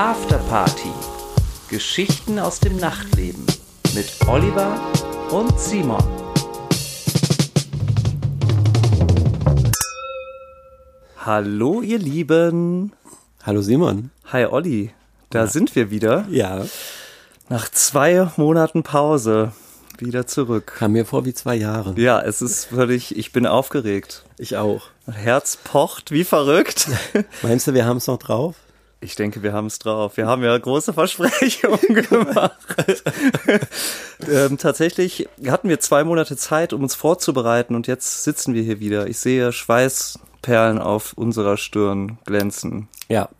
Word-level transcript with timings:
Afterparty. 0.00 0.88
Geschichten 1.68 2.38
aus 2.38 2.58
dem 2.58 2.78
Nachtleben 2.78 3.44
mit 3.94 4.10
Oliver 4.26 4.80
und 5.30 5.60
Simon. 5.60 6.02
Hallo 11.18 11.82
ihr 11.82 11.98
Lieben. 11.98 12.92
Hallo 13.42 13.60
Simon. 13.60 14.10
Hi 14.32 14.46
Olli. 14.46 14.90
Da 15.28 15.46
sind 15.46 15.76
wir 15.76 15.90
wieder. 15.90 16.24
Ja. 16.30 16.64
Nach 17.50 17.68
zwei 17.68 18.30
Monaten 18.38 18.82
Pause 18.82 19.52
wieder 19.98 20.26
zurück. 20.26 20.76
Kam 20.78 20.92
mir 20.92 21.04
vor 21.04 21.26
wie 21.26 21.34
zwei 21.34 21.56
Jahre. 21.56 21.92
Ja, 22.00 22.22
es 22.22 22.40
ist 22.40 22.64
völlig, 22.64 23.18
ich 23.18 23.32
bin 23.32 23.44
aufgeregt. 23.46 24.24
Ich 24.38 24.56
auch. 24.56 24.84
Mein 25.04 25.16
Herz 25.16 25.58
pocht 25.62 26.10
wie 26.10 26.24
verrückt. 26.24 26.88
Meinst 27.42 27.66
du, 27.66 27.74
wir 27.74 27.84
haben 27.84 27.98
es 27.98 28.06
noch 28.06 28.18
drauf? 28.18 28.54
Ich 29.02 29.14
denke, 29.14 29.42
wir 29.42 29.54
haben 29.54 29.66
es 29.66 29.78
drauf. 29.78 30.18
Wir 30.18 30.26
haben 30.26 30.44
ja 30.44 30.56
große 30.56 30.92
Versprechungen 30.92 32.06
gemacht. 32.08 32.52
ähm, 34.28 34.58
tatsächlich 34.58 35.26
hatten 35.46 35.70
wir 35.70 35.80
zwei 35.80 36.04
Monate 36.04 36.36
Zeit, 36.36 36.74
um 36.74 36.82
uns 36.82 36.94
vorzubereiten 36.94 37.74
und 37.74 37.86
jetzt 37.86 38.24
sitzen 38.24 38.52
wir 38.52 38.62
hier 38.62 38.78
wieder. 38.78 39.06
Ich 39.06 39.18
sehe 39.18 39.52
Schweißperlen 39.52 40.78
auf 40.78 41.14
unserer 41.14 41.56
Stirn 41.56 42.18
glänzen. 42.26 42.88
Ja. 43.08 43.30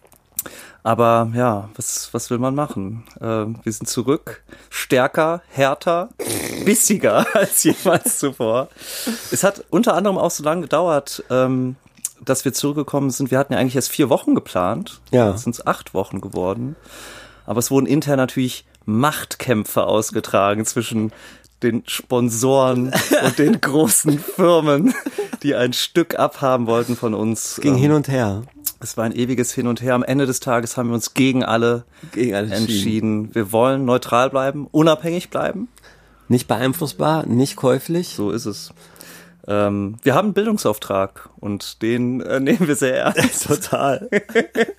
Aber 0.83 1.31
ja, 1.35 1.69
was, 1.77 2.09
was 2.13 2.31
will 2.31 2.39
man 2.39 2.55
machen? 2.55 3.05
Ähm, 3.21 3.61
wir 3.63 3.73
sind 3.73 3.87
zurück, 3.87 4.43
stärker, 4.71 5.43
härter, 5.51 6.09
bissiger 6.65 7.27
als 7.35 7.65
jemals 7.65 8.19
zuvor. 8.19 8.69
Es 9.31 9.45
hat 9.45 9.63
unter 9.69 9.95
anderem 9.95 10.17
auch 10.17 10.31
so 10.31 10.43
lange 10.43 10.63
gedauert, 10.63 11.23
ähm, 11.29 11.77
dass 12.25 12.45
wir 12.45 12.53
zurückgekommen 12.53 13.11
sind. 13.11 13.31
Wir 13.31 13.39
hatten 13.39 13.53
ja 13.53 13.59
eigentlich 13.59 13.77
erst 13.77 13.91
vier 13.91 14.09
Wochen 14.11 14.35
geplant. 14.35 15.01
Ja. 15.11 15.31
Jetzt 15.31 15.45
sind 15.45 15.55
es 15.55 15.67
acht 15.67 15.95
Wochen 15.95 16.21
geworden. 16.21 16.77
Aber 17.47 17.59
es 17.59 17.71
wurden 17.71 17.87
intern 17.87 18.17
natürlich 18.19 18.65
Machtkämpfe 18.85 19.85
ausgetragen 19.85 20.65
zwischen 20.67 21.13
den 21.63 21.83
Sponsoren 21.87 22.93
und 23.25 23.39
den 23.39 23.61
großen 23.61 24.19
Firmen, 24.19 24.95
die 25.43 25.55
ein 25.55 25.73
Stück 25.73 26.19
abhaben 26.19 26.67
wollten 26.67 26.97
von 26.97 27.13
uns. 27.15 27.59
Ging 27.61 27.75
Ähm, 27.75 27.81
hin 27.81 27.93
und 27.93 28.09
her. 28.09 28.43
es 28.81 28.97
war 28.97 29.05
ein 29.05 29.15
ewiges 29.15 29.53
Hin 29.53 29.67
und 29.67 29.83
Her. 29.83 29.95
Am 29.95 30.03
Ende 30.03 30.27
des 30.27 30.41
Tages 30.41 30.77
haben 30.77 30.89
wir 30.89 30.95
uns 30.95 31.13
gegen 31.15 31.45
alle 31.45 31.85
Gegen 32.13 32.35
alle 32.35 32.55
entschieden. 32.55 33.35
Wir 33.35 33.53
wollen 33.53 33.85
neutral 33.85 34.31
bleiben, 34.31 34.67
unabhängig 34.71 35.29
bleiben. 35.31 35.69
Nicht 36.29 36.47
beeinflussbar, 36.49 37.27
nicht 37.27 37.57
käuflich. 37.57 38.11
So 38.15 38.31
ist 38.31 38.47
es. 38.47 38.73
Ähm, 39.51 39.97
wir 40.05 40.15
haben 40.15 40.27
einen 40.27 40.35
Bildungsauftrag 40.35 41.29
und 41.41 41.83
den 41.83 42.21
äh, 42.21 42.39
nehmen 42.41 42.69
wir 42.69 42.77
sehr 42.77 43.03
ernst. 43.03 43.49
Total. 43.49 44.09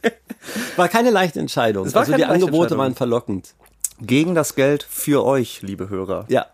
War 0.78 0.88
keine 0.88 1.12
leichte 1.12 1.42
Entscheidung. 1.42 1.86
Es 1.86 1.94
war 1.94 2.02
also 2.02 2.14
keine 2.14 2.24
die 2.24 2.30
Angebote 2.30 2.78
waren 2.78 2.96
verlockend. 2.96 3.54
Gegen 4.00 4.34
das 4.34 4.56
Geld 4.56 4.82
für 4.90 5.26
euch, 5.26 5.62
liebe 5.62 5.90
Hörer. 5.90 6.26
Ja. 6.30 6.48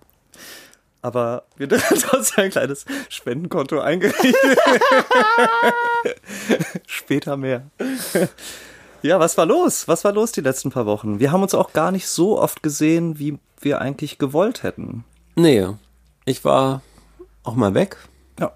Aber 1.03 1.43
wir 1.57 1.69
haben 1.69 1.99
trotzdem 2.01 2.45
ein 2.45 2.49
kleines 2.49 2.85
Spendenkonto 3.07 3.79
eingerichtet. 3.79 4.35
Später 6.87 7.37
mehr. 7.37 7.69
Ja, 9.03 9.19
was 9.19 9.37
war 9.37 9.45
los? 9.45 9.87
Was 9.87 10.03
war 10.03 10.11
los 10.11 10.31
die 10.31 10.41
letzten 10.41 10.71
paar 10.71 10.87
Wochen? 10.87 11.19
Wir 11.19 11.31
haben 11.31 11.43
uns 11.43 11.53
auch 11.53 11.71
gar 11.71 11.91
nicht 11.91 12.07
so 12.07 12.41
oft 12.41 12.63
gesehen, 12.63 13.19
wie 13.19 13.37
wir 13.61 13.79
eigentlich 13.79 14.17
gewollt 14.17 14.63
hätten. 14.63 15.05
Nee. 15.35 15.67
Ich 16.25 16.43
war 16.43 16.81
auch 17.47 17.55
mal 17.55 17.73
weg. 17.73 17.97
Ja. 18.39 18.51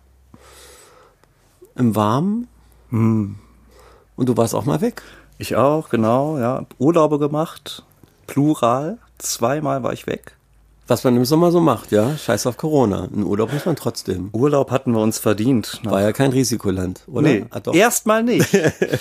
Im 1.76 1.96
Warmen. 1.96 2.48
Hm. 2.90 3.36
Und 4.16 4.30
du 4.30 4.38
warst 4.38 4.54
auch 4.54 4.66
mal 4.66 4.82
weg. 4.82 5.02
Ich 5.38 5.56
auch, 5.56 5.90
genau, 5.90 6.38
ja. 6.38 6.66
Urlaube 6.78 7.18
gemacht, 7.18 7.84
plural. 8.28 9.00
Zweimal 9.18 9.82
war 9.82 9.94
ich 9.94 10.06
weg. 10.06 10.36
Was 10.88 11.04
man 11.04 11.16
im 11.16 11.26
Sommer 11.26 11.52
so 11.52 11.62
macht, 11.62 11.92
ja. 11.92 12.18
Scheiß 12.18 12.46
auf 12.48 12.58
Corona. 12.58 13.08
In 13.14 13.24
Urlaub 13.24 13.54
muss 13.54 13.66
man 13.66 13.76
trotzdem. 13.78 14.30
Urlaub 14.34 14.72
hatten 14.72 14.92
wir 14.92 15.00
uns 15.00 15.20
verdient. 15.20 15.80
War 15.86 16.02
ja 16.02 16.12
kein 16.12 16.32
Risikoland, 16.32 17.02
oder? 17.08 17.22
Nee, 17.22 17.46
Ah, 17.50 17.62
erstmal 17.72 18.24
nicht. 18.24 18.54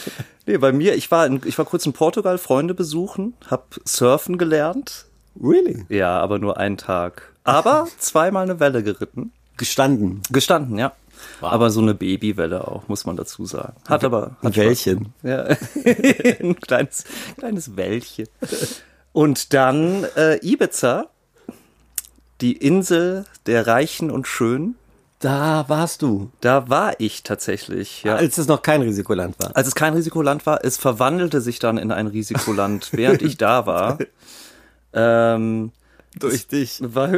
nee, 0.47 0.57
bei 0.57 0.73
mir, 0.73 0.95
ich 0.95 1.11
war, 1.11 1.27
in, 1.27 1.41
ich 1.45 1.59
war 1.59 1.65
kurz 1.65 1.85
in 1.87 1.93
Portugal, 1.93 2.39
Freunde 2.39 2.75
besuchen, 2.75 3.35
hab 3.51 3.81
surfen 3.85 4.39
gelernt. 4.39 5.07
Really? 5.43 5.85
Ja, 5.89 6.21
aber 6.21 6.39
nur 6.39 6.59
einen 6.59 6.77
Tag. 6.77 7.35
Aber 7.45 7.89
zweimal 7.99 8.45
eine 8.45 8.61
Welle 8.61 8.83
geritten. 8.83 9.33
Gestanden. 9.61 10.23
Gestanden, 10.31 10.79
ja. 10.79 10.95
Aber 11.43 11.69
so 11.69 11.83
eine 11.83 11.93
Babywelle 11.93 12.67
auch, 12.67 12.89
muss 12.89 13.05
man 13.05 13.17
dazu 13.17 13.45
sagen. 13.45 13.75
Hat 13.87 14.05
aber. 14.05 14.37
Hat 14.43 14.47
Ein 14.47 14.57
Wäldchen. 14.57 15.13
Ja, 15.23 15.45
ein 15.85 16.59
kleines, 16.59 17.05
kleines 17.37 17.77
Wäldchen. 17.77 18.27
Und 19.13 19.53
dann 19.53 20.07
äh, 20.17 20.39
Ibiza, 20.43 21.09
die 22.41 22.57
Insel 22.57 23.27
der 23.45 23.67
Reichen 23.67 24.11
und 24.11 24.27
Schönen. 24.27 24.77
Da 25.19 25.67
warst 25.69 26.01
du. 26.01 26.31
Da 26.41 26.71
war 26.71 26.99
ich 26.99 27.23
tatsächlich. 27.23 28.03
Ja. 28.03 28.17
Als 28.17 28.39
es 28.39 28.47
noch 28.47 28.63
kein 28.63 28.81
Risikoland 28.81 29.37
war. 29.41 29.55
Als 29.55 29.69
es 29.69 29.75
kein 29.75 29.93
Risikoland 29.93 30.47
war, 30.47 30.65
es 30.65 30.79
verwandelte 30.79 31.43
sich 31.43 31.59
dann 31.59 31.77
in 31.77 31.93
ein 31.93 32.07
Risikoland, 32.07 32.89
während 32.93 33.21
ich 33.21 33.37
da 33.37 33.67
war. 33.67 33.99
Ähm, 34.93 35.71
Durch 36.19 36.47
dich. 36.47 36.81
war 36.83 37.11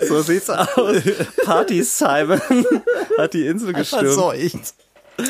so 0.00 0.22
sieht's 0.22 0.50
aus. 0.50 0.96
Party 1.44 1.82
Simon 1.82 2.40
hat 3.18 3.34
die 3.34 3.46
Insel 3.46 3.72
gestürmt. 3.72 4.04
Verseucht. 4.04 4.74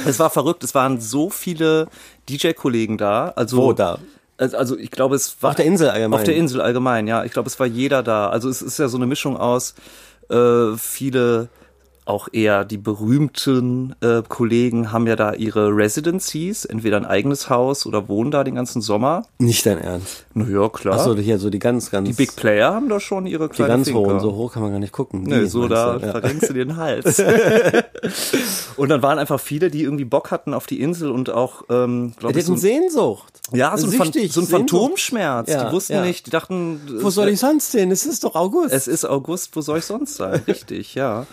Es 0.06 0.18
war 0.18 0.30
verrückt. 0.30 0.64
Es 0.64 0.74
waren 0.74 1.00
so 1.00 1.30
viele 1.30 1.88
DJ-Kollegen 2.28 2.98
da. 2.98 3.28
Also 3.36 3.56
Wo 3.56 3.72
da? 3.72 3.98
Also, 4.36 4.56
also 4.56 4.78
ich 4.78 4.90
glaube, 4.90 5.16
es 5.16 5.36
war 5.40 5.50
Auf 5.50 5.56
der 5.56 5.64
Insel 5.64 5.90
allgemein. 5.90 6.18
Auf 6.18 6.24
der 6.24 6.36
Insel 6.36 6.60
allgemein, 6.60 7.06
ja. 7.06 7.24
Ich 7.24 7.32
glaube, 7.32 7.48
es 7.48 7.58
war 7.60 7.66
jeder 7.66 8.02
da. 8.02 8.28
Also 8.28 8.48
es 8.48 8.62
ist 8.62 8.78
ja 8.78 8.88
so 8.88 8.96
eine 8.96 9.06
Mischung 9.06 9.36
aus 9.36 9.74
äh, 10.30 10.76
viele 10.76 11.48
auch 12.06 12.28
eher 12.32 12.64
die 12.64 12.76
berühmten 12.76 13.94
äh, 14.00 14.22
Kollegen 14.28 14.92
haben 14.92 15.06
ja 15.06 15.16
da 15.16 15.32
ihre 15.32 15.68
Residencies, 15.74 16.64
entweder 16.66 16.98
ein 16.98 17.06
eigenes 17.06 17.48
Haus 17.48 17.86
oder 17.86 18.08
wohnen 18.08 18.30
da 18.30 18.44
den 18.44 18.54
ganzen 18.56 18.82
Sommer. 18.82 19.24
Nicht 19.38 19.64
dein 19.64 19.78
Ernst. 19.78 20.26
Na 20.34 20.46
ja, 20.46 20.68
klar. 20.68 20.96
Achso, 20.96 21.16
hier 21.16 21.38
so 21.38 21.48
die 21.48 21.58
ganz, 21.58 21.90
ganz. 21.90 22.06
die 22.08 22.14
Big 22.14 22.36
Player 22.36 22.74
haben 22.74 22.88
da 22.88 23.00
schon 23.00 23.26
ihre 23.26 23.48
die 23.48 23.54
kleinen 23.54 23.68
ganz 23.70 23.88
Finker. 23.88 24.00
hohen. 24.00 24.20
So 24.20 24.34
hoch 24.34 24.52
kann 24.52 24.62
man 24.62 24.72
gar 24.72 24.80
nicht 24.80 24.92
gucken. 24.92 25.22
Nee, 25.22 25.40
Die 25.40 25.46
so 25.46 25.66
da 25.66 25.94
du, 25.98 26.04
ja. 26.06 26.12
verrenkst 26.12 26.50
du 26.50 26.52
dir 26.52 26.66
den 26.66 26.76
Hals. 26.76 27.22
und 28.76 28.88
dann 28.88 29.02
waren 29.02 29.18
einfach 29.18 29.40
viele, 29.40 29.70
die 29.70 29.82
irgendwie 29.82 30.04
Bock 30.04 30.30
hatten 30.30 30.54
auf 30.54 30.66
die 30.66 30.80
Insel 30.80 31.10
und 31.10 31.30
auch, 31.30 31.62
ähm, 31.70 32.12
Die 32.14 32.18
glaube 32.20 32.38
ich, 32.38 32.44
so, 32.44 32.52
hatten 32.52 32.60
Sehnsucht. 32.60 33.40
ja, 33.52 33.76
so 33.76 33.86
ein, 33.86 33.92
Süchtig, 33.92 34.32
so 34.32 34.40
ein. 34.40 34.46
Phantomschmerz. 34.46 35.50
Ja, 35.50 35.64
die 35.68 35.72
wussten 35.72 35.94
ja. 35.94 36.02
nicht, 36.04 36.26
die 36.26 36.30
dachten, 36.30 36.80
Wo 37.00 37.10
soll 37.10 37.28
ich 37.28 37.40
sonst 37.40 37.72
hin? 37.72 37.90
Es 37.90 38.04
ist 38.06 38.24
doch 38.24 38.34
August. 38.34 38.72
Es 38.74 38.88
ist 38.88 39.04
August, 39.04 39.56
wo 39.56 39.60
soll 39.60 39.78
ich 39.78 39.84
sonst 39.84 40.16
sein? 40.16 40.42
Richtig, 40.48 40.94
ja. 40.94 41.26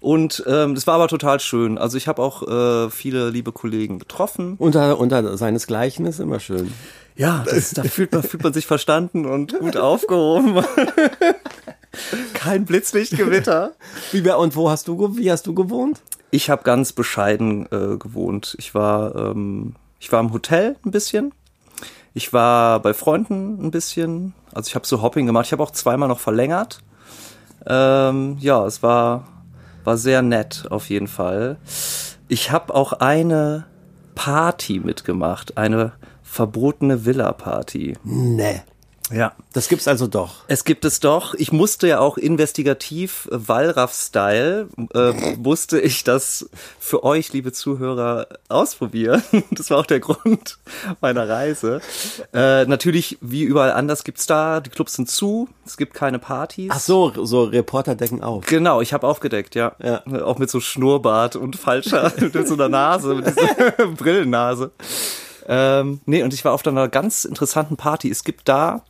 Und 0.00 0.44
ähm, 0.46 0.74
das 0.74 0.86
war 0.86 0.94
aber 0.94 1.08
total 1.08 1.40
schön. 1.40 1.76
Also 1.76 1.96
ich 1.96 2.06
habe 2.06 2.22
auch 2.22 2.46
äh, 2.46 2.90
viele 2.90 3.30
liebe 3.30 3.52
Kollegen 3.52 3.98
getroffen. 3.98 4.54
unter, 4.58 4.98
unter 4.98 5.36
seinesgleichen 5.36 6.06
ist 6.06 6.20
immer 6.20 6.38
schön. 6.38 6.72
Ja, 7.16 7.44
das, 7.44 7.70
da 7.72 7.82
fühlt 7.82 8.12
man, 8.12 8.22
fühlt 8.22 8.44
man 8.44 8.52
sich 8.52 8.66
verstanden 8.66 9.26
und 9.26 9.58
gut 9.58 9.76
aufgehoben. 9.76 10.64
Kein 12.34 12.64
Blitzlichtgewitter. 12.64 13.72
Wie, 14.12 14.30
und 14.30 14.54
wo 14.54 14.70
hast 14.70 14.86
du, 14.86 15.16
wie 15.16 15.32
hast 15.32 15.46
du 15.48 15.54
gewohnt? 15.54 16.00
Ich 16.30 16.48
habe 16.48 16.62
ganz 16.62 16.92
bescheiden 16.92 17.66
äh, 17.72 17.96
gewohnt. 17.96 18.54
Ich 18.58 18.74
war, 18.74 19.16
ähm, 19.16 19.74
ich 19.98 20.12
war 20.12 20.20
im 20.20 20.32
Hotel 20.32 20.76
ein 20.84 20.92
bisschen. 20.92 21.32
Ich 22.14 22.32
war 22.32 22.80
bei 22.80 22.94
Freunden 22.94 23.64
ein 23.64 23.70
bisschen. 23.72 24.34
Also 24.52 24.68
ich 24.68 24.74
habe 24.74 24.86
so 24.86 25.02
Hopping 25.02 25.26
gemacht. 25.26 25.46
Ich 25.46 25.52
habe 25.52 25.62
auch 25.62 25.72
zweimal 25.72 26.08
noch 26.08 26.20
verlängert. 26.20 26.80
Ähm, 27.66 28.36
ja, 28.40 28.64
es 28.66 28.82
war, 28.82 29.26
war 29.84 29.96
sehr 29.96 30.22
nett 30.22 30.66
auf 30.70 30.90
jeden 30.90 31.08
Fall. 31.08 31.56
Ich 32.28 32.50
habe 32.50 32.74
auch 32.74 32.92
eine 32.94 33.64
Party 34.14 34.80
mitgemacht. 34.80 35.56
Eine 35.56 35.92
verbotene 36.22 37.04
Villa-Party. 37.04 37.94
Nee. 38.04 38.60
Ja. 39.10 39.32
Das 39.52 39.68
gibt's 39.68 39.88
also 39.88 40.06
doch. 40.06 40.44
Es 40.48 40.64
gibt 40.64 40.84
es 40.84 41.00
doch. 41.00 41.34
Ich 41.34 41.52
musste 41.52 41.88
ja 41.88 42.00
auch 42.00 42.18
investigativ 42.18 43.28
äh, 43.30 43.48
Wallraff-Style, 43.48 44.68
äh, 44.94 45.36
musste 45.36 45.80
ich 45.80 46.04
das 46.04 46.48
für 46.78 47.04
euch, 47.04 47.32
liebe 47.32 47.52
Zuhörer, 47.52 48.26
ausprobieren. 48.48 49.22
Das 49.50 49.70
war 49.70 49.78
auch 49.78 49.86
der 49.86 50.00
Grund 50.00 50.58
meiner 51.00 51.28
Reise. 51.28 51.80
Äh, 52.32 52.66
natürlich, 52.66 53.18
wie 53.20 53.42
überall 53.42 53.72
anders 53.72 54.04
gibt's 54.04 54.26
da, 54.26 54.60
die 54.60 54.70
Clubs 54.70 54.94
sind 54.94 55.10
zu, 55.10 55.48
es 55.64 55.76
gibt 55.76 55.94
keine 55.94 56.18
Partys. 56.18 56.70
Ach 56.72 56.78
so, 56.78 57.12
so 57.24 57.44
Reporter 57.44 57.94
decken 57.94 58.22
auf. 58.22 58.46
Genau, 58.46 58.80
ich 58.80 58.92
habe 58.92 59.06
aufgedeckt, 59.06 59.54
ja. 59.54 59.72
Ja. 59.82 60.02
Auch 60.24 60.38
mit 60.38 60.50
so 60.50 60.60
Schnurrbart 60.60 61.36
und 61.36 61.56
falscher, 61.56 62.12
mit 62.20 62.46
so 62.46 62.54
einer 62.54 62.68
Nase, 62.68 63.14
mit 63.14 63.26
dieser 63.26 63.86
Brillennase. 63.96 64.70
Ähm, 65.50 66.00
nee, 66.04 66.22
und 66.22 66.34
ich 66.34 66.44
war 66.44 66.52
auf 66.52 66.66
einer 66.66 66.88
ganz 66.88 67.24
interessanten 67.24 67.78
Party. 67.78 68.10
Es 68.10 68.22
gibt 68.22 68.48
da 68.48 68.84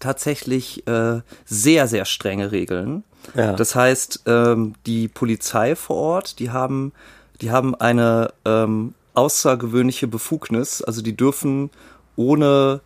tatsächlich 0.00 0.86
äh, 0.86 1.20
sehr, 1.44 1.88
sehr 1.88 2.04
strenge 2.04 2.52
Regeln. 2.52 3.04
Ja. 3.34 3.52
Das 3.52 3.74
heißt, 3.74 4.22
ähm, 4.26 4.74
die 4.86 5.08
Polizei 5.08 5.76
vor 5.76 5.96
Ort, 5.96 6.38
die 6.38 6.50
haben, 6.50 6.92
die 7.40 7.50
haben 7.50 7.74
eine 7.74 8.32
ähm, 8.44 8.94
außergewöhnliche 9.14 10.06
Befugnis. 10.06 10.82
Also 10.82 11.02
die 11.02 11.16
dürfen 11.16 11.70
ohne 12.16 12.80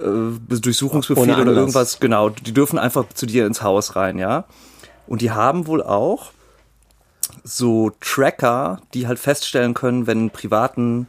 äh, 0.00 0.56
Durchsuchungsbefehl 0.60 1.22
Ohne 1.22 1.42
oder 1.42 1.52
irgendwas, 1.52 2.00
genau, 2.00 2.30
die 2.30 2.52
dürfen 2.52 2.78
einfach 2.78 3.06
zu 3.14 3.26
dir 3.26 3.46
ins 3.46 3.62
Haus 3.62 3.96
rein, 3.96 4.18
ja. 4.18 4.44
Und 5.06 5.22
die 5.22 5.30
haben 5.30 5.66
wohl 5.66 5.82
auch 5.82 6.32
so 7.44 7.90
Tracker, 8.00 8.80
die 8.94 9.06
halt 9.06 9.18
feststellen 9.18 9.74
können, 9.74 10.06
wenn 10.06 10.30
privaten 10.30 11.06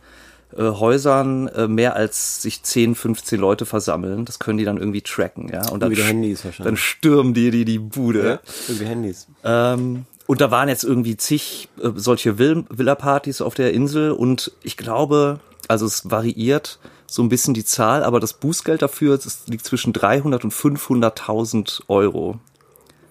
äh, 0.56 0.64
Häusern 0.64 1.48
äh, 1.48 1.68
mehr 1.68 1.96
als 1.96 2.42
sich 2.42 2.64
10, 2.64 2.96
15 2.96 3.40
Leute 3.40 3.66
versammeln. 3.66 4.26
Das 4.26 4.40
können 4.40 4.58
die 4.58 4.66
dann 4.66 4.78
irgendwie 4.78 5.02
tracken, 5.02 5.50
ja. 5.50 5.70
Und 5.70 5.82
dann, 5.82 5.94
Handys 5.94 6.42
dann 6.42 6.52
wahrscheinlich. 6.52 6.80
stürmen 6.80 7.34
die 7.34 7.52
die, 7.52 7.66
die 7.66 7.80
Bude. 7.80 8.40
Über 8.68 8.80
die 8.80 8.86
Handys. 8.86 9.28
Ähm, 9.44 10.06
und 10.26 10.42
da 10.42 10.52
waren 10.52 10.70
jetzt 10.70 10.84
irgendwie 10.84 11.18
zig 11.18 11.70
äh, 11.82 11.90
solche 11.96 12.38
Vill 12.38 12.66
Villa-Partys 12.70 13.42
auf 13.42 13.56
der 13.56 13.74
Insel 13.74 14.12
und 14.12 14.52
ich 14.64 14.78
glaube, 14.78 15.40
also 15.68 15.86
es 15.86 16.10
variiert 16.12 16.80
so 17.08 17.24
ein 17.24 17.30
bisschen 17.30 17.54
die 17.54 17.66
Zahl, 17.66 18.04
aber 18.04 18.20
das 18.20 18.34
Bußgeld 18.34 18.82
dafür 18.82 19.20
liegt 19.48 19.66
zwischen 19.66 19.94
300 19.94 20.44
und 20.44 20.54
500.000 20.54 21.82
Euro. 21.88 22.40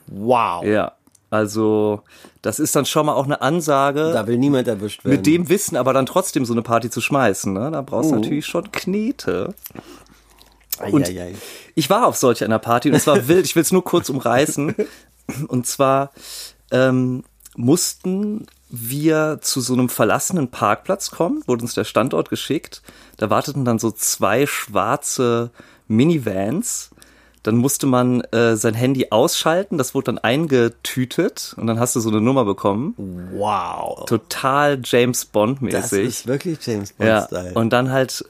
Wow. 0.07 0.65
Ja, 0.65 0.93
also 1.31 2.03
das 2.43 2.59
ist 2.59 2.75
dann 2.77 2.87
schon 2.87 3.07
mal 3.07 3.15
auch 3.15 3.25
eine 3.27 3.41
Ansage, 3.43 4.13
Da 4.13 4.27
will 4.27 4.39
niemand 4.39 4.67
erwischt 4.69 5.05
werden. 5.05 5.17
mit 5.17 5.27
dem 5.27 5.49
Wissen 5.49 5.77
aber 5.77 5.93
dann 5.93 6.07
trotzdem 6.07 6.45
so 6.45 6.53
eine 6.55 6.63
Party 6.63 6.89
zu 6.91 7.01
schmeißen. 7.01 7.53
Ne? 7.53 7.71
Da 7.71 7.83
brauchst 7.83 8.11
du 8.11 8.15
Uh. 8.17 8.21
natürlich 8.21 8.47
schon 8.47 8.71
Knete. 8.73 9.55
Und- 10.93 11.09
ei, 11.09 11.21
ei. 11.23 11.35
Ich 11.75 11.91
war 11.91 12.07
auf 12.07 12.17
solch 12.17 12.43
einer 12.45 12.59
Party 12.59 12.89
und 12.89 12.95
es 12.95 13.07
war 13.07 13.29
wild. 13.29 13.45
Ich 13.47 13.55
will 13.57 13.63
es 13.63 13.73
nur 13.73 13.85
kurz 13.85 14.09
umreißen. 14.09 14.75
Und 15.49 15.67
zwar 15.67 16.11
ähm, 16.71 17.23
mussten 17.55 18.47
wir 18.71 19.41
zu 19.43 19.61
so 19.61 19.75
einem 19.75 19.89
verlassenen 19.91 20.51
Parkplatz 20.51 21.11
kommen, 21.11 21.43
wurde 21.47 21.63
uns 21.63 21.75
der 21.75 21.85
Standort 21.85 22.31
geschickt. 22.31 22.81
Da 23.19 23.29
warteten 23.29 23.65
dann 23.67 23.79
so 23.79 23.91
zwei 23.91 24.47
schwarze 24.47 25.51
Minivans. 25.87 26.91
Dann 27.49 27.57
musste 27.57 27.87
man 27.87 28.21
äh, 28.33 28.57
sein 28.57 28.75
Handy 28.75 29.07
ausschalten, 29.09 29.79
das 29.79 29.95
wurde 29.95 30.05
dann 30.13 30.19
eingetütet 30.19 31.55
und 31.57 31.67
dann 31.67 31.81
hast 31.81 31.97
du 31.97 32.01
so 32.01 32.11
eine 32.11 32.21
Nummer 32.21 32.45
bekommen. 32.45 32.95
Wow. 33.33 34.05
Total 34.05 34.79
James 34.85 35.25
Bond 35.25 35.61
Das 35.73 35.95
ist 35.95 36.27
wirklich 36.27 36.59
James 36.67 36.93
Ja, 36.99 37.21
Bond-Style. 37.21 37.55
und 37.55 37.71
dann 37.71 37.91
halt 37.91 38.23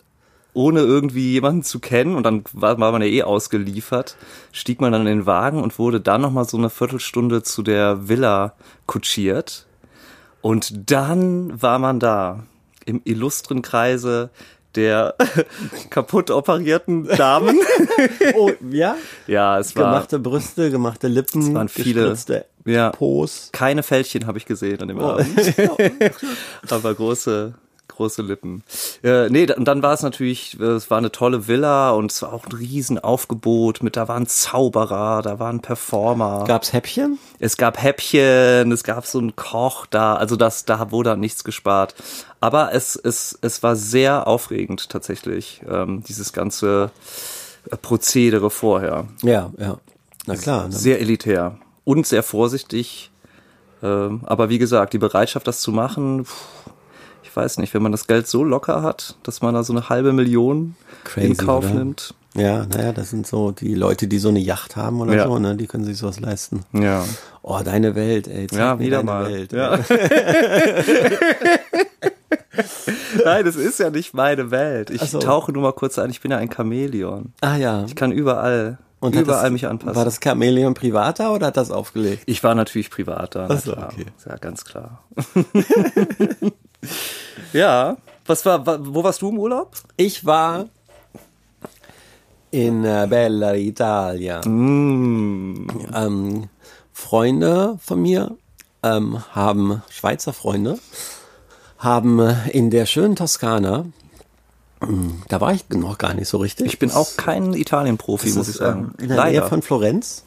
ohne 0.54 0.82
irgendwie 0.82 1.32
jemanden 1.32 1.64
zu 1.64 1.80
kennen 1.80 2.14
und 2.14 2.22
dann 2.22 2.44
war, 2.52 2.78
war 2.78 2.92
man 2.92 3.02
ja 3.02 3.08
eh 3.08 3.24
ausgeliefert, 3.24 4.16
stieg 4.52 4.80
man 4.80 4.92
dann 4.92 5.00
in 5.00 5.18
den 5.18 5.26
Wagen 5.26 5.64
und 5.64 5.80
wurde 5.80 6.00
dann 6.00 6.20
nochmal 6.20 6.44
so 6.44 6.56
eine 6.56 6.70
Viertelstunde 6.70 7.42
zu 7.42 7.64
der 7.64 8.08
Villa 8.08 8.52
kutschiert. 8.86 9.66
Und 10.42 10.90
dann 10.92 11.60
war 11.60 11.80
man 11.80 11.98
da 11.98 12.44
im 12.84 13.00
illustren 13.02 13.62
Kreise 13.62 14.30
der 14.78 15.14
kaputt 15.90 16.30
operierten 16.30 17.04
Damen. 17.08 17.58
oh, 18.36 18.52
ja? 18.70 18.96
ja, 19.26 19.58
es 19.58 19.74
war 19.74 19.92
Gemachte 19.92 20.18
Brüste, 20.20 20.70
gemachte 20.70 21.08
Lippen, 21.08 21.42
Es 21.42 21.52
waren 21.52 21.68
viele. 21.68 22.16
Ja. 22.64 22.90
Pos. 22.90 23.48
keine 23.52 23.82
Fältchen 23.82 24.26
habe 24.26 24.38
ich 24.38 24.46
gesehen 24.46 24.80
an 24.80 24.88
dem 24.88 24.98
Oh. 24.98 25.10
Abend. 25.10 25.54
aber 26.70 26.94
große, 26.94 27.54
große 27.98 28.22
Lippen. 28.22 28.62
Äh, 29.02 29.28
nee, 29.28 29.52
und 29.52 29.66
dann 29.66 29.82
war 29.82 29.92
es 29.92 30.02
natürlich, 30.02 30.58
äh, 30.58 30.64
es 30.64 30.90
war 30.90 30.98
eine 30.98 31.12
tolle 31.12 31.48
Villa 31.48 31.90
und 31.90 32.12
es 32.12 32.22
war 32.22 32.32
auch 32.32 32.46
ein 32.46 32.52
Riesenaufgebot 32.52 33.82
mit, 33.82 33.96
da 33.96 34.08
waren 34.08 34.26
Zauberer, 34.26 35.20
da 35.22 35.38
waren 35.38 35.60
Performer. 35.60 36.44
Gab's 36.46 36.72
Häppchen? 36.72 37.18
es 37.40 37.56
gab 37.56 37.82
Häppchen, 37.82 38.72
es 38.72 38.84
gab 38.84 39.06
so 39.06 39.18
einen 39.18 39.36
Koch 39.36 39.86
da, 39.86 40.14
also 40.14 40.36
das, 40.36 40.64
da 40.64 40.90
wurde 40.90 41.12
an 41.12 41.20
nichts 41.20 41.44
gespart. 41.44 41.94
Aber 42.40 42.72
es, 42.72 42.94
es, 42.96 43.36
es 43.42 43.62
war 43.62 43.74
sehr 43.76 44.26
aufregend 44.26 44.88
tatsächlich, 44.88 45.62
ähm, 45.68 46.02
dieses 46.06 46.32
ganze 46.32 46.90
äh, 47.70 47.76
Prozedere 47.76 48.50
vorher. 48.50 49.06
Ja, 49.22 49.50
ja. 49.58 49.78
Na 50.26 50.36
klar. 50.36 50.68
Ne? 50.68 50.72
Sehr 50.72 51.00
elitär 51.00 51.58
und 51.84 52.06
sehr 52.06 52.22
vorsichtig. 52.22 53.10
Ähm, 53.82 54.20
aber 54.24 54.48
wie 54.48 54.58
gesagt, 54.58 54.92
die 54.92 54.98
Bereitschaft, 54.98 55.46
das 55.46 55.60
zu 55.60 55.72
machen, 55.72 56.24
pff, 56.24 56.67
ich 57.28 57.36
weiß 57.36 57.58
nicht, 57.58 57.74
wenn 57.74 57.82
man 57.82 57.92
das 57.92 58.06
Geld 58.06 58.26
so 58.26 58.42
locker 58.42 58.82
hat, 58.82 59.16
dass 59.22 59.42
man 59.42 59.54
da 59.54 59.62
so 59.62 59.72
eine 59.72 59.88
halbe 59.88 60.12
Million 60.12 60.74
Crazy, 61.04 61.26
in 61.28 61.36
Kauf 61.36 61.64
oder? 61.64 61.74
nimmt. 61.74 62.14
Ja, 62.34 62.66
naja, 62.66 62.92
das 62.92 63.10
sind 63.10 63.26
so 63.26 63.50
die 63.52 63.74
Leute, 63.74 64.06
die 64.06 64.18
so 64.18 64.28
eine 64.28 64.38
Yacht 64.38 64.76
haben 64.76 65.00
oder 65.00 65.14
Ja. 65.14 65.24
so, 65.26 65.38
ne? 65.38 65.56
Die 65.56 65.66
können 65.66 65.84
sich 65.84 65.96
sowas 65.98 66.20
leisten. 66.20 66.64
Ja. 66.72 67.04
Oh, 67.42 67.60
deine 67.64 67.94
Welt, 67.94 68.28
ey. 68.28 68.46
Ja, 68.52 68.78
wieder 68.78 69.02
mal. 69.02 69.26
Welt. 69.30 69.52
Ja. 69.52 69.78
Nein, 73.24 73.44
das 73.44 73.56
ist 73.56 73.78
ja 73.80 73.90
nicht 73.90 74.14
meine 74.14 74.50
Welt. 74.50 74.90
Ich 74.90 75.00
so. 75.02 75.18
tauche 75.18 75.52
nur 75.52 75.62
mal 75.62 75.72
kurz 75.72 75.98
ein, 75.98 76.10
ich 76.10 76.20
bin 76.20 76.30
ja 76.30 76.36
ein 76.38 76.50
Chamäleon. 76.50 77.32
Ah 77.40 77.56
ja. 77.56 77.84
Ich 77.86 77.94
kann 77.96 78.12
überall, 78.12 78.78
Und 79.00 79.14
überall 79.14 79.44
das, 79.44 79.52
mich 79.52 79.66
anpassen. 79.66 79.96
War 79.96 80.04
das 80.04 80.20
Chamäleon 80.22 80.74
privater 80.74 81.32
oder 81.32 81.46
hat 81.48 81.56
das 81.56 81.70
aufgelegt? 81.70 82.22
ich 82.26 82.42
war 82.44 82.54
natürlich 82.54 82.90
privat 82.90 83.34
da. 83.34 83.46
na 83.48 83.54
Ach 83.56 83.60
so, 83.60 83.72
klar. 83.72 83.90
okay. 83.92 84.06
Ja, 84.28 84.36
ganz 84.36 84.64
klar. 84.64 85.02
ja. 87.52 87.96
Was 88.26 88.44
war, 88.44 88.66
wa- 88.66 88.78
wo 88.80 89.02
warst 89.02 89.22
du 89.22 89.30
im 89.30 89.38
Urlaub? 89.38 89.72
Ich 89.96 90.24
war 90.26 90.66
in 92.50 92.84
äh, 92.84 93.06
Bella 93.08 93.54
Italia. 93.54 94.40
Mm. 94.46 95.66
Ähm, 95.94 96.48
Freunde 96.92 97.78
von 97.82 98.00
mir 98.02 98.36
ähm, 98.82 99.22
haben, 99.32 99.82
Schweizer 99.90 100.32
Freunde, 100.32 100.78
haben 101.78 102.18
äh, 102.20 102.50
in 102.50 102.70
der 102.70 102.86
schönen 102.86 103.16
Toskana, 103.16 103.86
ähm, 104.82 105.22
da 105.28 105.40
war 105.40 105.52
ich 105.52 105.68
noch 105.70 105.98
gar 105.98 106.14
nicht 106.14 106.28
so 106.28 106.38
richtig. 106.38 106.66
Ich 106.66 106.78
bin 106.78 106.90
auch 106.90 107.16
kein 107.16 107.54
Italien-Profi, 107.54 108.30
muss 108.30 108.48
ich 108.48 108.56
sagen. 108.56 108.94
ähm, 108.98 109.04
in 109.04 109.08
der 109.08 109.24
Nähe 109.24 109.42
von 109.46 109.62
Florenz. 109.62 110.24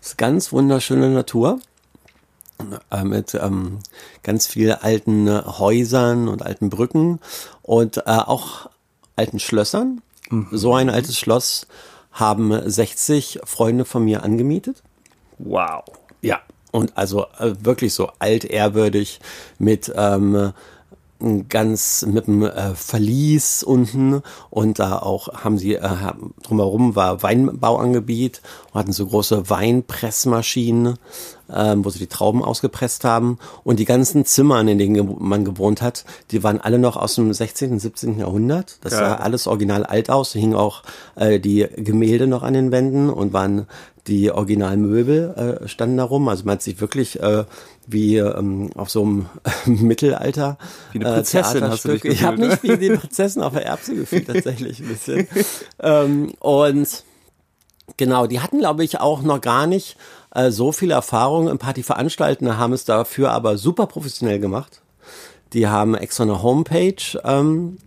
Das 0.00 0.10
ist 0.10 0.18
ganz 0.18 0.52
wunderschöne 0.52 1.10
Natur. 1.10 1.60
Äh, 2.90 3.04
mit 3.04 3.34
ähm, 3.34 3.78
ganz 4.22 4.48
vielen 4.48 4.72
alten 4.72 5.28
äh, 5.28 5.42
Häusern 5.46 6.26
und 6.26 6.44
alten 6.44 6.70
Brücken 6.70 7.20
und 7.62 7.98
äh, 7.98 8.02
auch 8.06 8.68
alten 9.14 9.38
Schlössern. 9.38 10.02
So 10.50 10.74
ein 10.74 10.90
altes 10.90 11.18
Schloss 11.18 11.66
haben 12.12 12.68
60 12.68 13.40
Freunde 13.44 13.84
von 13.84 14.04
mir 14.04 14.22
angemietet. 14.24 14.82
wow. 15.38 15.84
Ja. 16.20 16.40
Und 16.70 16.98
also 16.98 17.26
äh, 17.38 17.54
wirklich 17.60 17.94
so 17.94 18.10
altehrwürdig 18.18 19.20
mit 19.58 19.90
ähm, 19.96 20.52
ganz 21.48 22.06
mit 22.06 22.28
einem 22.28 22.42
äh, 22.42 22.74
Verlies 22.76 23.64
unten 23.64 24.22
und 24.50 24.78
da 24.78 24.98
auch 24.98 25.42
haben 25.42 25.58
sie 25.58 25.74
äh, 25.74 25.88
drumherum 26.44 26.94
war 26.94 27.22
Weinbauangebiet 27.24 28.40
und 28.72 28.78
hatten 28.78 28.92
so 28.92 29.06
große 29.06 29.50
Weinpressmaschinen, 29.50 30.96
ähm, 31.52 31.84
wo 31.84 31.90
sie 31.90 31.98
die 31.98 32.06
Trauben 32.06 32.44
ausgepresst 32.44 33.02
haben 33.02 33.38
und 33.64 33.80
die 33.80 33.84
ganzen 33.84 34.26
Zimmer, 34.26 34.60
in 34.60 34.78
denen 34.78 35.16
man 35.18 35.44
gewohnt 35.44 35.82
hat, 35.82 36.04
die 36.30 36.44
waren 36.44 36.60
alle 36.60 36.78
noch 36.78 36.96
aus 36.96 37.16
dem 37.16 37.32
16. 37.32 37.72
und 37.72 37.80
17. 37.80 38.20
Jahrhundert. 38.20 38.78
Das 38.82 38.92
Geil. 38.92 39.00
sah 39.00 39.14
alles 39.16 39.48
original 39.48 39.84
alt 39.84 40.10
aus. 40.10 40.32
Da 40.32 40.38
hingen 40.38 40.54
auch 40.54 40.84
äh, 41.16 41.40
die 41.40 41.66
Gemälde 41.76 42.28
noch 42.28 42.44
an 42.44 42.54
den 42.54 42.70
Wänden 42.70 43.10
und 43.10 43.32
waren 43.32 43.66
die 44.06 44.30
Originalmöbel 44.30 45.58
äh, 45.64 45.68
standen 45.68 45.98
da 45.98 46.04
rum. 46.04 46.28
Also 46.28 46.44
man 46.44 46.54
hat 46.54 46.62
sich 46.62 46.80
wirklich 46.80 47.20
äh, 47.20 47.44
wie 47.90 48.18
ähm, 48.18 48.70
auf 48.76 48.90
so 48.90 49.02
einem 49.02 49.26
Mittelalter 49.66 50.58
Wie 50.92 51.00
eine 51.00 51.14
Prinzessin 51.14 51.64
hast 51.64 51.84
du 51.84 51.92
dich 51.92 52.04
Ich 52.04 52.22
habe 52.22 52.36
gefühlt, 52.36 52.62
mich 52.62 52.80
wie 52.80 52.88
die 52.88 52.96
Prinzessin 52.96 53.42
auf 53.42 53.54
der 53.54 53.66
Erbse 53.66 53.94
gefühlt 53.94 54.26
tatsächlich 54.32 54.80
ein 54.80 54.88
bisschen. 54.88 55.28
ähm, 55.80 56.32
und 56.38 57.04
genau, 57.96 58.26
die 58.26 58.40
hatten 58.40 58.58
glaube 58.58 58.84
ich 58.84 59.00
auch 59.00 59.22
noch 59.22 59.40
gar 59.40 59.66
nicht 59.66 59.96
äh, 60.34 60.50
so 60.50 60.72
viel 60.72 60.90
Erfahrung 60.90 61.48
im 61.48 61.58
Partyveranstalten, 61.58 62.58
haben 62.58 62.72
es 62.72 62.84
dafür 62.84 63.32
aber 63.32 63.58
super 63.58 63.86
professionell 63.86 64.38
gemacht. 64.38 64.82
Die 65.54 65.66
haben 65.66 65.94
extra 65.94 66.24
eine 66.24 66.42
Homepage 66.42 66.94
ähm, 67.24 67.78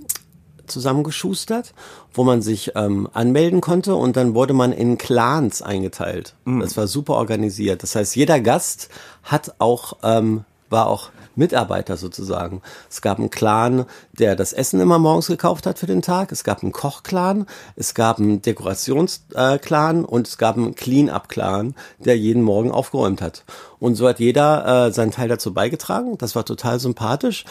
zusammengeschustert, 0.72 1.74
wo 2.14 2.24
man 2.24 2.42
sich 2.42 2.72
ähm, 2.76 3.08
anmelden 3.14 3.62
konnte 3.62 3.96
und 3.96 4.18
dann 4.18 4.34
wurde 4.34 4.54
man 4.54 4.72
in 4.72 4.98
Clans 4.98 5.62
eingeteilt. 5.62 6.36
Das 6.46 6.78
war 6.78 6.88
super 6.88 7.14
organisiert. 7.14 7.84
Das 7.84 7.96
heißt, 7.96 8.16
jeder 8.16 8.40
Gast 8.40 8.90
hat 9.24 9.56
auch 9.60 9.98
ähm, 10.04 10.46
war 10.72 10.88
auch 10.88 11.10
Mitarbeiter 11.36 11.98
sozusagen. 11.98 12.62
Es 12.90 13.02
gab 13.02 13.20
einen 13.20 13.30
Clan, 13.30 13.86
der 14.14 14.36
das 14.36 14.54
Essen 14.54 14.80
immer 14.80 15.00
morgens 15.00 15.28
gekauft 15.28 15.66
hat 15.66 15.80
für 15.80 15.86
den 15.86 16.02
Tag. 16.02 16.32
Es 16.32 16.44
gab 16.44 16.64
einen 16.64 16.72
Kochclan, 16.72 17.46
es 17.76 17.94
gab 17.94 18.20
einen 18.20 18.42
Dekorationsclan 18.42 20.06
und 20.06 20.28
es 20.28 20.38
gab 20.38 20.58
einen 20.58 20.76
Clean-up-Clan, 20.76 21.76
der 22.00 22.18
jeden 22.18 22.44
Morgen 22.44 22.72
aufgeräumt 22.72 23.22
hat. 23.22 23.44
Und 23.80 23.96
so 23.96 24.08
hat 24.08 24.20
jeder 24.20 24.88
äh, 24.88 24.92
seinen 24.92 25.12
Teil 25.12 25.28
dazu 25.30 25.54
beigetragen. 25.54 26.18
Das 26.18 26.36
war 26.36 26.46
total 26.46 26.80
sympathisch. 26.80 27.46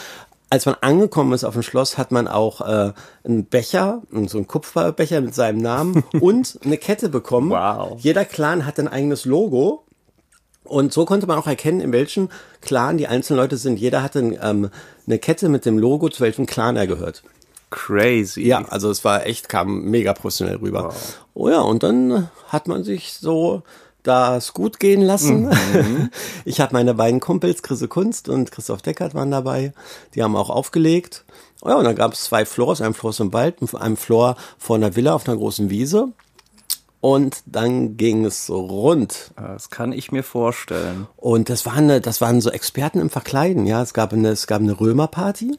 Als 0.51 0.65
man 0.65 0.75
angekommen 0.81 1.31
ist 1.31 1.45
auf 1.45 1.53
dem 1.53 1.63
Schloss, 1.63 1.97
hat 1.97 2.11
man 2.11 2.27
auch 2.27 2.59
äh, 2.59 2.91
einen 3.23 3.45
Becher, 3.45 4.01
so 4.27 4.37
einen 4.37 4.47
Kupferbecher 4.47 5.21
mit 5.21 5.33
seinem 5.33 5.59
Namen 5.59 6.03
und 6.19 6.59
eine 6.65 6.77
Kette 6.77 7.07
bekommen. 7.07 7.51
Wow. 7.51 7.97
Jeder 8.01 8.25
Clan 8.25 8.65
hat 8.65 8.77
ein 8.77 8.89
eigenes 8.89 9.23
Logo. 9.23 9.85
Und 10.65 10.91
so 10.91 11.05
konnte 11.05 11.25
man 11.25 11.39
auch 11.39 11.47
erkennen, 11.47 11.79
in 11.79 11.93
welchem 11.93 12.27
Clan 12.59 12.97
die 12.97 13.07
einzelnen 13.07 13.39
Leute 13.39 13.55
sind. 13.55 13.79
Jeder 13.79 14.03
hatte 14.03 14.19
ähm, 14.19 14.69
eine 15.07 15.19
Kette 15.19 15.47
mit 15.47 15.65
dem 15.65 15.79
Logo, 15.79 16.09
zu 16.09 16.19
welchem 16.19 16.45
Clan 16.47 16.75
er 16.75 16.85
gehört. 16.85 17.23
Crazy. 17.69 18.45
Ja, 18.45 18.65
also 18.67 18.91
es 18.91 19.05
war 19.05 19.25
echt, 19.25 19.47
kam 19.47 19.85
mega 19.85 20.13
professionell 20.13 20.57
rüber. 20.57 20.93
Oh 21.33 21.47
ja, 21.47 21.61
und 21.61 21.81
dann 21.81 22.29
hat 22.49 22.67
man 22.67 22.83
sich 22.83 23.13
so 23.13 23.63
das 24.03 24.53
gut 24.53 24.79
gehen 24.79 25.01
lassen. 25.01 25.49
Mhm. 25.49 26.09
Ich 26.45 26.59
habe 26.59 26.73
meine 26.73 26.93
beiden 26.93 27.19
Kumpels, 27.19 27.61
Chrisse 27.61 27.87
Kunst 27.87 28.27
und 28.27 28.51
Christoph 28.51 28.81
Deckert 28.81 29.13
waren 29.13 29.31
dabei. 29.31 29.73
Die 30.15 30.23
haben 30.23 30.35
auch 30.35 30.49
aufgelegt. 30.49 31.23
Oh 31.61 31.69
ja, 31.69 31.75
und 31.75 31.83
dann 31.83 31.95
gab 31.95 32.13
es 32.13 32.23
zwei 32.23 32.45
Floors, 32.45 32.81
ein 32.81 32.93
Floor 32.93 33.13
im 33.19 33.33
Wald, 33.33 33.57
ein 33.73 33.95
Floor 33.95 34.35
vor 34.57 34.75
einer 34.75 34.95
Villa 34.95 35.13
auf 35.13 35.27
einer 35.27 35.37
großen 35.37 35.69
Wiese. 35.69 36.09
Und 36.99 37.43
dann 37.45 37.97
ging 37.97 38.25
es 38.25 38.49
rund. 38.49 39.31
Das 39.35 39.69
kann 39.69 39.91
ich 39.91 40.11
mir 40.11 40.23
vorstellen. 40.23 41.07
Und 41.17 41.49
das 41.49 41.65
waren, 41.65 42.01
das 42.01 42.21
waren 42.21 42.41
so 42.41 42.51
Experten 42.51 42.99
im 42.99 43.09
Verkleiden, 43.09 43.65
ja. 43.65 43.81
Es 43.81 43.93
gab 43.93 44.13
eine, 44.13 44.29
es 44.29 44.47
gab 44.47 44.61
eine 44.61 44.79
Römerparty 44.79 45.57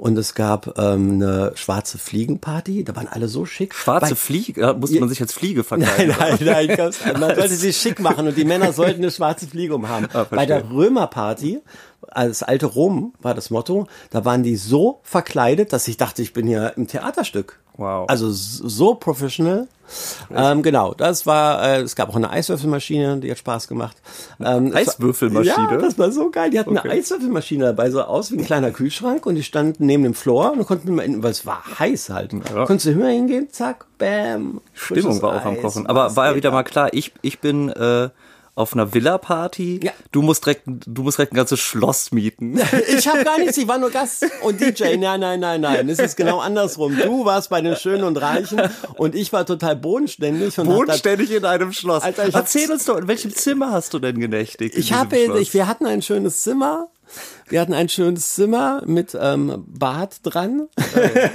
und 0.00 0.16
es 0.16 0.34
gab 0.34 0.78
ähm, 0.78 1.12
eine 1.12 1.52
schwarze 1.56 1.98
Fliegenparty. 1.98 2.84
Da 2.84 2.96
waren 2.96 3.06
alle 3.06 3.28
so 3.28 3.44
schick. 3.44 3.74
Schwarze 3.74 4.16
Fliege, 4.16 4.62
äh, 4.62 4.72
musste 4.72 4.98
man 4.98 5.10
sich 5.10 5.20
als 5.20 5.34
Fliege 5.34 5.62
verkleiden? 5.62 6.14
Nein, 6.18 6.38
nein, 6.40 6.66
nein. 6.68 6.90
Man 7.20 7.36
sollte 7.36 7.54
sich 7.54 7.76
schick 7.76 8.00
machen 8.00 8.26
und 8.26 8.34
die 8.34 8.46
Männer 8.46 8.72
sollten 8.72 9.02
eine 9.02 9.10
schwarze 9.10 9.46
Fliege 9.46 9.74
umhaben. 9.74 10.08
Ah, 10.14 10.24
Bei 10.30 10.46
der 10.46 10.70
Römerparty, 10.70 11.60
das 12.14 12.42
alte 12.42 12.66
Rom 12.66 13.12
war 13.20 13.34
das 13.34 13.50
Motto, 13.50 13.86
da 14.10 14.24
waren 14.24 14.42
die 14.42 14.56
so 14.56 15.00
verkleidet, 15.02 15.72
dass 15.72 15.86
ich 15.88 15.96
dachte, 15.96 16.22
ich 16.22 16.32
bin 16.32 16.46
hier 16.46 16.72
im 16.76 16.86
Theaterstück. 16.86 17.58
Wow. 17.76 18.06
Also 18.10 18.28
so 18.30 18.94
professional. 18.94 19.66
Ähm, 20.34 20.62
genau, 20.62 20.92
das 20.94 21.24
war, 21.26 21.62
äh, 21.64 21.80
es 21.80 21.96
gab 21.96 22.10
auch 22.10 22.16
eine 22.16 22.30
Eiswürfelmaschine, 22.30 23.18
die 23.18 23.30
hat 23.30 23.38
Spaß 23.38 23.68
gemacht. 23.68 23.96
Ähm, 24.38 24.66
es 24.66 24.72
war- 24.72 24.80
Eiswürfelmaschine? 24.80 25.68
Ja, 25.70 25.76
das 25.78 25.98
war 25.98 26.12
so 26.12 26.30
geil. 26.30 26.50
Die 26.50 26.58
hatten 26.60 26.76
eine 26.76 26.90
Eiswürfelmaschine 26.92 27.64
dabei, 27.64 27.90
so 27.90 28.02
aus 28.02 28.30
wie 28.30 28.38
ein 28.38 28.44
kleiner 28.44 28.70
Kühlschrank 28.70 29.24
und 29.26 29.34
die 29.36 29.42
standen 29.42 29.86
neben 29.86 30.02
dem 30.04 30.14
Floor 30.14 30.52
und 30.52 30.58
du 30.58 30.64
konntest 30.64 30.88
immer, 30.88 31.02
weil 31.22 31.30
es 31.30 31.46
war 31.46 31.62
heiß 31.78 32.10
halt. 32.10 32.32
Ja. 32.32 32.66
Konntest 32.66 32.86
du 32.86 32.90
immer 32.90 33.08
hingehen, 33.08 33.48
zack, 33.50 33.86
bam. 33.98 34.60
Stimmung 34.74 35.20
war 35.22 35.36
auch 35.40 35.44
am 35.46 35.54
Eis, 35.54 35.62
Kochen. 35.62 35.86
Aber 35.86 36.14
war 36.16 36.30
ja 36.30 36.36
wieder 36.36 36.50
ab? 36.50 36.54
mal 36.54 36.62
klar, 36.64 36.90
ich, 36.92 37.12
ich 37.22 37.40
bin 37.40 37.70
äh, 37.70 38.10
auf 38.54 38.74
einer 38.74 38.92
Villa-Party. 38.92 39.80
Ja. 39.82 39.92
Du 40.12 40.22
musst 40.22 40.44
direkt, 40.44 40.62
du 40.66 41.02
musst 41.02 41.18
direkt 41.18 41.32
ein 41.32 41.36
ganzes 41.36 41.60
Schloss 41.60 42.12
mieten. 42.12 42.60
Ich 42.90 43.08
habe 43.08 43.24
gar 43.24 43.38
nichts, 43.38 43.56
ich 43.56 43.68
war 43.68 43.78
nur 43.78 43.90
Gast 44.00 44.26
und 44.42 44.60
DJ. 44.60 44.96
Nein, 44.96 45.20
nein, 45.20 45.40
nein, 45.40 45.60
nein. 45.60 45.88
Es 45.88 45.98
ist 45.98 46.16
genau 46.16 46.40
andersrum. 46.40 46.96
Du 46.96 47.24
warst 47.24 47.50
bei 47.50 47.60
den 47.60 47.76
Schönen 47.76 48.04
und 48.04 48.16
Reichen 48.16 48.60
und 48.96 49.14
ich 49.14 49.32
war 49.32 49.46
total 49.46 49.76
bodenständig. 49.76 50.58
Und 50.58 50.66
Bodenständig 50.66 51.30
in 51.30 51.44
einem 51.44 51.72
Schloss. 51.72 52.02
Alter, 52.02 52.28
Erzähl 52.32 52.70
uns 52.70 52.84
doch, 52.84 52.98
in 52.98 53.08
welchem 53.08 53.34
Zimmer 53.34 53.72
hast 53.72 53.94
du 53.94 53.98
denn 53.98 54.18
genächtigt? 54.18 54.76
Ich 54.76 54.92
habe, 54.92 55.16
wir 55.16 55.66
hatten 55.66 55.86
ein 55.86 56.02
schönes 56.02 56.42
Zimmer. 56.42 56.88
Wir 57.48 57.60
hatten 57.60 57.74
ein 57.74 57.88
schönes 57.88 58.34
Zimmer 58.34 58.82
mit 58.86 59.16
ähm, 59.20 59.64
Bad 59.66 60.18
dran. 60.22 60.68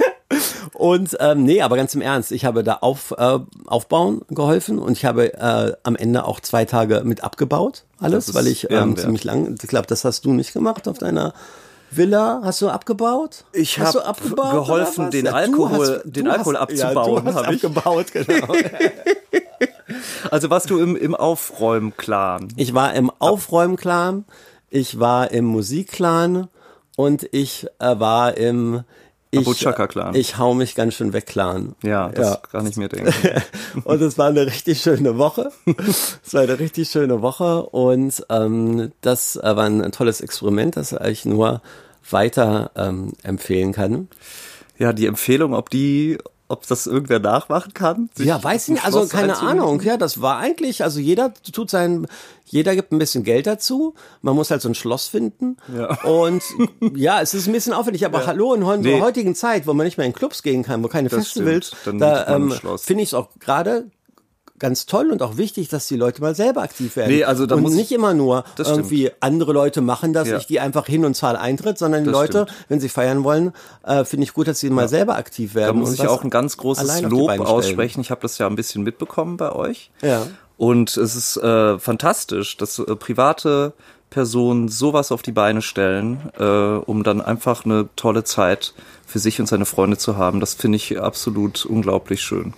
und 0.72 1.16
ähm, 1.20 1.44
nee, 1.44 1.62
aber 1.62 1.76
ganz 1.76 1.94
im 1.94 2.00
Ernst, 2.00 2.32
ich 2.32 2.44
habe 2.44 2.64
da 2.64 2.78
auf, 2.80 3.14
äh, 3.16 3.38
aufbauen 3.66 4.22
geholfen 4.28 4.78
und 4.78 4.92
ich 4.92 5.04
habe 5.04 5.34
äh, 5.34 5.72
am 5.82 5.96
Ende 5.96 6.24
auch 6.24 6.40
zwei 6.40 6.64
Tage 6.64 7.02
mit 7.04 7.22
abgebaut. 7.22 7.84
Alles, 8.00 8.34
weil 8.34 8.46
ich 8.46 8.70
ähm, 8.70 8.96
ziemlich 8.96 9.24
lang, 9.24 9.56
ich 9.60 9.68
glaube, 9.68 9.86
das 9.86 10.04
hast 10.04 10.24
du 10.24 10.32
nicht 10.32 10.52
gemacht 10.52 10.88
auf 10.88 10.98
deiner 10.98 11.32
Villa. 11.90 12.40
Hast 12.42 12.60
du 12.62 12.68
abgebaut? 12.68 13.44
Ich 13.52 13.78
Hast 13.78 13.88
hab 13.88 14.02
du 14.02 14.08
abgebaut 14.08 14.52
geholfen, 14.52 15.10
den 15.10 15.28
Alkohol- 15.28 16.02
den 16.04 16.28
Alkohol 16.28 16.54
ja, 16.54 16.60
abzubauen, 16.60 17.24
du 17.24 17.34
hast 17.34 17.36
hab 17.36 17.52
ich. 17.52 17.64
abgebaut, 17.64 18.06
genau. 18.12 18.54
Also 20.30 20.50
warst 20.50 20.70
du 20.70 20.78
im, 20.78 20.96
im 20.96 21.14
Aufräumen-Clan. 21.14 22.48
Ich 22.56 22.74
war 22.74 22.92
im 22.94 23.10
Aufräumclan, 23.18 24.24
ich 24.70 24.98
war 24.98 25.30
im 25.30 25.44
Musikclan 25.44 26.48
und 26.96 27.28
ich 27.32 27.66
äh, 27.78 27.98
war 27.98 28.36
im 28.36 28.84
ich. 29.30 29.46
Ich 30.14 30.38
hau 30.38 30.54
mich 30.54 30.74
ganz 30.74 30.94
schön 30.94 31.12
weg 31.12 31.26
Clan. 31.26 31.74
Ja, 31.82 32.08
das 32.08 32.42
kann 32.50 32.66
ich 32.66 32.76
mir 32.76 32.88
denken. 32.88 33.12
und 33.84 34.00
es 34.00 34.18
war 34.18 34.28
eine 34.28 34.46
richtig 34.46 34.80
schöne 34.80 35.18
Woche. 35.18 35.50
Es 36.24 36.32
war 36.32 36.42
eine 36.42 36.58
richtig 36.58 36.88
schöne 36.88 37.22
Woche 37.22 37.64
und 37.64 38.24
ähm, 38.30 38.92
das 39.00 39.36
äh, 39.36 39.56
war 39.56 39.64
ein 39.64 39.92
tolles 39.92 40.20
Experiment, 40.20 40.76
das 40.76 40.92
ich 40.92 41.24
nur 41.24 41.60
weiter 42.10 42.70
ähm, 42.76 43.12
empfehlen 43.22 43.72
kann. 43.72 44.08
Ja, 44.78 44.92
die 44.92 45.06
Empfehlung, 45.06 45.54
ob 45.54 45.70
die, 45.70 46.18
ob 46.48 46.66
das 46.66 46.86
irgendwer 46.86 47.18
nachmachen 47.18 47.74
kann? 47.74 48.10
Ja, 48.18 48.42
weiß 48.42 48.68
nicht, 48.68 48.84
also 48.84 49.06
keine? 49.06 49.36
Ahnung. 49.38 49.80
Ja, 49.82 49.96
das 49.96 50.20
war 50.20 50.38
eigentlich, 50.38 50.84
also 50.84 51.00
jeder 51.00 51.32
tut 51.52 51.70
sein, 51.70 52.06
jeder 52.44 52.74
gibt 52.76 52.92
ein 52.92 52.98
bisschen 52.98 53.24
Geld 53.24 53.46
dazu. 53.46 53.94
Man 54.22 54.34
muss 54.36 54.50
halt 54.50 54.62
so 54.62 54.68
ein 54.68 54.74
Schloss 54.74 55.08
finden. 55.08 55.56
Ja. 55.76 56.00
Und 56.02 56.42
ja, 56.94 57.20
es 57.20 57.34
ist 57.34 57.46
ein 57.48 57.52
bisschen 57.52 57.72
aufwendig, 57.72 58.04
aber 58.06 58.26
hallo, 58.26 58.54
in 58.54 58.80
Nee. 58.80 59.00
heutigen 59.00 59.34
Zeit, 59.34 59.66
wo 59.66 59.74
man 59.74 59.84
nicht 59.86 59.98
mehr 59.98 60.06
in 60.06 60.12
Clubs 60.12 60.42
gehen 60.42 60.62
kann, 60.62 60.82
wo 60.84 60.88
keine 60.88 61.08
Das 61.08 61.18
Festivals, 61.18 61.72
da 61.84 62.36
ähm, 62.36 62.52
finde 62.78 63.02
ich 63.02 63.08
es 63.10 63.14
auch 63.14 63.28
gerade 63.40 63.90
ganz 64.58 64.86
toll 64.86 65.10
und 65.10 65.22
auch 65.22 65.36
wichtig, 65.36 65.68
dass 65.68 65.86
die 65.88 65.96
Leute 65.96 66.20
mal 66.22 66.34
selber 66.34 66.62
aktiv 66.62 66.96
werden. 66.96 67.10
Nee, 67.14 67.24
also 67.24 67.46
da 67.46 67.56
und 67.56 67.62
muss 67.62 67.72
ich- 67.72 67.78
nicht 67.78 67.92
immer 67.92 68.14
nur 68.14 68.44
Das 68.56 68.68
stimmt. 68.68 68.78
irgendwie 68.90 69.10
andere 69.20 69.52
Leute 69.52 69.80
machen 69.80 70.12
das, 70.12 70.28
Ja. 70.28 70.38
ich 70.38 70.46
gehe 70.46 70.62
einfach 70.62 70.86
hin 70.86 71.04
und 71.04 71.14
zahle 71.14 71.38
Eintritt, 71.40 71.78
sondern 71.78 72.04
die 72.04 72.10
Das 72.10 72.18
Leute, 72.20 72.42
stimmt. 72.48 72.64
wenn 72.68 72.80
sie 72.80 72.88
feiern 72.88 73.22
wollen, 73.24 73.52
äh, 73.84 74.04
finde 74.04 74.24
ich 74.24 74.32
gut, 74.32 74.48
dass 74.48 74.60
sie 74.60 74.70
mal 74.70 74.88
selber 74.88 75.16
aktiv 75.16 75.54
werden. 75.54 75.66
Da 75.68 75.72
muss 75.80 75.90
und 75.90 75.94
ich 75.96 76.08
auch 76.08 76.24
ein 76.24 76.30
ganz 76.30 76.56
großes 76.56 76.96
die 77.00 77.04
Lob 77.04 77.30
aussprechen. 77.40 78.00
Ich 78.00 78.10
habe 78.10 78.20
das 78.22 78.38
ja 78.38 78.46
ein 78.46 78.56
bisschen 78.56 78.82
mitbekommen 78.82 79.36
bei 79.36 79.52
euch. 79.52 79.90
Ja. 80.02 80.22
Und 80.56 80.96
es 80.96 81.14
ist 81.16 81.36
äh, 81.36 81.78
fantastisch, 81.78 82.56
dass 82.56 82.78
äh, 82.78 82.96
private 82.96 83.74
Personen 84.08 84.68
sowas 84.68 85.12
auf 85.12 85.20
die 85.20 85.32
Beine 85.32 85.60
stellen, 85.60 86.30
äh, 86.38 86.44
um 86.44 87.02
dann 87.02 87.20
einfach 87.20 87.64
eine 87.64 87.88
tolle 87.96 88.24
Zeit 88.24 88.72
für 89.04 89.18
sich 89.18 89.38
und 89.40 89.46
seine 89.46 89.66
Freunde 89.66 89.98
zu 89.98 90.16
haben. 90.16 90.40
Das 90.40 90.54
finde 90.54 90.76
ich 90.76 90.98
absolut 90.98 91.66
unglaublich 91.66 92.22
schön. 92.22 92.54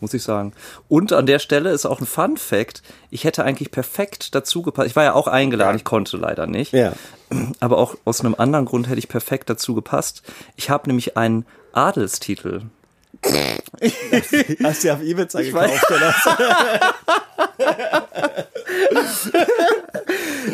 Muss 0.00 0.12
ich 0.12 0.22
sagen. 0.22 0.52
Und 0.88 1.12
an 1.12 1.24
der 1.26 1.38
Stelle 1.38 1.70
ist 1.70 1.86
auch 1.86 2.00
ein 2.00 2.06
Fun 2.06 2.36
Fact. 2.36 2.82
Ich 3.10 3.24
hätte 3.24 3.44
eigentlich 3.44 3.70
perfekt 3.70 4.34
dazu 4.34 4.60
gepasst. 4.62 4.88
Ich 4.88 4.96
war 4.96 5.04
ja 5.04 5.14
auch 5.14 5.26
eingeladen, 5.26 5.76
ich 5.76 5.84
konnte 5.84 6.18
leider 6.18 6.46
nicht. 6.46 6.72
Ja. 6.72 6.92
Aber 7.60 7.78
auch 7.78 7.96
aus 8.04 8.20
einem 8.20 8.34
anderen 8.36 8.66
Grund 8.66 8.88
hätte 8.88 8.98
ich 8.98 9.08
perfekt 9.08 9.48
dazu 9.48 9.74
gepasst. 9.74 10.22
Ich 10.56 10.68
habe 10.68 10.88
nämlich 10.88 11.16
einen 11.16 11.46
Adelstitel. 11.72 12.62
Hast 14.62 14.84
du 14.84 14.92
auf 14.92 15.00
Ibiza 15.02 15.38
weiß- 15.38 15.44
gekauft, 15.44 15.90
oder? 15.90 16.14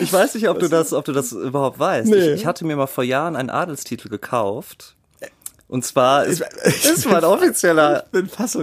Ich 0.01 0.13
weiß 0.13 0.35
nicht, 0.35 0.49
ob 0.49 0.59
du 0.59 0.69
das, 0.69 0.93
ob 0.93 1.05
du 1.05 1.13
das 1.13 1.33
überhaupt 1.33 1.79
weißt. 1.79 2.09
Nee. 2.09 2.17
Ich, 2.33 2.41
ich 2.41 2.47
hatte 2.47 2.65
mir 2.65 2.77
mal 2.77 2.87
vor 2.87 3.05
Jahren 3.05 3.37
einen 3.37 3.51
Adelstitel 3.51 4.09
gekauft. 4.09 4.95
Und 5.73 5.87
zwar 5.87 6.27
ist, 6.27 6.43
ist 6.65 7.09
mein 7.09 7.25
offizieller, 7.25 8.05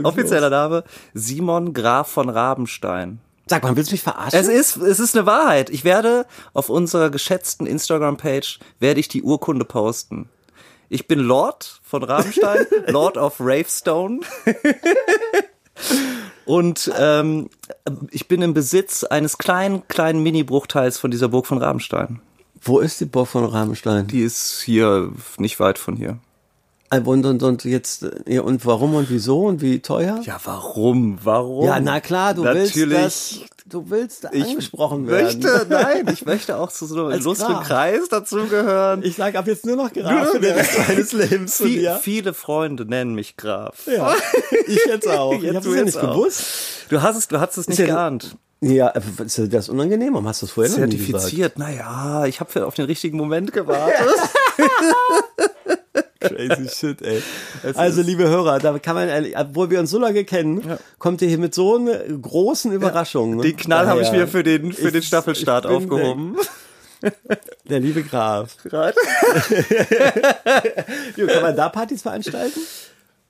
offizieller 0.03 0.51
Name 0.51 0.83
Simon 1.15 1.73
Graf 1.73 2.07
von 2.07 2.29
Rabenstein. 2.29 3.19
Sag 3.47 3.63
mal, 3.63 3.75
willst 3.75 3.89
du 3.89 3.95
mich 3.95 4.03
verarschen? 4.03 4.39
Es 4.39 4.47
ist, 4.47 4.77
es 4.77 4.99
ist 4.99 5.17
eine 5.17 5.25
Wahrheit. 5.25 5.71
Ich 5.71 5.83
werde 5.83 6.27
auf 6.53 6.69
unserer 6.69 7.09
geschätzten 7.09 7.65
Instagram-Page 7.65 8.59
werde 8.79 8.99
ich 8.99 9.07
die 9.07 9.23
Urkunde 9.23 9.65
posten. 9.65 10.29
Ich 10.87 11.07
bin 11.07 11.17
Lord 11.17 11.81
von 11.81 12.03
Rabenstein, 12.03 12.67
Lord 12.85 13.17
of 13.17 13.37
Ravestone. 13.39 14.19
Und 16.45 16.91
ähm, 16.95 17.49
ich 18.11 18.27
bin 18.27 18.43
im 18.43 18.53
Besitz 18.53 19.03
eines 19.03 19.39
kleinen, 19.39 19.87
kleinen 19.87 20.21
Mini-Bruchteils 20.21 20.99
von 20.99 21.09
dieser 21.09 21.29
Burg 21.29 21.47
von 21.47 21.57
Rabenstein. 21.57 22.21
Wo 22.61 22.77
ist 22.77 23.01
die 23.01 23.05
Burg 23.05 23.29
von 23.29 23.45
Rabenstein? 23.45 24.05
Die 24.05 24.21
ist 24.21 24.61
hier 24.61 25.11
nicht 25.39 25.59
weit 25.59 25.79
von 25.79 25.95
hier. 25.95 26.19
Und, 26.91 27.25
und, 27.25 27.43
und 27.43 27.63
jetzt, 27.65 28.03
äh, 28.03 28.09
ja, 28.27 28.41
und 28.41 28.65
warum 28.65 28.95
und 28.95 29.09
wieso 29.11 29.45
und 29.45 29.61
wie 29.61 29.79
teuer? 29.79 30.21
Ja, 30.23 30.39
warum? 30.43 31.19
Warum? 31.23 31.65
Ja, 31.65 31.79
na 31.79 31.99
klar, 31.99 32.33
du 32.33 32.43
willst 32.43 32.75
Natürlich. 32.75 32.97
das, 32.97 33.39
du 33.67 33.89
willst 33.91 34.27
ich 34.31 34.43
angesprochen 34.43 35.07
werden. 35.07 35.25
möchte, 35.39 35.67
nein, 35.69 36.07
ich 36.11 36.25
möchte 36.25 36.57
auch 36.57 36.71
zu 36.71 36.87
so 36.87 37.05
einem 37.05 37.11
illustren. 37.21 37.59
Kreis 37.63 38.09
dazugehören. 38.09 39.03
Ich 39.03 39.17
sag 39.17 39.35
ab 39.35 39.45
jetzt 39.45 39.67
nur 39.67 39.75
noch 39.75 39.93
Graf 39.93 40.31
für 40.31 40.39
den 40.39 40.53
Rest 40.55 40.79
meines 40.87 41.11
Lebens 41.13 41.57
Viel, 41.57 41.79
dir. 41.81 41.99
Viele 42.01 42.33
Freunde 42.33 42.85
nennen 42.85 43.13
mich 43.13 43.37
Graf. 43.37 43.85
Ja, 43.85 44.15
ich 44.65 44.83
jetzt 44.87 45.07
auch. 45.07 45.33
Ich 45.33 45.41
Jetzt 45.43 45.55
habe 45.57 45.65
du 45.65 45.71
es 45.71 45.77
ja 45.77 45.83
nicht 45.85 45.97
auch. 45.97 46.15
gewusst. 46.15 46.43
Du 46.89 47.01
hast 47.03 47.17
es, 47.17 47.27
du 47.27 47.39
hast 47.39 47.57
es 47.57 47.67
nicht 47.67 47.77
ja- 47.79 47.85
geahnt. 47.85 48.35
Ja, 48.61 48.89
äh, 48.89 48.99
ist 49.25 49.37
dir 49.37 49.47
das 49.47 49.69
unangenehm? 49.69 50.13
Warum 50.15 50.27
hast 50.27 50.41
du 50.41 50.45
es 50.47 50.51
vorher 50.51 50.71
noch 50.71 50.79
nie 50.79 50.97
gesagt? 50.97 51.11
Zertifiziert. 51.21 51.57
Naja, 51.59 52.25
ich 52.25 52.41
habe 52.41 52.65
auf 52.65 52.73
den 52.75 52.85
richtigen 52.85 53.15
Moment 53.15 53.53
gewartet. 53.53 53.95
Crazy 56.19 56.67
shit, 56.69 57.01
ey. 57.01 57.21
Also, 57.75 58.01
liebe 58.01 58.27
Hörer, 58.27 58.59
da 58.59 58.77
kann 58.79 58.95
man, 58.95 59.09
obwohl 59.37 59.69
wir 59.69 59.79
uns 59.79 59.89
so 59.89 59.99
lange 59.99 60.25
kennen, 60.25 60.61
kommt 60.97 61.21
ihr 61.21 61.29
hier 61.29 61.37
mit 61.37 61.53
so 61.55 61.77
einer 61.77 61.97
großen 61.99 62.73
Überraschung. 62.73 63.37
ne? 63.37 63.43
Den 63.43 63.55
Knall 63.55 63.87
habe 63.87 64.01
ich 64.01 64.11
mir 64.11 64.27
für 64.27 64.43
den, 64.43 64.73
für 64.73 64.87
ich- 64.87 64.93
den 64.93 65.03
Staffelstart 65.03 65.65
aufgehoben. 65.65 66.35
Der 67.69 67.79
liebe 67.79 68.03
Graf. 68.03 68.57
Gerade. 68.63 68.95
Jo, 71.15 71.27
kann 71.27 71.41
man 71.41 71.55
da 71.55 71.69
Partys 71.69 72.01
veranstalten? 72.01 72.59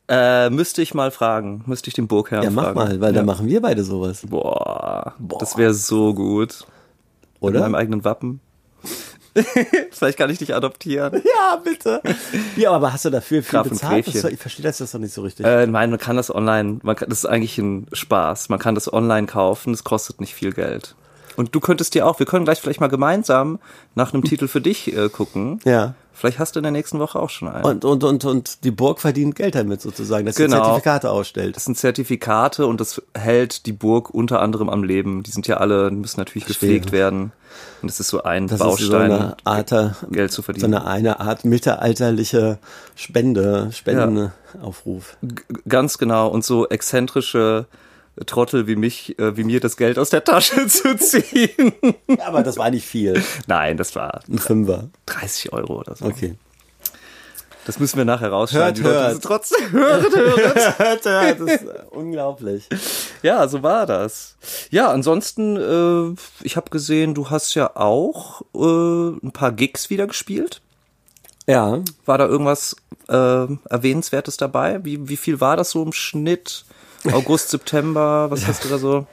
Äh, 0.07 0.49
müsste 0.49 0.81
ich 0.81 0.95
mal 0.95 1.11
fragen. 1.11 1.61
Müsste 1.67 1.89
ich 1.89 1.93
den 1.93 2.07
Burgherrn 2.07 2.43
Ja, 2.43 2.49
mach 2.49 2.73
fragen. 2.73 2.79
mal, 2.79 3.01
weil 3.01 3.11
ja. 3.11 3.17
dann 3.17 3.25
machen 3.27 3.47
wir 3.47 3.61
beide 3.61 3.83
sowas. 3.83 4.21
Boah, 4.27 5.13
das 5.39 5.55
wäre 5.57 5.75
so 5.75 6.15
gut. 6.15 6.65
Mit 7.41 7.51
oder? 7.51 7.59
meinem 7.61 7.75
eigenen 7.75 8.03
Wappen. 8.03 8.39
Vielleicht 9.91 10.17
kann 10.17 10.29
ich 10.29 10.37
dich 10.39 10.53
adoptieren. 10.53 11.21
Ja, 11.39 11.55
bitte. 11.57 12.01
Ja, 12.55 12.71
aber 12.71 12.91
hast 12.91 13.05
du 13.05 13.09
dafür 13.09 13.43
viel 13.43 13.59
Graf 13.59 13.69
bezahlt? 13.69 14.07
Das, 14.07 14.23
ich 14.25 14.39
verstehe 14.39 14.63
das 14.63 14.79
jetzt 14.79 14.93
noch 14.93 15.01
nicht 15.01 15.13
so 15.13 15.21
richtig. 15.21 15.45
Äh, 15.45 15.67
nein, 15.67 15.89
man 15.89 15.99
kann 15.99 16.15
das 16.15 16.33
online, 16.33 16.79
man 16.83 16.95
kann, 16.95 17.09
das 17.09 17.19
ist 17.19 17.25
eigentlich 17.25 17.57
ein 17.57 17.87
Spaß. 17.93 18.49
Man 18.49 18.59
kann 18.59 18.75
das 18.75 18.91
online 18.91 19.27
kaufen, 19.27 19.73
es 19.73 19.83
kostet 19.83 20.19
nicht 20.19 20.33
viel 20.33 20.53
Geld. 20.53 20.95
Und 21.37 21.53
du 21.55 21.59
könntest 21.59 21.93
dir 21.95 22.05
auch, 22.07 22.19
wir 22.19 22.25
können 22.25 22.45
gleich 22.45 22.59
vielleicht 22.61 22.81
mal 22.81 22.87
gemeinsam 22.87 23.59
nach 23.95 24.13
einem 24.13 24.23
Titel 24.23 24.47
für 24.47 24.61
dich 24.61 24.95
äh, 24.95 25.09
gucken. 25.09 25.59
ja. 25.65 25.93
Vielleicht 26.11 26.37
hast 26.37 26.55
du 26.57 26.59
in 26.59 26.63
der 26.63 26.73
nächsten 26.73 26.99
Woche 26.99 27.17
auch 27.17 27.29
schon 27.29 27.47
einen. 27.47 27.63
Und, 27.63 27.85
und, 27.85 28.03
und, 28.03 28.25
und 28.25 28.65
die 28.65 28.71
Burg 28.71 28.99
verdient 28.99 29.37
Geld 29.37 29.55
damit 29.55 29.79
sozusagen, 29.79 30.25
dass 30.25 30.35
sie 30.35 30.43
Genau. 30.43 30.57
Zertifikate 30.65 31.09
ausstellt. 31.11 31.55
Das 31.55 31.63
sind 31.63 31.77
Zertifikate 31.77 32.65
und 32.67 32.81
das 32.81 33.01
hält 33.17 33.65
die 33.65 33.71
Burg 33.71 34.09
unter 34.13 34.41
anderem 34.41 34.67
am 34.67 34.83
Leben. 34.83 35.23
Die 35.23 35.31
sind 35.31 35.47
ja 35.47 35.57
alle, 35.57 35.89
müssen 35.91 36.19
natürlich 36.19 36.45
gepflegt 36.45 36.91
werden. 36.91 37.31
Und 37.81 37.89
das 37.89 38.01
ist 38.01 38.09
so 38.09 38.21
ein 38.23 38.47
Das 38.47 38.59
Baustein, 38.59 38.89
so 38.89 38.97
eine 38.97 39.37
Art, 39.45 39.69
Geld 40.11 40.31
zu 40.31 40.37
so 40.37 40.41
verdienen. 40.41 40.73
eine, 40.73 40.85
eine 40.87 41.19
Art 41.21 41.45
mittelalterliche 41.45 42.57
Spende, 42.95 43.69
Spendenaufruf. 43.71 45.15
G- 45.23 45.41
Ganz 45.69 45.97
genau. 45.97 46.27
Und 46.27 46.43
so 46.43 46.67
exzentrische 46.67 47.65
Trottel 48.25 48.67
wie 48.67 48.75
mich, 48.75 49.17
äh, 49.19 49.35
wie 49.37 49.43
mir 49.43 49.59
das 49.59 49.77
Geld 49.77 49.97
aus 49.99 50.09
der 50.09 50.23
Tasche 50.23 50.67
zu 50.67 50.95
ziehen. 50.97 51.73
Ja, 52.07 52.27
aber 52.27 52.43
das 52.43 52.57
war 52.57 52.69
nicht 52.69 52.85
viel. 52.85 53.21
Nein, 53.47 53.77
das 53.77 53.95
war 53.95 54.21
Ein 54.27 54.39
Fünfer. 54.39 54.89
30 55.05 55.53
Euro 55.53 55.79
oder 55.79 55.95
so. 55.95 56.05
Okay. 56.05 56.35
Das 57.65 57.79
müssen 57.79 57.97
wir 57.97 58.05
nachher 58.05 58.29
rausschneiden. 58.31 58.83
Hört, 58.83 59.13
hört. 59.13 59.23
Trotzdem 59.23 59.71
hören, 59.71 60.05
hören. 60.11 60.55
hört, 60.77 61.05
hört, 61.05 61.39
das 61.39 61.61
ist 61.61 61.65
unglaublich. 61.91 62.67
Ja, 63.21 63.47
so 63.47 63.61
war 63.61 63.85
das. 63.85 64.37
Ja, 64.71 64.89
ansonsten, 64.89 65.55
äh, 65.57 66.15
ich 66.43 66.55
habe 66.57 66.71
gesehen, 66.71 67.13
du 67.13 67.29
hast 67.29 67.53
ja 67.53 67.75
auch 67.75 68.41
äh, 68.55 69.17
ein 69.23 69.31
paar 69.33 69.51
Gigs 69.51 69.89
wieder 69.91 70.07
gespielt. 70.07 70.61
Ja, 71.47 71.81
War 72.05 72.17
da 72.17 72.25
irgendwas 72.27 72.75
äh, 73.07 73.13
Erwähnenswertes 73.13 74.37
dabei? 74.37 74.83
Wie, 74.83 75.07
wie 75.09 75.17
viel 75.17 75.39
war 75.41 75.57
das 75.57 75.71
so 75.71 75.83
im 75.83 75.93
Schnitt? 75.93 76.63
August, 77.11 77.49
September, 77.49 78.29
was 78.29 78.47
hast 78.47 78.65
du 78.65 78.69
da 78.69 78.77
so? 78.77 79.07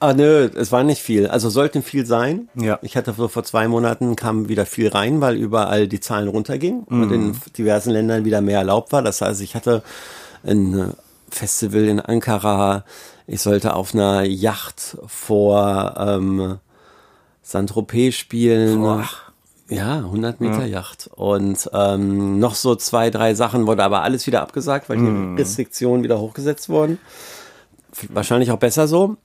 Ah, 0.00 0.14
nö, 0.14 0.50
es 0.56 0.72
war 0.72 0.82
nicht 0.82 1.00
viel. 1.00 1.28
Also 1.28 1.48
sollten 1.48 1.82
viel 1.82 2.06
sein. 2.06 2.48
Ja. 2.56 2.80
Ich 2.82 2.96
hatte 2.96 3.14
so 3.16 3.28
vor 3.28 3.44
zwei 3.44 3.68
Monaten 3.68 4.16
kam 4.16 4.48
wieder 4.48 4.66
viel 4.66 4.88
rein, 4.88 5.20
weil 5.20 5.36
überall 5.36 5.86
die 5.86 6.00
Zahlen 6.00 6.26
runtergingen 6.26 6.82
und 6.82 7.12
in 7.12 7.36
diversen 7.56 7.90
Ländern 7.90 8.24
wieder 8.24 8.40
mehr 8.40 8.58
erlaubt 8.58 8.90
war. 8.90 9.02
Das 9.02 9.20
heißt, 9.20 9.40
ich 9.42 9.54
hatte 9.54 9.84
ein 10.42 10.76
äh, 10.76 10.86
Festival 11.30 11.84
in 11.84 12.00
Ankara. 12.00 12.84
Ich 13.28 13.42
sollte 13.42 13.74
auf 13.74 13.94
einer 13.94 14.24
Yacht 14.24 14.96
vor 15.06 15.94
ähm, 15.96 16.58
Saint-Tropez 17.42 18.16
spielen. 18.16 18.80
Boah. 18.80 19.08
Ja, 19.76 19.98
100 19.98 20.40
Meter 20.40 20.64
Yacht. 20.64 21.10
Und 21.14 21.68
ähm, 21.72 22.38
noch 22.38 22.54
so 22.54 22.74
zwei, 22.74 23.10
drei 23.10 23.34
Sachen 23.34 23.66
wurde 23.66 23.82
aber 23.82 24.02
alles 24.02 24.26
wieder 24.26 24.42
abgesagt, 24.42 24.88
weil 24.88 24.98
die 24.98 25.40
Restriktionen 25.40 26.02
wieder 26.02 26.18
hochgesetzt 26.18 26.68
wurden. 26.68 26.98
Wahrscheinlich 28.08 28.50
auch 28.50 28.58
besser 28.58 28.88
so. 28.88 29.16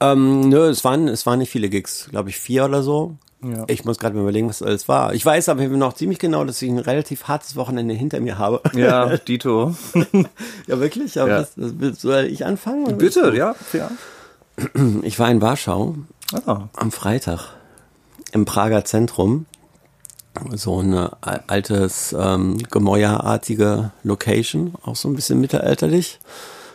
Ähm, 0.00 0.48
nö, 0.48 0.68
es 0.68 0.84
waren, 0.84 1.08
es 1.08 1.26
waren 1.26 1.38
nicht 1.38 1.50
viele 1.50 1.68
Gigs, 1.68 2.08
glaube 2.10 2.30
ich, 2.30 2.38
vier 2.38 2.64
oder 2.64 2.82
so. 2.82 3.16
Ja. 3.42 3.64
Ich 3.66 3.84
muss 3.84 3.98
gerade 3.98 4.14
mal 4.14 4.22
überlegen, 4.22 4.48
was 4.48 4.62
alles 4.62 4.88
war. 4.88 5.14
Ich 5.14 5.26
weiß 5.26 5.48
aber 5.48 5.66
noch 5.66 5.94
ziemlich 5.94 6.20
genau, 6.20 6.44
dass 6.44 6.62
ich 6.62 6.70
ein 6.70 6.78
relativ 6.78 7.24
hartes 7.24 7.56
Wochenende 7.56 7.92
hinter 7.94 8.20
mir 8.20 8.38
habe. 8.38 8.62
Ja, 8.74 9.16
Dito. 9.28 9.74
ja, 10.66 10.80
wirklich? 10.80 11.20
Aber 11.20 11.30
Ja. 11.30 11.38
Das, 11.38 11.54
das, 11.56 12.00
soll 12.00 12.24
ich 12.24 12.46
anfangen? 12.46 12.98
Bitte, 12.98 13.34
ja. 13.36 13.54
ja. 13.72 13.90
Ich 15.02 15.18
war 15.18 15.30
in 15.30 15.40
Warschau 15.40 15.96
Ah, 16.46 16.68
am 16.74 16.90
Freitag 16.92 17.50
im 18.32 18.44
Prager 18.44 18.84
Zentrum. 18.84 19.46
So 20.54 20.78
eine 20.78 21.12
al- 21.20 21.44
altes 21.46 22.14
ähm, 22.18 22.58
Gemäuerartige 22.70 23.90
Location, 24.02 24.74
auch 24.82 24.96
so 24.96 25.08
ein 25.08 25.14
bisschen 25.14 25.40
mittelalterlich. 25.40 26.18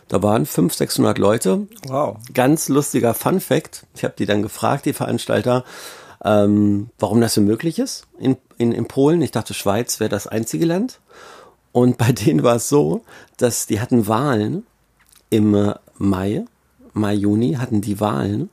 Da 0.08 0.22
waren 0.24 0.46
500, 0.46 0.78
600 0.78 1.18
Leute. 1.18 1.68
wow. 1.88 2.18
Ganz 2.34 2.70
lustiger 2.70 3.14
Fun 3.14 3.40
Fact. 3.42 3.86
Ich 3.96 4.04
habe 4.04 4.14
die 4.18 4.26
dann 4.26 4.42
gefragt, 4.42 4.86
die 4.86 4.94
Veranstalter, 4.94 5.66
ähm, 6.24 6.90
warum 7.00 7.20
das 7.20 7.34
so 7.34 7.42
möglich 7.42 7.78
ist 7.80 8.06
in, 8.20 8.38
in, 8.58 8.72
in 8.72 8.88
Polen. 8.88 9.22
Ich 9.22 9.32
dachte, 9.32 9.54
Schweiz 9.54 10.00
wäre 10.00 10.10
das 10.10 10.28
einzige 10.28 10.66
Land. 10.66 11.00
Und 11.74 11.98
bei 11.98 12.12
denen 12.12 12.44
war 12.44 12.56
es 12.56 12.70
so, 12.70 13.04
dass 13.38 13.66
die 13.68 13.82
hatten 13.82 14.08
Wahlen 14.08 14.66
im 15.30 15.54
äh, 15.56 15.74
Mai, 15.98 16.46
Mai, 16.94 17.14
Juni 17.16 17.54
hatten 17.56 17.82
die 17.82 18.00
Wahlen. 18.00 18.50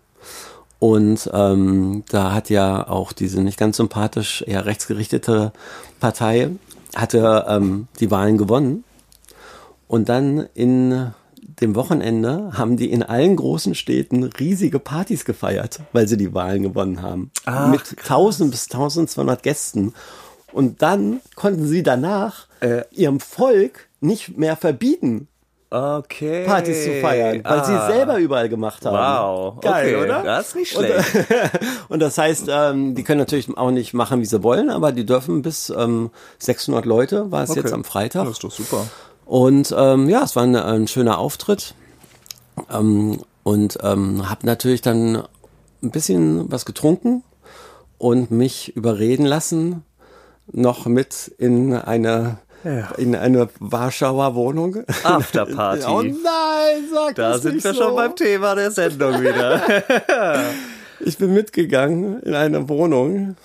Und 0.85 1.31
ähm, 1.33 2.05
da 2.11 2.35
hat 2.35 2.51
ja 2.51 2.87
auch 2.87 3.13
diese 3.13 3.41
nicht 3.41 3.57
ganz 3.57 3.79
sympathisch, 3.79 4.45
eher 4.47 4.67
rechtsgerichtete 4.67 5.55
Partei, 5.99 6.51
hatte 6.95 7.47
ähm, 7.49 7.89
die 8.01 8.11
Wahlen 8.11 8.37
gewonnen. 8.37 8.85
Und 9.89 10.11
dann 10.11 10.47
in 10.53 11.11
dem 11.63 11.75
Wochenende 11.75 12.51
haben 12.53 12.77
die 12.77 12.91
in 12.91 13.03
allen 13.03 13.35
großen 13.37 13.75
Städten 13.75 14.25
riesige 14.25 14.79
Partys 14.79 15.25
gefeiert, 15.25 15.81
weil 15.95 16.07
sie 16.07 16.19
die 16.19 16.35
Wahlen 16.35 16.63
gewonnen 16.65 17.01
haben. 17.01 17.31
Ach, 17.47 17.69
Mit 17.71 17.97
1000 18.03 18.51
bis 18.51 18.65
1200 18.65 19.43
Gästen. 19.43 19.95
Und 20.53 20.83
dann 20.83 21.23
konnten 21.35 21.67
sie 21.67 21.83
danach 21.83 22.47
Äh. 22.61 22.83
ihrem 22.91 23.21
Volk 23.21 23.89
nicht 24.03 24.37
mehr 24.37 24.57
verbieten, 24.57 25.29
Okay. 25.71 26.45
Partys 26.45 26.85
zu 26.85 27.01
feiern, 27.01 27.41
weil 27.45 27.65
sie 27.65 27.73
Ah. 27.73 27.89
es 27.89 27.95
selber 27.95 28.19
überall 28.19 28.49
gemacht 28.49 28.87
haben. 28.87 28.97
Wow. 28.97 29.61
Geil, 29.61 29.97
okay. 29.97 30.05
oder? 30.05 30.23
Das 30.23 30.49
ist 30.49 30.57
nicht 30.57 30.77
Und, 30.77 30.85
schlecht. 30.87 31.27
und 31.89 32.01
das 32.01 32.17
heißt, 32.17 32.47
ähm, 32.49 32.95
die 32.95 33.03
können 33.03 33.19
natürlich 33.19 33.57
auch 33.57 33.71
nicht 33.73 33.93
machen, 33.93 34.21
wie 34.21 34.25
sie 34.27 34.43
wollen, 34.45 34.71
aber 34.71 34.93
die 34.93 35.05
dürfen 35.05 35.43
bis 35.43 35.71
ähm, 35.71 36.11
600 36.39 36.85
Leute, 36.85 37.33
war 37.33 37.43
es 37.43 37.51
Okay. 37.51 37.61
jetzt 37.61 37.73
am 37.73 37.83
Freitag. 37.85 38.25
Das 38.25 38.33
ist 38.35 38.45
doch 38.45 38.53
super. 38.53 38.87
Und 39.25 39.75
ähm, 39.77 40.09
ja, 40.09 40.23
es 40.23 40.37
war 40.37 40.45
ein, 40.45 40.55
ein 40.55 40.87
schöner 40.87 41.19
Auftritt. 41.19 41.75
Ähm, 42.73 43.21
und 43.43 43.79
ähm, 43.83 44.31
habe 44.31 44.47
natürlich 44.47 44.81
dann 44.81 45.25
ein 45.83 45.91
bisschen 45.91 46.51
was 46.53 46.65
getrunken 46.65 47.25
und 47.99 48.31
mich 48.31 48.77
überreden 48.77 49.27
lassen, 49.27 49.85
noch 50.53 50.87
mit 50.87 51.35
in 51.39 51.75
eine 51.75 52.39
Ja. 52.65 52.93
in 52.97 53.15
eine 53.15 53.49
Warschauer 53.61 54.35
Wohnung. 54.35 54.85
Afterparty. 55.03 55.85
oh 55.89 56.03
nein, 56.03 56.85
sag 56.93 57.15
Da 57.15 57.39
sind 57.39 57.63
wir 57.63 57.75
so. 57.75 57.83
schon 57.83 57.97
beim 57.97 58.17
Thema 58.17 58.55
der 58.55 58.71
Sendung 58.71 59.21
wieder. 59.21 59.63
Ich 61.01 61.19
bin 61.19 61.35
mitgegangen 61.35 62.23
in 62.23 62.35
eine 62.35 62.69
Wohnung, 62.69 63.37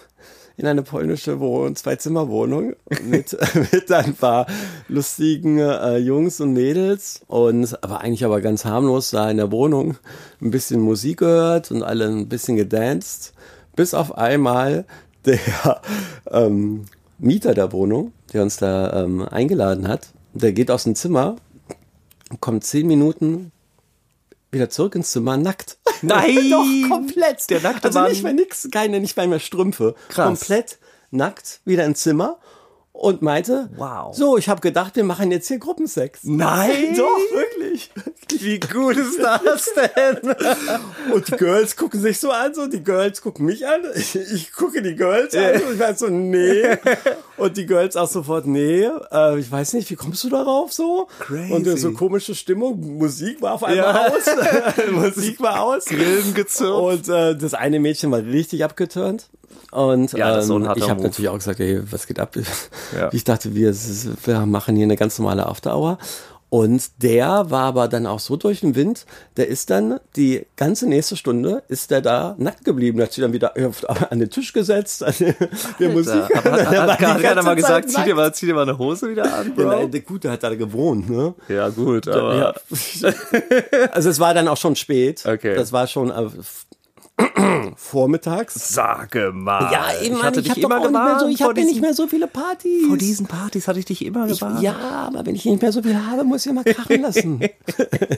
in 0.55 0.65
eine 0.67 0.81
polnische 0.81 1.39
Wohnung, 1.39 1.75
Zwei-Zimmer-Wohnung 1.75 2.73
mit, 3.03 3.37
mit 3.73 3.91
ein 3.91 4.13
paar 4.13 4.45
lustigen 4.87 5.57
äh, 5.59 5.97
Jungs 5.97 6.39
und 6.39 6.53
Mädels 6.53 7.21
und 7.27 7.83
aber 7.83 8.01
eigentlich 8.01 8.23
aber 8.23 8.39
ganz 8.39 8.63
harmlos 8.63 9.11
da 9.11 9.29
in 9.29 9.37
der 9.37 9.51
Wohnung 9.51 9.97
ein 10.41 10.51
bisschen 10.51 10.79
Musik 10.79 11.17
gehört 11.19 11.71
und 11.71 11.83
alle 11.83 12.07
ein 12.07 12.29
bisschen 12.29 12.55
gedanced, 12.55 13.33
bis 13.75 13.93
auf 13.93 14.17
einmal 14.17 14.85
der 15.25 15.81
ähm, 16.31 16.85
Mieter 17.19 17.53
der 17.53 17.71
Wohnung, 17.71 18.13
der 18.33 18.43
uns 18.43 18.57
da 18.57 19.03
ähm, 19.03 19.27
eingeladen 19.27 19.87
hat, 19.87 20.09
der 20.33 20.53
geht 20.53 20.71
aus 20.71 20.83
dem 20.83 20.95
Zimmer, 20.95 21.35
kommt 22.39 22.63
zehn 22.63 22.87
Minuten 22.87 23.51
wieder 24.51 24.69
zurück 24.69 24.95
ins 24.95 25.11
Zimmer 25.11 25.37
nackt. 25.37 25.77
Nein! 26.01 26.37
Doch, 26.49 26.89
komplett. 26.89 27.49
Der 27.49 27.61
nackte 27.61 27.87
also 27.87 28.03
nicht 28.03 28.23
mehr 28.23 28.33
nix, 28.33 28.67
keine, 28.71 28.99
nicht 28.99 29.17
mal 29.17 29.27
mehr 29.27 29.39
Strümpfe. 29.39 29.95
Krass. 30.09 30.39
Komplett 30.39 30.79
nackt, 31.11 31.61
wieder 31.65 31.85
ins 31.85 32.01
Zimmer 32.01 32.37
und 32.99 33.21
meinte, 33.21 33.69
Wow. 33.77 34.13
so, 34.13 34.37
ich 34.37 34.49
habe 34.49 34.59
gedacht, 34.59 34.97
wir 34.97 35.05
machen 35.05 35.31
jetzt 35.31 35.47
hier 35.47 35.57
Gruppensex. 35.57 36.19
Nein! 36.23 36.93
Doch, 36.97 37.17
wirklich. 37.33 37.89
Wie 38.39 38.59
gut 38.59 38.97
ist 38.97 39.17
das 39.19 39.69
denn? 39.73 40.35
Und 41.13 41.27
die 41.29 41.35
Girls 41.37 41.75
gucken 41.77 42.01
sich 42.01 42.19
so 42.19 42.29
an, 42.31 42.53
so 42.53 42.67
die 42.67 42.83
Girls 42.83 43.21
gucken 43.21 43.45
mich 43.45 43.65
an, 43.65 43.81
ich, 43.95 44.15
ich 44.15 44.51
gucke 44.51 44.81
die 44.81 44.95
Girls 44.95 45.33
an 45.35 45.53
und 45.61 45.73
ich 45.75 45.79
war 45.79 45.95
so, 45.95 46.07
nee. 46.07 46.61
Und 47.37 47.55
die 47.57 47.65
Girls 47.65 47.95
auch 47.95 48.07
sofort, 48.09 48.45
nee, 48.45 48.83
äh, 49.11 49.39
ich 49.39 49.49
weiß 49.49 49.73
nicht, 49.73 49.89
wie 49.89 49.95
kommst 49.95 50.23
du 50.25 50.29
darauf 50.29 50.73
so? 50.73 51.07
Crazy. 51.19 51.53
Und 51.53 51.65
äh, 51.67 51.77
so 51.77 51.93
komische 51.93 52.35
Stimmung, 52.35 52.97
Musik 52.97 53.41
war 53.41 53.53
auf 53.53 53.63
einmal 53.63 53.77
Ja. 53.95 54.07
aus, 54.09 54.91
Musik 54.91 55.39
war 55.41 55.61
aus. 55.63 55.85
Grillen 55.85 56.33
gezupft. 56.33 57.07
Und 57.07 57.15
äh, 57.15 57.35
das 57.35 57.53
eine 57.53 57.79
Mädchen 57.79 58.11
war 58.11 58.19
richtig 58.19 58.63
abgeturnt. 58.65 59.29
Und 59.71 60.13
Ja, 60.13 60.41
ähm, 60.41 60.67
ich 60.75 60.89
habe 60.89 61.01
natürlich 61.03 61.29
auch 61.29 61.35
gesagt, 61.37 61.59
ey, 61.59 61.79
was 61.91 62.07
geht 62.07 62.19
ab? 62.19 62.35
Ja. 62.95 63.09
Ich 63.11 63.23
dachte, 63.23 63.55
wir, 63.55 63.73
wir 63.73 64.45
machen 64.45 64.75
hier 64.75 64.85
eine 64.85 64.95
ganz 64.95 65.17
normale 65.19 65.45
After-Hour. 65.45 65.97
Und 66.49 67.03
der 67.03 67.51
war 67.51 67.65
aber 67.65 67.87
dann 67.87 68.07
auch 68.07 68.19
so 68.19 68.35
durch 68.35 68.61
den 68.61 68.73
Wind, 68.73 69.05
der 69.37 69.47
ist 69.47 69.69
dann 69.69 69.99
die 70.15 70.47
ganze 70.55 70.87
nächste 70.89 71.15
Stunde 71.15 71.61
ist 71.67 71.91
der 71.91 72.01
da 72.01 72.35
nackt 72.39 72.65
geblieben. 72.65 72.99
Hat 73.01 73.13
sich 73.13 73.21
dann 73.21 73.33
wieder 73.33 73.53
an 74.09 74.19
den 74.19 74.31
Tisch 74.31 74.51
gesetzt, 74.51 75.03
an 75.03 75.13
die, 75.19 75.33
die 75.77 75.87
Musik. 75.89 76.23
Aber 76.35 76.51
hat, 76.53 76.59
Der 76.71 76.81
hat, 76.81 76.99
hat, 76.99 77.23
hat 77.23 77.37
er 77.37 77.43
mal 77.43 77.55
gesagt, 77.55 77.91
zieh 77.91 78.03
dir 78.03 78.15
mal, 78.15 78.33
zieh 78.33 78.47
dir 78.47 78.55
mal 78.55 78.63
eine 78.63 78.79
Hose 78.79 79.11
wieder 79.11 79.31
an. 79.31 79.53
Bro? 79.53 79.71
Ja, 79.71 79.85
der 79.85 80.01
Gute 80.01 80.31
hat 80.31 80.41
da 80.41 80.55
gewohnt, 80.55 81.07
ne? 81.07 81.35
Ja, 81.49 81.69
gut, 81.69 82.07
aber 82.07 82.35
Ja. 82.35 82.53
Also 83.91 84.09
es 84.09 84.19
war 84.19 84.33
dann 84.33 84.47
auch 84.47 84.57
schon 84.57 84.75
spät. 84.75 85.23
Okay. 85.27 85.55
Das 85.55 85.71
war 85.71 85.85
schon 85.85 86.09
äh, 86.09 86.29
vormittags. 87.75 88.73
Sage 88.73 89.31
mal. 89.33 89.71
Ja, 89.71 89.87
eben, 90.01 90.05
ich 90.05 90.11
Mann, 90.13 90.23
hatte 90.23 90.39
ich 90.41 90.47
dich 90.53 90.63
immer 90.63 90.77
auch 90.77 90.81
nicht 90.83 90.91
mehr 90.91 91.01
gewarnt. 91.01 91.19
so, 91.21 91.27
ich 91.27 91.41
habe 91.41 91.53
nicht 91.63 91.81
mehr 91.81 91.93
so 91.93 92.07
viele 92.07 92.27
Partys. 92.27 92.87
Vor 92.87 92.97
diesen 92.97 93.27
Partys 93.27 93.67
hatte 93.67 93.79
ich 93.79 93.85
dich 93.85 94.05
immer 94.05 94.27
Ich, 94.27 94.39
gewarnt. 94.39 94.61
ja, 94.61 94.75
aber 95.07 95.25
wenn 95.25 95.35
ich 95.35 95.45
nicht 95.45 95.61
mehr 95.61 95.71
so 95.71 95.81
viel 95.81 95.95
habe, 96.05 96.23
muss 96.23 96.45
ich 96.45 96.51
mal 96.51 96.63
krachen 96.63 97.01
lassen. 97.01 97.41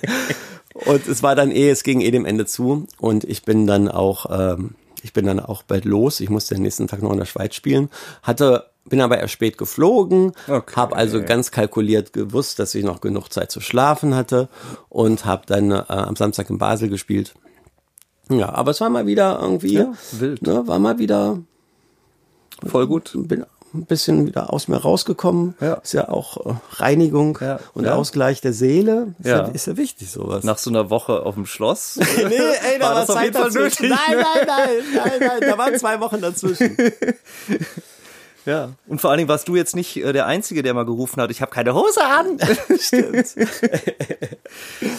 und 0.73 1.07
es 1.07 1.23
war 1.23 1.35
dann 1.35 1.51
eh, 1.51 1.69
es 1.69 1.83
ging 1.83 2.01
eh 2.01 2.11
dem 2.11 2.25
Ende 2.25 2.45
zu 2.45 2.87
und 2.99 3.23
ich 3.23 3.43
bin 3.43 3.67
dann 3.67 3.87
auch, 3.89 4.25
ähm, 4.31 4.71
ich 5.03 5.13
bin 5.13 5.25
dann 5.25 5.39
auch 5.39 5.63
bald 5.63 5.85
los. 5.85 6.19
Ich 6.19 6.29
musste 6.29 6.55
den 6.55 6.63
nächsten 6.63 6.87
Tag 6.87 7.01
noch 7.01 7.11
in 7.11 7.17
der 7.19 7.25
Schweiz 7.25 7.55
spielen. 7.55 7.89
Hatte, 8.23 8.65
bin 8.85 9.01
aber 9.01 9.19
erst 9.19 9.33
spät 9.33 9.57
geflogen, 9.57 10.33
Okay. 10.47 10.73
habe 10.75 10.95
also 10.95 11.21
ganz 11.21 11.51
kalkuliert 11.51 12.13
gewusst, 12.13 12.59
dass 12.59 12.75
ich 12.75 12.83
noch 12.83 13.01
genug 13.01 13.29
Zeit 13.31 13.51
zu 13.51 13.61
schlafen 13.61 14.15
hatte 14.15 14.49
und 14.89 15.25
habe 15.25 15.43
dann 15.47 15.71
äh, 15.71 15.83
am 15.87 16.15
Samstag 16.15 16.49
in 16.49 16.57
Basel 16.57 16.89
gespielt. 16.89 17.33
Ja, 18.31 18.49
aber 18.53 18.71
es 18.71 18.81
war 18.81 18.89
mal 18.89 19.05
wieder 19.07 19.39
irgendwie, 19.41 19.73
Ja, 19.75 19.93
wild. 20.11 20.41
Ne, 20.43 20.67
war 20.67 20.79
mal 20.79 20.97
wieder 20.99 21.39
Voll 22.65 22.87
gut. 22.87 23.11
bin 23.15 23.45
ein 23.73 23.85
bisschen 23.85 24.27
wieder 24.27 24.51
aus 24.53 24.67
mir 24.67 24.75
rausgekommen. 24.77 25.55
Ja. 25.61 25.75
Ist 25.75 25.93
ja 25.93 26.09
auch 26.09 26.45
äh, 26.45 26.53
Reinigung 26.73 27.37
Ja. 27.41 27.59
und 27.73 27.85
Ja. 27.85 27.95
Ausgleich 27.95 28.41
der 28.41 28.51
Seele. 28.53 29.15
Ist 29.19 29.27
ja. 29.27 29.45
Ist 29.47 29.67
ja 29.67 29.77
wichtig, 29.77 30.11
sowas. 30.11 30.43
Nach 30.43 30.57
so 30.57 30.69
einer 30.69 30.89
Woche 30.89 31.21
auf 31.25 31.35
dem 31.35 31.45
Schloss. 31.45 31.95
nee, 32.17 32.23
ey, 32.23 32.79
da 32.79 32.85
War 32.87 32.95
war, 32.95 33.01
auf 33.03 33.07
Zeit 33.07 33.23
jeden 33.25 33.37
Fall 33.37 33.43
dazwischen. 33.45 33.87
nötig, 33.89 33.97
Nein, 34.07 34.17
ne? 34.17 34.23
nein, 34.23 34.45
nein, 34.45 34.69
nein, 35.19 35.19
nein, 35.39 35.49
da 35.51 35.57
waren 35.57 35.77
zwei 35.79 35.99
Wochen 36.01 36.19
dazwischen. 36.21 36.75
Ja. 38.45 38.71
Und 38.87 38.99
vor 39.01 39.09
allen 39.11 39.19
Dingen 39.19 39.29
warst 39.29 39.47
du 39.47 39.55
jetzt 39.55 39.75
nicht 39.75 39.97
äh, 39.97 40.13
der 40.13 40.25
Einzige, 40.25 40.63
der 40.63 40.73
mal 40.73 40.85
gerufen 40.85 41.21
hat, 41.21 41.29
ich 41.31 41.41
habe 41.41 41.51
keine 41.51 41.73
Hose 41.75 42.01
an. 42.03 42.37
Stimmt. 42.79 43.35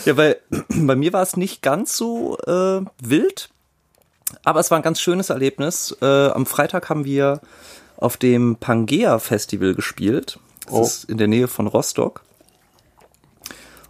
Ja, 0.04 0.16
weil 0.16 0.36
bei 0.68 0.96
mir 0.96 1.12
war 1.12 1.22
es 1.22 1.36
nicht 1.36 1.62
ganz 1.62 1.96
so 1.96 2.38
äh, 2.46 2.80
wild, 3.02 3.50
aber 4.44 4.60
es 4.60 4.70
war 4.70 4.78
ein 4.78 4.82
ganz 4.82 5.00
schönes 5.00 5.30
Erlebnis. 5.30 5.96
Äh, 6.00 6.06
am 6.28 6.46
Freitag 6.46 6.88
haben 6.88 7.04
wir 7.04 7.40
auf 7.96 8.16
dem 8.16 8.56
Pangea 8.56 9.18
Festival 9.18 9.74
gespielt. 9.74 10.38
Das 10.66 10.72
Oh. 10.74 10.82
ist 10.82 11.04
in 11.04 11.18
der 11.18 11.28
Nähe 11.28 11.48
von 11.48 11.66
Rostock. 11.66 12.22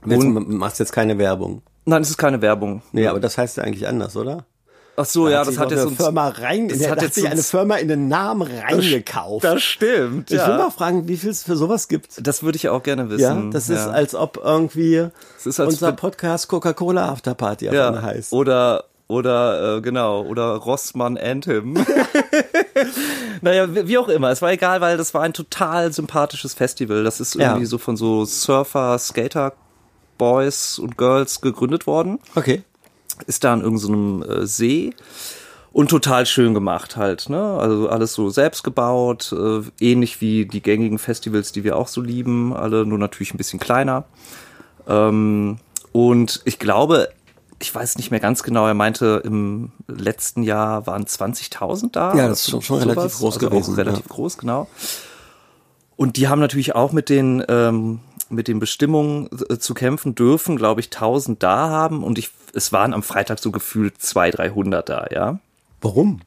Jetzt 0.04 0.24
machst 0.24 0.80
jetzt 0.80 0.92
keine 0.92 1.16
Werbung. 1.18 1.62
Nein, 1.84 2.02
es 2.02 2.10
ist 2.10 2.18
keine 2.18 2.42
Werbung. 2.42 2.82
Nee, 2.92 3.06
aber 3.06 3.20
das 3.20 3.38
heißt 3.38 3.56
ja 3.58 3.62
eigentlich 3.64 3.86
anders, 3.86 4.16
oder? 4.16 4.44
Ach 4.94 5.06
so, 5.06 5.28
ja, 5.28 5.38
das 5.38 5.48
sich 5.48 5.58
hat 5.58 5.70
jetzt 5.70 5.86
eine 5.86 5.96
Firma 5.96 6.28
rein, 6.28 6.68
das 6.68 6.82
hat 6.82 6.90
hat 6.90 7.02
jetzt 7.02 7.14
sich 7.14 7.26
eine 7.26 7.42
Firma 7.42 7.76
in 7.76 7.88
den 7.88 8.08
Namen 8.08 8.42
reingekauft. 8.42 9.42
Das 9.42 9.62
stimmt. 9.62 10.30
ich 10.30 10.38
will 10.38 10.46
ja. 10.46 10.58
mal 10.58 10.70
fragen, 10.70 11.08
wie 11.08 11.16
viel 11.16 11.30
es 11.30 11.42
für 11.42 11.56
sowas 11.56 11.88
gibt. 11.88 12.26
Das 12.26 12.42
würde 12.42 12.56
ich 12.56 12.68
auch 12.68 12.82
gerne 12.82 13.08
wissen. 13.08 13.44
Ja, 13.44 13.50
das 13.50 13.70
ist 13.70 13.86
als 13.86 14.14
ob 14.14 14.38
irgendwie 14.42 15.08
als 15.44 15.58
unser 15.58 15.92
Podcast 15.92 16.48
Coca-Cola 16.48 17.08
Afterparty 17.08 17.66
ja. 17.66 17.72
ja. 17.72 18.02
heißt. 18.02 18.32
Oder 18.32 18.84
oder 19.08 19.76
äh, 19.76 19.80
genau 19.80 20.22
oder 20.22 20.56
Rossmann 20.56 21.16
and 21.18 21.44
him. 21.44 21.74
naja, 23.40 23.66
wie 23.86 23.98
auch 23.98 24.08
immer. 24.08 24.30
Es 24.30 24.42
war 24.42 24.52
egal, 24.52 24.80
weil 24.80 24.96
das 24.96 25.14
war 25.14 25.22
ein 25.22 25.32
total 25.32 25.92
sympathisches 25.92 26.54
Festival. 26.54 27.04
Das 27.04 27.20
ist 27.20 27.34
Ja. 27.34 27.50
irgendwie 27.50 27.66
so 27.66 27.78
von 27.78 27.96
so 27.96 28.24
Surfer, 28.24 28.98
Skater, 28.98 29.52
Boys 30.18 30.78
und 30.78 30.96
Girls 30.96 31.40
gegründet 31.40 31.86
worden. 31.86 32.20
Okay. 32.34 32.62
Ist 33.26 33.44
da 33.44 33.52
an 33.52 33.62
irgendeinem 33.62 34.22
äh, 34.22 34.46
See 34.46 34.94
und 35.72 35.88
total 35.90 36.26
schön 36.26 36.52
gemacht 36.54 36.96
halt. 36.96 37.28
Ne? 37.28 37.40
Also 37.58 37.88
alles 37.88 38.12
so 38.14 38.28
selbst 38.30 38.62
gebaut, 38.64 39.32
äh, 39.32 39.60
ähnlich 39.80 40.20
wie 40.20 40.46
die 40.46 40.62
gängigen 40.62 40.98
Festivals, 40.98 41.52
die 41.52 41.64
wir 41.64 41.76
auch 41.76 41.88
so 41.88 42.00
lieben. 42.00 42.54
Alle 42.54 42.84
nur 42.86 42.98
natürlich 42.98 43.32
ein 43.34 43.38
bisschen 43.38 43.58
kleiner. 43.60 44.04
Ähm, 44.86 45.58
und 45.92 46.40
ich 46.44 46.58
glaube, 46.58 47.08
ich 47.60 47.72
weiß 47.74 47.96
nicht 47.96 48.10
mehr 48.10 48.18
ganz 48.20 48.42
genau, 48.42 48.66
er 48.66 48.74
meinte, 48.74 49.22
im 49.24 49.70
letzten 49.86 50.42
Jahr 50.42 50.86
waren 50.86 51.04
20.000 51.06 51.92
da. 51.92 52.14
Ja, 52.16 52.28
das 52.28 52.40
ist 52.40 52.50
schon- 52.50 52.62
schon 52.62 52.78
relativ 52.80 53.18
groß 53.18 53.34
also 53.36 53.48
gewesen, 53.48 53.74
Auch 53.74 53.78
relativ 53.78 54.06
ja. 54.08 54.14
groß, 54.14 54.38
genau. 54.38 54.68
Und 55.96 56.16
die 56.16 56.26
haben 56.28 56.40
natürlich 56.40 56.74
auch 56.74 56.90
mit 56.92 57.08
den, 57.08 57.44
ähm, 57.48 58.00
mit 58.32 58.48
den 58.48 58.58
Bestimmungen 58.58 59.28
äh, 59.48 59.58
zu 59.58 59.74
kämpfen 59.74 60.14
dürfen, 60.14 60.56
glaube 60.56 60.80
ich, 60.80 60.86
1000 60.86 61.42
da 61.42 61.68
haben. 61.68 62.02
Und 62.02 62.18
ich, 62.18 62.30
es 62.54 62.72
waren 62.72 62.94
am 62.94 63.02
Freitag 63.02 63.38
so 63.38 63.50
gefühlt 63.50 64.00
200, 64.00 64.38
300 64.38 64.88
da, 64.88 65.06
ja. 65.10 65.38
Warum? 65.80 66.20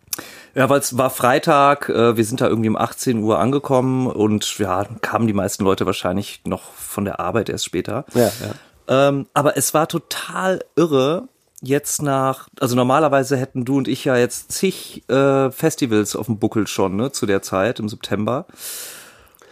Ja, 0.53 0.69
weil 0.69 0.79
es 0.79 0.97
war 0.97 1.09
Freitag, 1.09 1.89
äh, 1.89 2.15
wir 2.15 2.23
sind 2.23 2.41
da 2.41 2.47
irgendwie 2.47 2.69
um 2.69 2.77
18 2.77 3.21
Uhr 3.21 3.39
angekommen 3.39 4.07
und 4.07 4.57
ja, 4.57 4.85
kamen 5.01 5.27
die 5.27 5.33
meisten 5.33 5.63
Leute 5.63 5.85
wahrscheinlich 5.85 6.41
noch 6.45 6.73
von 6.73 7.05
der 7.05 7.19
Arbeit 7.19 7.49
erst 7.49 7.65
später. 7.65 8.05
Ja, 8.13 8.31
ja. 8.41 8.55
Ähm, 8.87 9.27
aber 9.33 9.57
es 9.57 9.73
war 9.73 9.87
total 9.87 10.63
irre, 10.75 11.27
jetzt 11.61 12.01
nach, 12.01 12.47
also 12.59 12.75
normalerweise 12.75 13.37
hätten 13.37 13.65
du 13.65 13.77
und 13.77 13.87
ich 13.87 14.05
ja 14.05 14.15
jetzt 14.17 14.51
zig 14.51 15.03
äh, 15.09 15.51
Festivals 15.51 16.15
auf 16.15 16.27
dem 16.27 16.37
Buckel 16.37 16.67
schon, 16.67 16.95
ne, 16.95 17.11
zu 17.11 17.25
der 17.25 17.41
Zeit 17.41 17.79
im 17.79 17.89
September. 17.89 18.45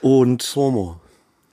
Und 0.02 0.50
Promo. 0.54 1.00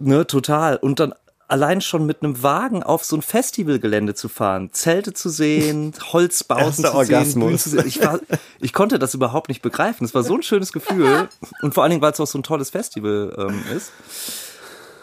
Ne, 0.01 0.27
total. 0.27 0.77
Und 0.77 0.99
dann 0.99 1.15
allein 1.47 1.81
schon 1.81 2.07
mit 2.07 2.23
einem 2.23 2.43
Wagen 2.43 2.83
auf 2.83 3.05
so 3.05 3.17
ein 3.17 3.23
Festivalgelände 3.23 4.15
zu 4.15 4.29
fahren, 4.29 4.71
Zelte 4.73 5.13
zu 5.13 5.29
sehen, 5.29 5.93
Holzbauten 6.13 6.67
Erster 6.67 6.83
zu 6.83 6.89
sehen, 6.91 6.97
Orgasmus. 6.97 7.45
Bühnen 7.45 7.59
zu 7.59 7.71
sehen. 7.71 7.85
Ich, 7.87 8.01
war, 8.05 8.21
ich 8.61 8.73
konnte 8.73 8.99
das 8.99 9.15
überhaupt 9.15 9.49
nicht 9.49 9.63
begreifen. 9.63 10.05
Es 10.05 10.15
war 10.15 10.23
so 10.23 10.35
ein 10.35 10.43
schönes 10.43 10.73
Gefühl. 10.73 11.29
Und 11.63 11.75
vor 11.75 11.83
allen 11.83 11.91
Dingen, 11.91 12.03
weil 12.03 12.13
es 12.13 12.21
auch 12.21 12.27
so 12.27 12.39
ein 12.39 12.43
tolles 12.43 12.71
Festival 12.71 13.35
ähm, 13.39 13.63
ist. 13.77 13.93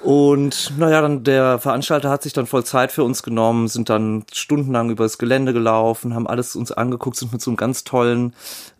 Und 0.04 0.74
naja, 0.78 1.02
dann 1.02 1.24
der 1.24 1.60
Veranstalter 1.60 2.10
hat 2.10 2.22
sich 2.22 2.32
dann 2.32 2.46
voll 2.46 2.64
Zeit 2.64 2.92
für 2.92 3.04
uns 3.04 3.24
genommen, 3.24 3.68
sind 3.68 3.90
dann 3.90 4.26
stundenlang 4.32 4.92
übers 4.92 5.18
Gelände 5.18 5.54
gelaufen, 5.54 6.14
haben 6.14 6.28
alles 6.28 6.56
uns 6.56 6.72
angeguckt, 6.72 7.18
sind 7.18 7.34
mit 7.34 7.42
so 7.42 7.50
einem 7.50 7.58
ganz 7.58 7.84
tollen 7.84 8.34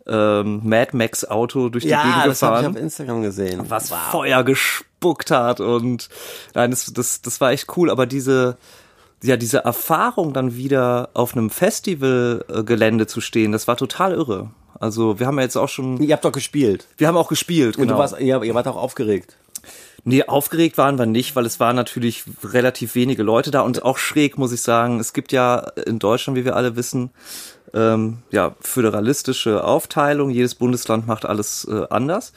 ähm, 0.06 0.60
Mad 0.62 0.96
Max 0.96 1.24
Auto 1.24 1.68
durch 1.70 1.84
die 1.84 1.90
Gegend 1.90 2.04
Ja, 2.04 2.26
das 2.26 2.40
habe 2.42 2.54
gefahren 2.54 2.72
ich 2.72 2.78
auf 2.78 2.82
Instagram 2.82 3.22
gesehen. 3.22 3.62
was 3.68 3.90
Feuer 3.90 4.44
gespuckt 4.98 5.30
hat 5.30 5.60
und 5.60 6.08
nein, 6.54 6.70
das, 6.70 6.92
das, 6.92 7.22
das 7.22 7.40
war 7.40 7.52
echt 7.52 7.76
cool, 7.76 7.90
aber 7.90 8.06
diese, 8.06 8.56
ja, 9.22 9.36
diese 9.36 9.58
Erfahrung 9.58 10.32
dann 10.32 10.56
wieder 10.56 11.10
auf 11.14 11.34
einem 11.36 11.50
Festivalgelände 11.50 13.06
zu 13.06 13.20
stehen, 13.20 13.52
das 13.52 13.68
war 13.68 13.76
total 13.76 14.12
irre. 14.12 14.50
Also 14.80 15.18
wir 15.18 15.26
haben 15.26 15.38
ja 15.38 15.44
jetzt 15.44 15.56
auch 15.56 15.68
schon, 15.68 16.00
Ihr 16.02 16.14
habt 16.14 16.24
doch 16.24 16.32
gespielt. 16.32 16.86
wir 16.96 17.08
haben 17.08 17.16
auch 17.16 17.28
gespielt, 17.28 17.76
Und 17.76 17.82
genau. 17.82 17.94
du 17.94 17.98
warst, 18.00 18.20
ihr, 18.20 18.42
ihr 18.42 18.54
wart 18.54 18.66
auch 18.68 18.76
aufgeregt. 18.76 19.36
Nee, 20.04 20.24
aufgeregt 20.24 20.78
waren 20.78 20.98
wir 20.98 21.06
nicht, 21.06 21.34
weil 21.36 21.44
es 21.44 21.58
waren 21.58 21.74
natürlich 21.76 22.24
relativ 22.44 22.94
wenige 22.94 23.22
Leute 23.22 23.50
da 23.50 23.60
und 23.62 23.82
auch 23.82 23.98
schräg, 23.98 24.38
muss 24.38 24.52
ich 24.52 24.62
sagen. 24.62 25.00
Es 25.00 25.12
gibt 25.12 25.32
ja 25.32 25.58
in 25.86 25.98
Deutschland, 25.98 26.38
wie 26.38 26.44
wir 26.44 26.54
alle 26.54 26.76
wissen, 26.76 27.10
ähm, 27.74 28.18
ja, 28.30 28.54
föderalistische 28.60 29.64
Aufteilung. 29.64 30.30
Jedes 30.30 30.54
Bundesland 30.54 31.06
macht 31.08 31.26
alles 31.26 31.66
äh, 31.68 31.86
anders. 31.90 32.32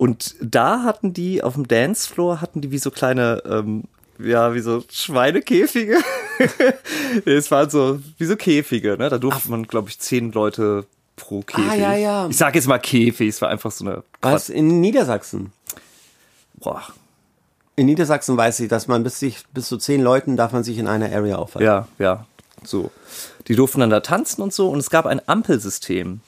Und 0.00 0.34
da 0.40 0.82
hatten 0.84 1.12
die 1.12 1.42
auf 1.42 1.52
dem 1.52 1.68
Dancefloor 1.68 2.40
hatten 2.40 2.62
die 2.62 2.70
wie 2.70 2.78
so 2.78 2.90
kleine, 2.90 3.42
ähm, 3.44 3.84
ja, 4.18 4.54
wie 4.54 4.60
so 4.60 4.82
Schweinekäfige. 4.90 5.98
Es 7.26 7.50
waren 7.50 7.68
so 7.68 8.00
wie 8.16 8.24
so 8.24 8.34
Käfige, 8.34 8.96
ne? 8.96 9.10
Da 9.10 9.18
durfte 9.18 9.50
man, 9.50 9.64
glaube 9.64 9.90
ich, 9.90 9.98
zehn 9.98 10.32
Leute 10.32 10.86
pro 11.16 11.42
Käfig. 11.42 11.70
Ah, 11.70 11.74
ja, 11.74 11.94
ja. 11.94 12.28
Ich 12.30 12.38
sage 12.38 12.56
jetzt 12.56 12.66
mal 12.66 12.78
Käfig, 12.78 13.28
es 13.28 13.42
war 13.42 13.50
einfach 13.50 13.70
so 13.70 13.84
eine 13.84 14.02
Was? 14.22 14.48
In 14.48 14.80
Niedersachsen. 14.80 15.52
Boah, 16.54 16.82
In 17.76 17.84
Niedersachsen 17.84 18.38
weiß 18.38 18.60
ich, 18.60 18.68
dass 18.68 18.88
man 18.88 19.02
bis, 19.02 19.18
sich, 19.18 19.44
bis 19.52 19.68
zu 19.68 19.76
zehn 19.76 20.00
Leuten 20.00 20.38
darf 20.38 20.52
man 20.52 20.64
sich 20.64 20.78
in 20.78 20.86
einer 20.86 21.12
Area 21.12 21.36
aufhalten. 21.36 21.66
Ja, 21.66 21.88
ja, 21.98 22.24
so. 22.64 22.90
Die 23.48 23.54
durften 23.54 23.80
dann 23.80 23.90
da 23.90 24.00
tanzen 24.00 24.40
und 24.40 24.54
so 24.54 24.70
und 24.70 24.78
es 24.78 24.88
gab 24.88 25.04
ein 25.04 25.20
Ampelsystem. 25.28 26.22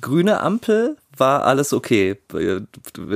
Grüne 0.00 0.40
Ampel 0.40 0.96
war 1.16 1.44
alles 1.44 1.72
okay. 1.72 2.18
Wir 2.32 2.60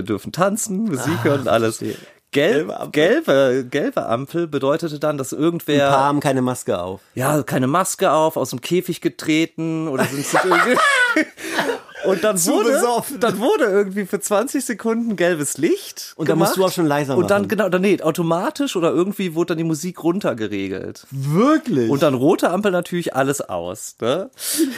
dürfen 0.02 0.32
tanzen, 0.32 0.84
Musik 0.84 1.22
hören 1.24 1.42
und 1.42 1.48
alles. 1.48 1.78
verstehe. 1.78 1.96
Gelb, 2.32 2.68
Gelbe 2.68 2.78
Ampel. 2.78 2.90
gelbe, 2.92 3.66
gelbe 3.68 4.06
Ampel 4.06 4.46
bedeutete 4.46 5.00
dann, 5.00 5.18
dass 5.18 5.32
Ein 5.32 5.40
irgendwer 5.40 5.88
paar 5.90 5.98
haben 6.04 6.20
keine 6.20 6.42
Maske 6.42 6.80
auf. 6.80 7.00
ja, 7.16 7.42
keine 7.42 7.66
Maske 7.66 8.12
auf, 8.12 8.36
aus 8.36 8.50
dem 8.50 8.60
Käfig 8.60 9.00
getreten 9.00 9.88
oder 9.88 10.04
sind 10.04 10.24
sie 10.24 10.36
irgendwie. 10.44 10.78
Und 12.04 12.24
dann 12.24 12.36
wurde, 12.46 12.80
dann 13.20 13.38
wurde 13.38 13.64
irgendwie 13.64 14.06
für 14.06 14.20
20 14.20 14.64
Sekunden 14.64 15.16
gelbes 15.16 15.58
Licht. 15.58 16.12
Und 16.16 16.28
dann 16.28 16.38
musst 16.38 16.56
du 16.56 16.64
auch 16.64 16.72
schon 16.72 16.86
leiser 16.86 17.16
Und 17.16 17.30
dann, 17.30 17.42
machen. 17.42 17.48
genau, 17.48 17.68
dann, 17.68 17.82
nee, 17.82 18.00
automatisch 18.02 18.76
oder 18.76 18.90
irgendwie 18.90 19.34
wurde 19.34 19.48
dann 19.48 19.58
die 19.58 19.64
Musik 19.64 20.02
runtergeregelt. 20.02 21.06
Wirklich? 21.10 21.90
Und 21.90 22.02
dann 22.02 22.14
rote 22.14 22.50
Ampel 22.50 22.72
natürlich 22.72 23.14
alles 23.14 23.40
aus. 23.40 23.96
Ne? 24.00 24.30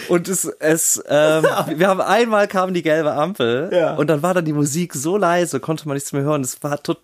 Und 0.09 0.29
es, 0.29 0.45
es 0.45 1.03
ähm, 1.09 1.45
wir 1.77 1.89
haben 1.89 2.01
einmal 2.01 2.49
kam 2.49 2.75
die 2.75 2.83
gelbe 2.83 3.13
Ampel 3.13 3.71
Ja. 3.73 3.95
und 3.95 4.09
dann 4.09 4.23
war 4.23 4.35
dann 4.35 4.45
die 4.45 4.53
Musik 4.53 4.95
so 4.95 5.17
leise, 5.17 5.61
konnte 5.61 5.87
man 5.89 5.95
nichts 5.97 6.13
mehr 6.13 6.23
hören. 6.23 6.43
Es 6.43 6.63
war 6.63 6.83
total 6.83 7.03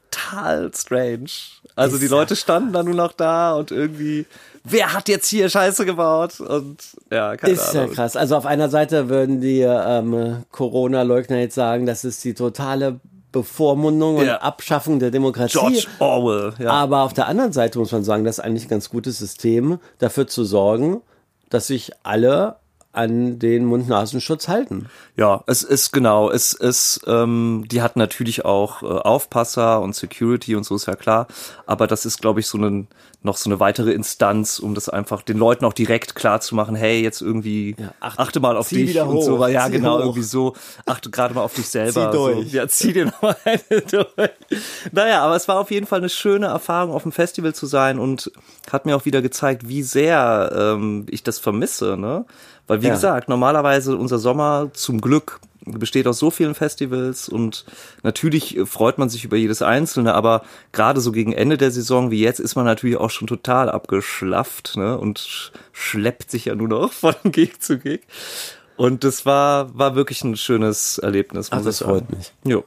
strange. 0.75 1.31
Also 1.77 1.97
Ist 1.97 2.03
die 2.03 2.07
ja 2.07 2.13
Leute 2.13 2.37
standen 2.37 2.73
dann 2.73 2.87
nur 2.87 2.95
noch 2.95 3.13
da 3.13 3.55
und 3.55 3.71
irgendwie, 3.71 4.27
wer 4.65 4.93
hat 4.93 5.09
jetzt 5.09 5.29
hier 5.29 5.49
Scheiße 5.49 5.85
gebaut? 5.87 6.41
Und 6.41 6.79
ja, 7.11 7.37
keine 7.37 7.53
ist 7.55 7.73
ja 7.75 7.83
Ahnung. 7.83 7.95
krass. 7.95 8.17
Also 8.17 8.37
auf 8.37 8.47
einer 8.47 8.69
Seite 8.69 9.09
würden 9.09 9.41
die 9.41 9.61
ähm, 9.61 10.45
Corona-Leugner 10.51 11.39
jetzt 11.39 11.55
sagen, 11.55 11.87
das 11.87 12.05
ist 12.05 12.25
die 12.25 12.35
totale 12.35 12.99
Bevormundung 13.31 14.17
und 14.17 14.27
Ja. 14.27 14.39
Abschaffung 14.39 14.99
der 14.99 15.11
Demokratie. 15.11 15.53
George 15.59 15.87
Orwell, 15.99 16.55
ja. 16.59 16.71
Aber 16.71 17.03
auf 17.03 17.13
der 17.13 17.29
anderen 17.29 17.53
Seite 17.53 17.79
muss 17.79 17.93
man 17.93 18.03
sagen, 18.03 18.25
das 18.25 18.39
ist 18.39 18.45
eigentlich 18.45 18.65
ein 18.65 18.71
ganz 18.71 18.89
gutes 18.91 19.19
System, 19.19 19.79
dafür 19.99 20.27
zu 20.27 20.45
sorgen, 20.45 21.03
dass 21.51 21.67
sich 21.69 21.93
alle 22.03 22.57
an 22.93 23.39
den 23.39 23.65
Mund-Nasenschutz 23.67 24.49
halten. 24.49 24.87
Ja, 25.17 25.45
es 25.47 25.63
ist 25.63 25.93
genau, 25.93 26.31
es 26.31 26.53
ist, 26.53 27.01
ähm, 27.07 27.65
die 27.71 27.83
hat 27.83 27.97
natürlich 27.97 28.45
auch 28.45 28.83
äh, 28.83 28.87
Aufpasser 28.87 29.81
und 29.81 29.95
Security 29.95 30.57
und 30.57 30.65
so 30.65 30.75
ist 30.77 30.87
ja 30.87 30.97
klar, 30.97 31.27
aber 31.67 31.87
das 31.87 32.07
ist, 32.07 32.21
glaube 32.21 32.41
ich, 32.41 32.47
so 32.47 32.59
ein 32.59 32.89
noch 33.21 33.37
so 33.37 33.51
eine 33.51 33.59
weitere 33.59 33.91
Instanz, 33.91 34.61
um 34.61 34.77
das 34.77 34.89
einfach 34.89 35.23
den 35.23 35.39
Leuten 35.39 35.65
auch 35.65 35.73
direkt 35.73 36.15
klar 36.15 36.41
zu 36.41 36.55
machen, 36.55 36.77
hey, 36.77 37.03
jetzt 37.03 37.21
irgendwie 37.21 37.75
Ja, 37.77 37.93
acht- 37.99 38.17
achte 38.21 38.39
mal 38.39 38.57
auf 38.57 38.69
dich 38.69 38.99
und 39.01 39.21
so, 39.23 39.41
weil 39.41 39.53
ja 39.53 39.67
genau 39.67 39.97
hoch. 39.97 40.01
irgendwie 40.05 40.23
so, 40.23 40.55
achte 40.87 41.11
gerade 41.11 41.35
mal 41.35 41.43
auf 41.43 41.53
dich 41.53 41.69
selber. 41.69 42.13
Zieh 42.13 42.17
durch. 42.17 42.51
So. 42.53 42.57
Ja, 42.57 42.69
zieh 42.69 42.93
dir 42.93 43.07
noch 43.07 43.21
mal 43.21 43.37
eine 43.45 43.59
durch. 43.91 44.31
Naja, 44.93 45.23
aber 45.25 45.35
es 45.35 45.49
war 45.49 45.59
auf 45.59 45.73
jeden 45.73 45.87
Fall 45.87 45.99
eine 45.99 46.09
schöne 46.09 46.47
Erfahrung, 46.47 46.95
auf 46.95 47.03
dem 47.03 47.11
Festival 47.11 47.55
zu 47.57 47.67
sein 47.67 47.99
und 47.99 48.31
hat 48.71 48.87
mir 48.87 48.95
auch 48.97 49.05
wieder 49.05 49.21
gezeigt, 49.21 49.69
wie 49.69 49.83
sehr 49.83 50.53
ähm, 50.57 51.07
ich 51.11 51.25
das 51.25 51.41
vermisse, 51.41 51.97
ne? 51.97 52.25
Weil 52.69 52.83
wie 52.83 52.87
Ja. 52.87 52.95
gesagt, 52.95 53.29
normalerweise 53.29 53.97
unser 53.97 54.19
Sommer 54.19 54.71
zum 54.75 55.01
Glück 55.01 55.41
besteht 55.65 56.07
aus 56.07 56.19
so 56.19 56.31
vielen 56.31 56.55
Festivals 56.55 57.29
und 57.29 57.65
natürlich 58.03 58.59
freut 58.65 58.97
man 58.97 59.09
sich 59.11 59.25
über 59.25 59.37
jedes 59.37 59.61
einzelne, 59.61 60.15
aber 60.15 60.43
gerade 60.73 61.01
so 61.01 61.13
gegen 61.13 61.33
Ende 61.33 61.59
der 61.59 61.71
Saison 61.71 62.11
wie 62.11 62.21
jetzt 62.21 62.41
ist 62.41 62.55
man 62.55 62.65
natürlich 62.65 62.97
auch 62.97 63.11
schon 63.11 63.27
total 63.27 63.69
abgeschlafft 63.69 64.77
ne? 64.77 64.97
und 64.97 65.19
sch 65.19 65.51
schleppt 65.73 66.31
sich 66.31 66.47
ja 66.47 66.55
nur 66.55 66.69
noch 66.69 66.93
von 66.93 67.15
Gig 67.25 67.61
zu 67.61 67.79
Gig. 67.79 68.03
Und 68.77 69.03
das 69.03 69.27
war, 69.27 69.77
war 69.77 69.95
wirklich 69.97 70.23
ein 70.23 70.37
schönes 70.37 70.99
Erlebnis. 70.99 71.49
Ach, 71.51 71.57
muss 71.57 71.65
das 71.65 71.75
ich 71.81 71.87
sagen. 71.87 71.91
freut 72.07 72.17
mich. 72.17 72.33
Jo. 72.45 72.65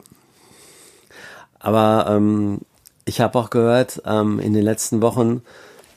Aber 1.58 2.06
ähm, 2.08 2.60
ich 3.04 3.20
habe 3.20 3.38
auch 3.38 3.50
gehört, 3.50 4.02
ähm, 4.04 4.38
in 4.38 4.52
den 4.52 4.62
letzten 4.64 5.00
Wochen 5.00 5.42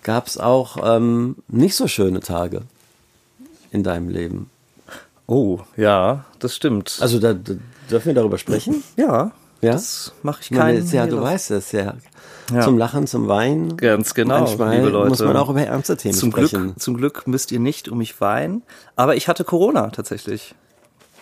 gab 0.03 0.27
es 0.27 0.37
auch 0.37 0.77
ähm, 0.95 1.35
nicht 1.47 1.75
so 1.75 1.87
schöne 1.87 2.19
Tage 2.21 2.61
in 3.75 3.83
deinem 3.83 4.09
Leben. 4.09 4.49
Oh, 5.27 5.59
ja, 5.77 6.25
das 6.39 6.55
stimmt. 6.55 6.97
Also 7.01 7.19
da, 7.19 7.33
da 7.33 7.53
dürfen 7.89 8.07
wir 8.07 8.13
darüber 8.13 8.37
sprechen? 8.37 8.83
ja, 8.95 9.31
Ja? 9.61 9.71
das 9.73 10.13
mache 10.23 10.41
ich 10.41 10.51
meine, 10.51 10.63
keinen. 10.63 10.77
ist 10.85 10.93
ja, 10.93 11.05
du 11.07 11.21
weißt 11.21 11.51
es 11.51 11.71
ja. 11.71 11.95
Ja. 12.53 12.61
Zum 12.61 12.77
Lachen, 12.77 13.07
zum 13.07 13.27
Weinen. 13.27 13.75
Ganz 13.77 14.13
genau, 14.13 14.41
Manchmal 14.41 14.75
liebe 14.77 14.89
Leute. 14.89 15.09
muss 15.09 15.19
man 15.23 15.35
auch 15.35 15.49
über 15.49 15.61
ernste 15.63 15.97
Themen 15.97 16.13
zum 16.13 16.31
sprechen. 16.31 16.61
Glück, 16.63 16.79
zum 16.79 16.95
Glück 16.97 17.27
müsst 17.27 17.51
ihr 17.51 17.59
nicht 17.59 17.89
um 17.89 17.97
mich 17.97 18.21
weinen. 18.21 18.61
Aber 18.95 19.15
ich 19.15 19.27
hatte 19.27 19.43
Corona 19.43 19.89
tatsächlich. 19.89 20.53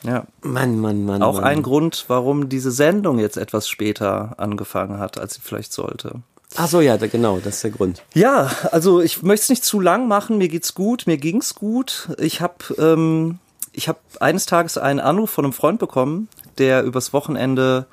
Ja. 0.03 0.25
Mann, 0.41 0.79
Mann, 0.81 1.05
Mann. 1.05 1.23
Auch 1.23 1.35
Mann. 1.35 1.43
ein 1.45 1.61
Grund, 1.63 2.03
warum 2.09 2.49
diese 2.49 2.71
Sendung 2.71 3.19
jetzt 3.19 3.37
etwas 3.37 3.69
später 3.69 4.33
angefangen 4.37 4.99
hat, 4.99 5.17
als 5.17 5.35
sie 5.35 5.41
vielleicht 5.41 5.71
sollte. 5.71 6.15
Ach 6.55 6.67
so, 6.67 6.81
ja, 6.81 6.97
genau, 6.97 7.39
das 7.39 7.55
ist 7.55 7.63
der 7.63 7.71
Grund. 7.71 8.03
Ja, 8.13 8.51
also 8.71 9.01
ich 9.01 9.23
möchte 9.23 9.43
es 9.43 9.49
nicht 9.49 9.65
zu 9.65 9.79
lang 9.79 10.07
machen. 10.07 10.37
Mir 10.37 10.49
geht's 10.49 10.73
gut, 10.75 11.07
mir 11.07 11.17
ging's 11.17 11.55
gut. 11.55 12.09
Ich 12.19 12.41
habe 12.41 12.55
ähm, 12.77 13.39
ich 13.71 13.87
habe 13.87 13.99
eines 14.19 14.45
Tages 14.45 14.77
einen 14.77 14.99
Anruf 14.99 15.31
von 15.31 15.45
einem 15.45 15.53
Freund 15.53 15.79
bekommen, 15.79 16.27
der 16.59 16.83
übers 16.83 17.11
Wochenende 17.11 17.87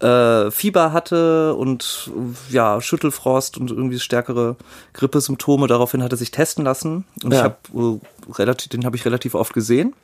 äh, 0.00 0.50
Fieber 0.50 0.92
hatte 0.92 1.54
und 1.54 2.10
ja 2.50 2.80
Schüttelfrost 2.82 3.56
und 3.56 3.70
irgendwie 3.70 3.98
stärkere 3.98 4.56
Grippesymptome. 4.92 5.66
Daraufhin 5.66 6.02
hat 6.02 6.12
er 6.12 6.18
sich 6.18 6.30
testen 6.30 6.64
lassen 6.64 7.06
und 7.22 7.32
Ja. 7.32 7.38
ich 7.38 7.44
habe 7.44 8.00
äh, 8.28 8.32
relativ, 8.32 8.68
den 8.68 8.84
habe 8.84 8.96
ich 8.96 9.06
relativ 9.06 9.34
oft 9.34 9.54
gesehen. 9.54 9.94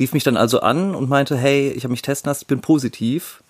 Rief 0.00 0.12
mich 0.12 0.24
dann 0.24 0.36
also 0.36 0.60
an 0.60 0.94
und 0.96 1.08
meinte, 1.08 1.36
hey, 1.36 1.70
ich 1.70 1.84
habe 1.84 1.92
mich 1.92 2.02
testen 2.02 2.28
lassen, 2.28 2.42
ich 2.42 2.48
bin 2.48 2.60
positiv. 2.60 3.43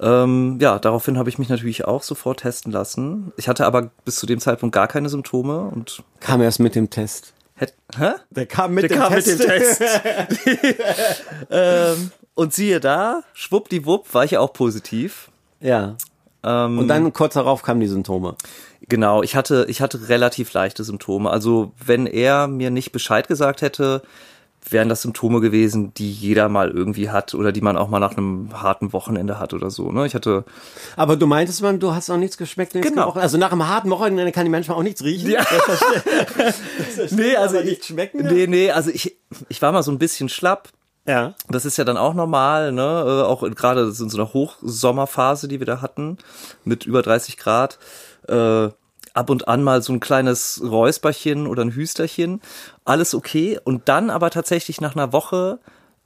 Ähm, 0.00 0.58
ja, 0.60 0.78
daraufhin 0.78 1.18
habe 1.18 1.28
ich 1.28 1.38
mich 1.38 1.48
natürlich 1.48 1.84
auch 1.84 2.02
sofort 2.02 2.40
testen 2.40 2.72
lassen. 2.72 3.32
Ich 3.36 3.48
hatte 3.48 3.64
aber 3.66 3.90
bis 4.04 4.16
zu 4.16 4.26
dem 4.26 4.40
Zeitpunkt 4.40 4.74
gar 4.74 4.88
keine 4.88 5.08
Symptome 5.08 5.60
und 5.60 6.02
Kam 6.20 6.42
erst 6.42 6.60
mit 6.60 6.74
dem 6.74 6.90
Test. 6.90 7.32
hätte, 7.54 7.74
hä? 7.96 8.10
Der 8.30 8.46
kam 8.46 8.74
mit 8.74 8.90
Der 8.90 8.98
kam 8.98 9.14
mit 9.14 9.26
dem 9.26 9.38
Test. 9.38 9.82
ähm, 11.50 12.10
und 12.34 12.52
siehe 12.52 12.80
da, 12.80 13.22
schwuppdiwupp 13.34 14.12
war 14.12 14.24
ich 14.24 14.32
ja 14.32 14.40
auch 14.40 14.52
positiv. 14.52 15.30
Ja. 15.60 15.96
Ähm, 16.42 16.78
Und 16.78 16.88
dann 16.88 17.12
kurz 17.12 17.34
darauf 17.34 17.62
kamen 17.62 17.80
die 17.80 17.86
Symptome. 17.86 18.36
Genau, 18.88 19.22
ich 19.22 19.36
hatte, 19.36 19.64
ich 19.68 19.80
hatte 19.80 20.08
relativ 20.08 20.52
leichte 20.52 20.84
Symptome. 20.84 21.30
Also 21.30 21.72
wenn 21.84 22.06
er 22.06 22.48
mir 22.48 22.70
nicht 22.70 22.92
Bescheid 22.92 23.28
gesagt 23.28 23.62
hätte, 23.62 24.02
wären 24.70 24.88
das 24.88 25.02
Symptome 25.02 25.40
gewesen, 25.40 25.92
die 25.94 26.10
jeder 26.10 26.48
mal 26.48 26.70
irgendwie 26.70 27.10
hat 27.10 27.34
oder 27.34 27.52
die 27.52 27.60
man 27.60 27.76
auch 27.76 27.88
mal 27.88 27.98
nach 28.00 28.16
einem 28.16 28.50
harten 28.62 28.92
Wochenende 28.92 29.38
hat 29.38 29.52
oder 29.52 29.70
so. 29.70 29.92
Ne? 29.92 30.06
Ich 30.06 30.14
hatte 30.14 30.44
Aber 30.96 31.16
du 31.16 31.26
meintest 31.26 31.60
man, 31.62 31.80
du 31.80 31.94
hast 31.94 32.08
auch 32.10 32.16
nichts 32.16 32.38
geschmeckt. 32.38 32.74
nichts 32.74 32.88
Genau. 32.90 33.02
gerochen. 33.02 33.20
Also 33.20 33.36
nach 33.38 33.52
einem 33.52 33.68
harten 33.68 33.90
Wochenende 33.90 34.32
kann 34.32 34.44
die 34.44 34.50
manchmal 34.50 34.78
auch 34.78 34.82
nichts 34.82 35.04
riechen. 35.04 35.30
Ja. 35.30 35.44
nee, 37.10 37.36
also 37.36 37.56
aber 37.56 37.64
ich, 37.64 37.70
nicht 37.70 37.84
schmecken, 37.86 38.26
Nee, 38.26 38.46
nee, 38.46 38.70
also 38.70 38.90
ich, 38.90 39.16
ich 39.48 39.60
war 39.62 39.72
mal 39.72 39.82
so 39.82 39.90
ein 39.90 39.98
bisschen 39.98 40.28
schlapp. 40.28 40.68
Ja. 41.06 41.34
Das 41.48 41.66
ist 41.66 41.76
ja 41.76 41.84
dann 41.84 41.98
auch 41.98 42.14
normal, 42.14 42.72
ne? 42.72 42.82
Äh, 42.82 43.22
Auch 43.24 43.42
gerade 43.54 43.82
in 43.82 43.92
so 44.08 44.16
einer 44.16 44.32
Hochsommerphase, 44.32 45.48
die 45.48 45.58
wir 45.60 45.66
da 45.66 45.82
hatten, 45.82 46.16
mit 46.64 46.86
über 46.86 47.02
30 47.02 47.36
Grad. 47.36 47.78
Äh, 48.26 48.68
ab 49.14 49.30
und 49.30 49.48
an 49.48 49.62
mal 49.62 49.80
so 49.82 49.92
ein 49.92 50.00
kleines 50.00 50.60
Räusperchen 50.62 51.46
oder 51.46 51.62
ein 51.64 51.70
Hüsterchen. 51.74 52.40
Alles 52.84 53.14
okay. 53.14 53.58
Und 53.64 53.88
dann 53.88 54.10
aber 54.10 54.30
tatsächlich 54.30 54.80
nach 54.80 54.94
einer 54.94 55.12
Woche 55.12 55.58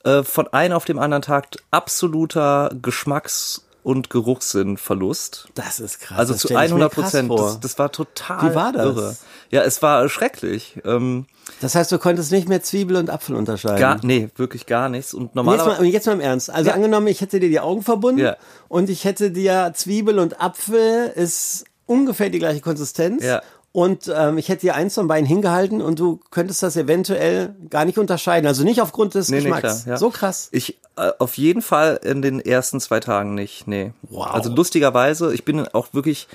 äh, 0.05 0.23
von 0.23 0.47
einem 0.49 0.75
auf 0.75 0.85
dem 0.85 0.99
anderen 0.99 1.23
Tag 1.23 1.49
absoluter 1.71 2.71
Geschmacks- 2.81 3.64
und 3.83 4.11
Geruchssinnverlust. 4.11 5.49
Das 5.55 5.81
ist 5.81 6.01
krass. 6.01 6.18
Also 6.18 6.35
zu 6.35 6.49
stell 6.49 6.57
ich 6.57 6.71
mir 6.73 6.85
100 6.85 6.92
krass 6.92 7.05
Prozent. 7.05 7.31
Das, 7.31 7.61
das 7.61 7.79
war 7.79 7.90
total 7.90 8.51
Wie 8.51 8.55
war 8.55 8.73
das? 8.73 8.85
irre. 8.85 9.16
Ja, 9.51 9.62
es 9.62 9.81
war 9.83 10.09
schrecklich. 10.11 10.79
Ähm, 10.85 11.27
Das 11.62 11.75
heißt, 11.75 11.90
du 11.90 11.99
konntest 11.99 12.31
nicht 12.31 12.49
mehr 12.49 12.62
Zwiebel 12.62 12.97
und 12.97 13.09
Apfel 13.09 13.35
unterscheiden. 13.35 13.79
gar, 13.79 13.99
nee, 14.05 14.29
wirklich 14.37 14.66
gar 14.66 14.88
nichts. 14.90 15.14
Und 15.14 15.21
Und 15.23 15.27
Jetzt 15.29 15.35
normalerweise. 15.37 15.81
mal, 15.83 15.87
jetzt 15.88 16.07
mal 16.07 16.12
im 16.12 16.21
Ernst. 16.21 16.51
Also 16.51 16.68
Ja. 16.68 16.75
angenommen, 16.77 17.07
ich 17.07 17.21
hätte 17.23 17.40
dir 17.40 17.49
die 17.49 17.61
Augen 17.61 17.83
verbunden 17.83 18.21
Ja. 18.21 18.37
und 18.68 18.90
ich 18.90 19.05
hätte 19.05 19.31
dir 19.31 19.73
Zwiebel 19.75 20.18
und 20.18 20.38
Apfel 20.40 21.11
ist 21.14 21.64
ungefähr 21.88 22.31
die 22.31 22.38
gleiche 22.38 22.61
Konsistenz. 22.61 23.24
Ja. 23.24 23.42
Und 23.72 24.11
ähm, 24.14 24.38
ich 24.38 24.48
hätte 24.48 24.62
dir 24.62 24.74
eins 24.74 24.94
von 24.94 25.09
beiden 25.09 25.27
hingehalten 25.27 25.83
und 25.83 25.98
du 25.98 26.20
könntest 26.31 26.62
das 26.62 26.77
eventuell 26.77 27.55
gar 27.68 27.85
nicht 27.85 27.98
unterscheiden. 27.98 28.46
Also 28.46 28.64
nicht 28.64 28.81
aufgrund 28.81 29.14
des 29.14 29.29
Nee, 29.29 29.37
nee, 29.38 29.42
Geschmacks. 29.51 29.83
klar, 29.85 29.94
ja. 29.94 29.96
So 29.98 30.11
krass. 30.11 30.48
Ich 30.53 30.79
äh, 30.96 31.11
auf 31.18 31.37
jeden 31.37 31.61
Fall 31.62 32.01
in 32.03 32.22
den 32.22 32.40
ersten 32.40 32.81
zwei 32.81 32.98
Tagen 33.01 33.35
nicht. 33.35 33.66
Nee. 33.68 33.92
Wow. 34.09 34.29
Also 34.33 34.51
lustigerweise, 34.53 35.35
ich 35.35 35.44
bin 35.44 35.68
auch 35.68 35.88
wirklich, 35.92 36.29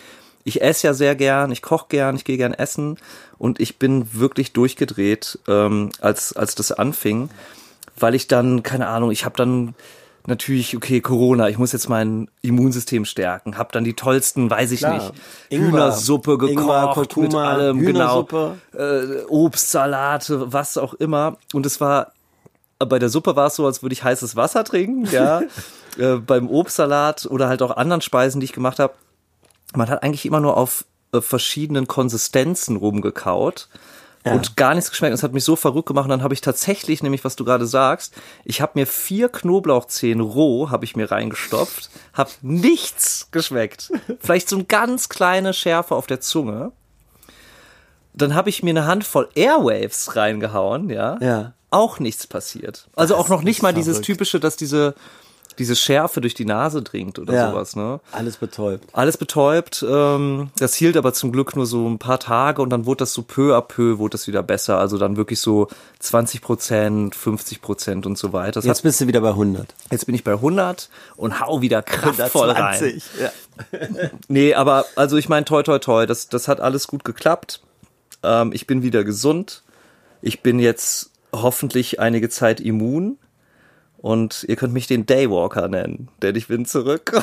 ich 0.43 0.61
esse 0.61 0.87
ja 0.87 0.93
sehr 0.93 1.15
gern, 1.15 1.51
ich 1.51 1.61
koche 1.63 1.87
gern, 1.89 2.15
ich 2.15 2.23
gehe 2.23 2.37
gern 2.37 2.53
essen 2.53 2.97
und 3.39 3.59
ich 3.59 3.79
bin 3.79 4.13
wirklich 4.13 4.53
durchgedreht, 4.53 5.39
ähm, 5.47 5.89
als 6.01 6.33
als 6.33 6.53
das 6.55 6.71
anfing, 6.71 7.29
weil 7.99 8.13
ich 8.15 8.27
dann 8.27 8.61
keine 8.61 8.87
Ahnung, 8.87 9.09
ich 9.11 9.25
habe 9.25 9.35
dann 9.35 9.73
natürlich 10.25 10.75
okay 10.75 11.01
Corona, 11.01 11.49
ich 11.49 11.57
muss 11.57 11.71
jetzt 11.71 11.89
mein 11.89 12.29
Immunsystem 12.41 13.05
stärken, 13.05 13.57
habe 13.57 13.69
dann 13.71 13.83
die 13.83 13.93
tollsten, 13.93 14.49
weiß 14.49 14.71
ich 14.71 14.79
Klar. 14.79 14.93
nicht, 14.93 15.13
Ingwer. 15.49 15.67
Hühnersuppe 15.67 16.37
gekocht 16.37 16.51
Ingwer, 16.51 16.85
mit 16.87 16.93
Kurkuma, 16.95 17.51
allem, 17.51 17.79
Hühnersuppe. 17.79 18.55
genau, 18.71 18.83
äh, 18.83 19.23
Obstsalate, 19.27 20.53
was 20.53 20.77
auch 20.77 20.93
immer 20.93 21.37
und 21.53 21.65
es 21.65 21.81
war 21.81 22.13
bei 22.79 22.99
der 22.99 23.09
Suppe 23.09 23.35
war 23.35 23.47
es 23.47 23.55
so, 23.55 23.65
als 23.65 23.81
würde 23.81 23.93
ich 23.93 24.03
heißes 24.03 24.35
Wasser 24.35 24.63
trinken, 24.63 25.05
ja. 25.11 25.41
äh, 25.97 26.15
beim 26.15 26.49
Obstsalat 26.49 27.25
oder 27.25 27.47
halt 27.47 27.61
auch 27.61 27.75
anderen 27.75 28.01
Speisen, 28.01 28.39
die 28.39 28.45
ich 28.45 28.53
gemacht 28.53 28.79
habe. 28.79 28.93
Man 29.75 29.89
hat 29.89 30.03
eigentlich 30.03 30.25
immer 30.25 30.39
nur 30.39 30.57
auf 30.57 30.85
äh, 31.13 31.21
verschiedenen 31.21 31.87
Konsistenzen 31.87 32.75
rumgekaut 32.75 33.69
und 34.25 34.55
gar 34.57 34.73
nichts 34.75 34.89
geschmeckt. 34.89 35.11
Und 35.11 35.15
Es 35.19 35.23
hat 35.23 35.33
mich 35.33 35.43
so 35.43 35.55
verrückt 35.55 35.87
gemacht. 35.87 36.05
Und 36.05 36.09
dann 36.11 36.23
habe 36.23 36.33
ich 36.33 36.41
tatsächlich, 36.41 37.03
nämlich 37.03 37.23
was 37.25 37.35
du 37.35 37.43
gerade 37.45 37.65
sagst, 37.65 38.13
ich 38.45 38.61
habe 38.61 38.73
mir 38.75 38.87
vier 38.87 39.29
Knoblauchzehen 39.29 40.19
roh, 40.21 40.69
habe 40.69 40.85
ich 40.85 40.95
mir 40.95 41.11
reingestopft, 41.11 41.89
habe 42.13 42.31
nichts 42.41 43.27
geschmeckt. 43.31 43.91
Vielleicht 44.19 44.47
so 44.49 44.55
eine 44.55 44.65
ganz 44.65 45.09
kleine 45.09 45.53
Schärfe 45.53 45.95
auf 45.95 46.07
der 46.07 46.21
Zunge. 46.21 46.71
Dann 48.13 48.35
habe 48.35 48.49
ich 48.49 48.61
mir 48.63 48.69
eine 48.71 48.85
Handvoll 48.85 49.27
Airwaves 49.35 50.15
reingehauen, 50.15 50.89
ja 50.89 51.17
Ja. 51.19 51.53
auch 51.71 51.99
nichts 51.99 52.27
passiert. 52.27 52.87
Also 52.95 53.15
auch 53.15 53.27
noch 53.29 53.41
nicht 53.41 53.61
mal 53.63 53.73
dieses 53.73 53.95
verrückt. 53.97 54.05
typische, 54.05 54.39
dass 54.39 54.55
diese, 54.55 54.93
diese 55.59 55.75
Schärfe 55.75 56.21
durch 56.21 56.33
die 56.33 56.45
Nase 56.45 56.81
dringt 56.81 57.19
oder 57.19 57.33
Ja. 57.33 57.51
sowas, 57.51 57.75
ne? 57.75 57.99
Alles 58.11 58.37
betäubt. 58.37 58.85
Alles 58.93 59.17
betäubt, 59.17 59.85
ähm, 59.87 60.49
das 60.57 60.75
hielt 60.75 60.97
aber 60.97 61.13
zum 61.13 61.31
Glück 61.31 61.55
nur 61.55 61.65
so 61.65 61.87
ein 61.87 61.99
paar 61.99 62.19
Tage 62.19 62.61
und 62.61 62.69
dann 62.69 62.85
wurde 62.85 62.99
das 62.99 63.13
so 63.13 63.21
peu 63.23 63.55
à 63.55 63.61
peu, 63.61 63.97
wurde 63.97 64.13
das 64.13 64.27
wieder 64.27 64.43
besser. 64.43 64.77
Also 64.79 64.97
dann 64.97 65.17
wirklich 65.17 65.39
so 65.39 65.67
20 65.99 66.41
Prozent, 66.41 67.15
50 67.15 67.61
Prozent 67.61 68.05
und 68.05 68.17
so 68.17 68.33
weiter. 68.33 68.53
Das 68.53 68.65
Jetzt 68.65 68.77
hat, 68.79 68.83
bist 68.83 69.01
du 69.01 69.07
wieder 69.07 69.21
bei 69.21 69.29
100. 69.29 69.73
jetzt 69.91 70.05
bin 70.05 70.15
ich 70.15 70.23
bei 70.23 70.33
100 70.33 70.89
und 71.15 71.39
hau 71.39 71.61
wieder 71.61 71.81
kraftvoll 71.81 72.49
rein. 72.51 73.01
Ja. 73.21 73.31
Nee, 74.27 74.53
aber 74.55 74.85
also 74.95 75.17
ich 75.17 75.29
meine, 75.29 75.45
toi, 75.45 75.61
toi, 75.63 75.77
toi, 75.79 76.05
das, 76.05 76.27
das 76.27 76.47
hat 76.47 76.59
alles 76.59 76.87
gut 76.87 77.03
geklappt. 77.03 77.61
Ähm, 78.23 78.51
ich 78.53 78.65
bin 78.67 78.81
wieder 78.83 79.03
gesund. 79.03 79.63
Ich 80.21 80.41
bin 80.41 80.57
jetzt 80.59 81.11
hoffentlich 81.31 81.99
einige 81.99 82.29
Zeit 82.29 82.59
immun. 82.59 83.17
Und 84.03 84.45
ihr 84.49 84.57
könnt 84.57 84.73
mich 84.73 84.87
den 84.87 85.05
Daywalker 85.05 85.69
nennen, 85.69 86.09
denn 86.21 86.35
ich 86.35 86.49
bin 86.49 86.65
zurück 86.65 87.13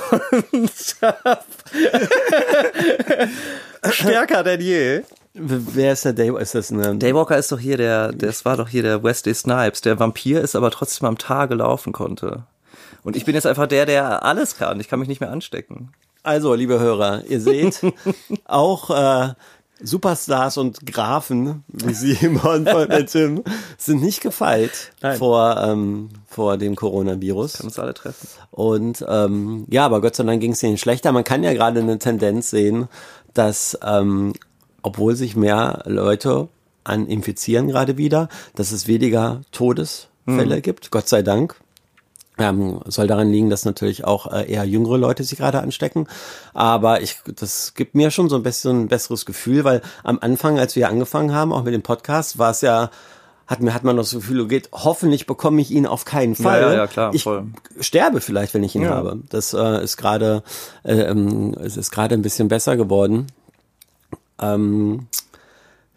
und 0.50 0.72
stärker 3.92 4.42
denn 4.42 4.62
je. 4.62 5.02
Wer 5.34 5.92
ist 5.92 6.06
der 6.06 6.14
Daywalker? 6.14 6.42
Ist 6.42 6.54
das 6.54 6.72
eine 6.72 6.96
Daywalker 6.96 7.36
ist 7.36 7.52
doch 7.52 7.58
hier 7.58 7.76
der, 7.76 8.12
das 8.12 8.46
war 8.46 8.56
doch 8.56 8.66
hier 8.66 8.82
der 8.82 9.04
Wesley 9.04 9.34
Snipes, 9.34 9.82
der 9.82 9.98
Vampir 9.98 10.40
ist, 10.40 10.56
aber 10.56 10.70
trotzdem 10.70 11.06
am 11.06 11.18
Tage 11.18 11.54
laufen 11.54 11.92
konnte. 11.92 12.44
Und 13.02 13.14
ich 13.14 13.26
bin 13.26 13.34
jetzt 13.34 13.46
einfach 13.46 13.66
der, 13.66 13.84
der 13.84 14.24
alles 14.24 14.56
kann. 14.56 14.80
Ich 14.80 14.88
kann 14.88 15.00
mich 15.00 15.08
nicht 15.08 15.20
mehr 15.20 15.30
anstecken. 15.30 15.92
Also, 16.22 16.54
liebe 16.54 16.80
Hörer, 16.80 17.24
ihr 17.28 17.42
seht, 17.42 17.82
auch 18.46 18.88
äh, 18.88 19.34
Superstars 19.82 20.56
und 20.56 20.86
Grafen, 20.86 21.64
wie 21.68 21.94
Simon 21.94 22.66
von 22.70 22.88
der 22.88 23.06
Tim, 23.06 23.42
sind 23.78 24.02
nicht 24.02 24.20
gefeit 24.20 24.92
Nein. 25.00 25.18
vor, 25.18 25.56
ähm, 25.62 26.08
vor 26.26 26.56
dem 26.56 26.76
Coronavirus. 26.76 27.58
Kann 27.58 27.66
uns 27.66 27.78
alle 27.78 27.94
treffen. 27.94 28.28
Und 28.50 29.04
ähm, 29.08 29.66
ja, 29.68 29.84
aber 29.84 30.00
Gott 30.00 30.16
sei 30.16 30.24
Dank 30.24 30.40
ging 30.40 30.52
es 30.52 30.62
ihnen 30.62 30.78
schlechter. 30.78 31.12
Man 31.12 31.24
kann 31.24 31.42
ja 31.42 31.52
gerade 31.52 31.80
eine 31.80 31.98
Tendenz 31.98 32.50
sehen, 32.50 32.88
dass 33.34 33.78
ähm, 33.84 34.32
obwohl 34.82 35.14
sich 35.16 35.36
mehr 35.36 35.82
Leute 35.86 36.48
an 36.84 37.06
infizieren 37.06 37.68
gerade 37.68 37.96
wieder, 37.96 38.28
dass 38.54 38.72
es 38.72 38.86
weniger 38.86 39.42
Todesfälle 39.52 40.60
gibt. 40.62 40.90
Gott 40.90 41.08
sei 41.08 41.22
Dank. 41.22 41.56
Ähm, 42.40 42.80
soll 42.86 43.06
daran 43.06 43.30
liegen, 43.30 43.50
dass 43.50 43.64
natürlich 43.64 44.04
auch 44.04 44.32
äh, 44.32 44.50
eher 44.50 44.64
jüngere 44.64 44.96
Leute 44.98 45.22
sich 45.24 45.38
gerade 45.38 45.60
anstecken. 45.60 46.08
Aber 46.54 47.02
ich, 47.02 47.18
das 47.36 47.74
gibt 47.74 47.94
mir 47.94 48.10
schon 48.10 48.28
so 48.28 48.36
ein 48.36 48.42
bisschen 48.42 48.82
ein 48.84 48.88
besseres 48.88 49.26
Gefühl, 49.26 49.64
weil 49.64 49.82
am 50.02 50.18
Anfang, 50.20 50.58
als 50.58 50.74
wir 50.74 50.88
angefangen 50.88 51.34
haben, 51.34 51.52
auch 51.52 51.62
mit 51.64 51.74
dem 51.74 51.82
Podcast, 51.82 52.38
war 52.38 52.50
es 52.52 52.62
ja, 52.62 52.90
hat 53.46 53.60
mir 53.60 53.74
hat 53.74 53.84
man 53.84 53.96
noch 53.96 54.04
das 54.04 54.12
Gefühl, 54.12 54.40
okay, 54.40 54.62
hoffentlich 54.72 55.26
bekomme 55.26 55.60
ich 55.60 55.70
ihn 55.70 55.84
auf 55.86 56.04
keinen 56.04 56.34
Fall. 56.36 56.62
ja, 56.62 56.72
ja, 56.72 56.86
klar, 56.86 57.12
ich 57.14 57.24
voll. 57.24 57.46
sterbe 57.80 58.20
vielleicht, 58.20 58.54
wenn 58.54 58.62
ich 58.62 58.74
ihn 58.74 58.82
Ja. 58.82 58.90
habe. 58.90 59.18
Das 59.28 59.52
äh, 59.54 59.82
ist 59.82 59.96
gerade, 59.96 60.42
äh, 60.84 60.94
ähm, 60.94 61.54
es 61.60 61.76
ist 61.76 61.90
gerade 61.90 62.14
ein 62.14 62.22
bisschen 62.22 62.48
besser 62.48 62.76
geworden. 62.76 63.26
Ähm, 64.40 65.08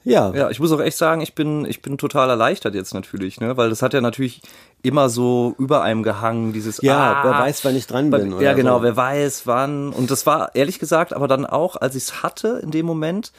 ja. 0.04 0.34
Ja, 0.34 0.50
ich 0.50 0.60
muss 0.60 0.72
auch 0.72 0.82
echt 0.82 0.98
sagen, 0.98 1.22
ich 1.22 1.34
bin, 1.36 1.66
ich 1.66 1.82
bin 1.82 1.98
total 1.98 2.30
erleichtert 2.30 2.76
jetzt 2.76 2.94
natürlich, 2.94 3.40
ne, 3.40 3.56
weil 3.56 3.70
das 3.70 3.82
hat 3.82 3.94
ja 3.94 4.02
natürlich 4.02 4.42
immer 4.84 5.10
so 5.10 5.56
über 5.58 5.82
einem 5.82 6.04
gehangen, 6.04 6.54
dieses, 6.54 6.82
Ja, 6.82 7.14
ah, 7.14 7.24
wer 7.24 7.32
weiß, 7.32 7.66
wann 7.66 7.76
ich 7.76 7.88
dran 7.88 8.12
bin. 8.12 8.32
ja, 8.32 8.38
oder 8.38 8.54
genau, 8.54 8.78
so. 8.78 8.84
wer 8.84 8.96
weiß, 8.98 9.48
wann. 9.48 9.92
Und 9.92 10.12
das 10.12 10.26
war 10.26 10.54
ehrlich 10.56 10.78
gesagt, 10.78 11.14
aber 11.14 11.28
dann 11.28 11.46
auch, 11.46 11.78
als 11.78 11.96
ich 11.96 12.04
es 12.04 12.22
hatte 12.22 12.60
in 12.62 12.70
dem 12.70 12.86
Moment, 12.86 13.32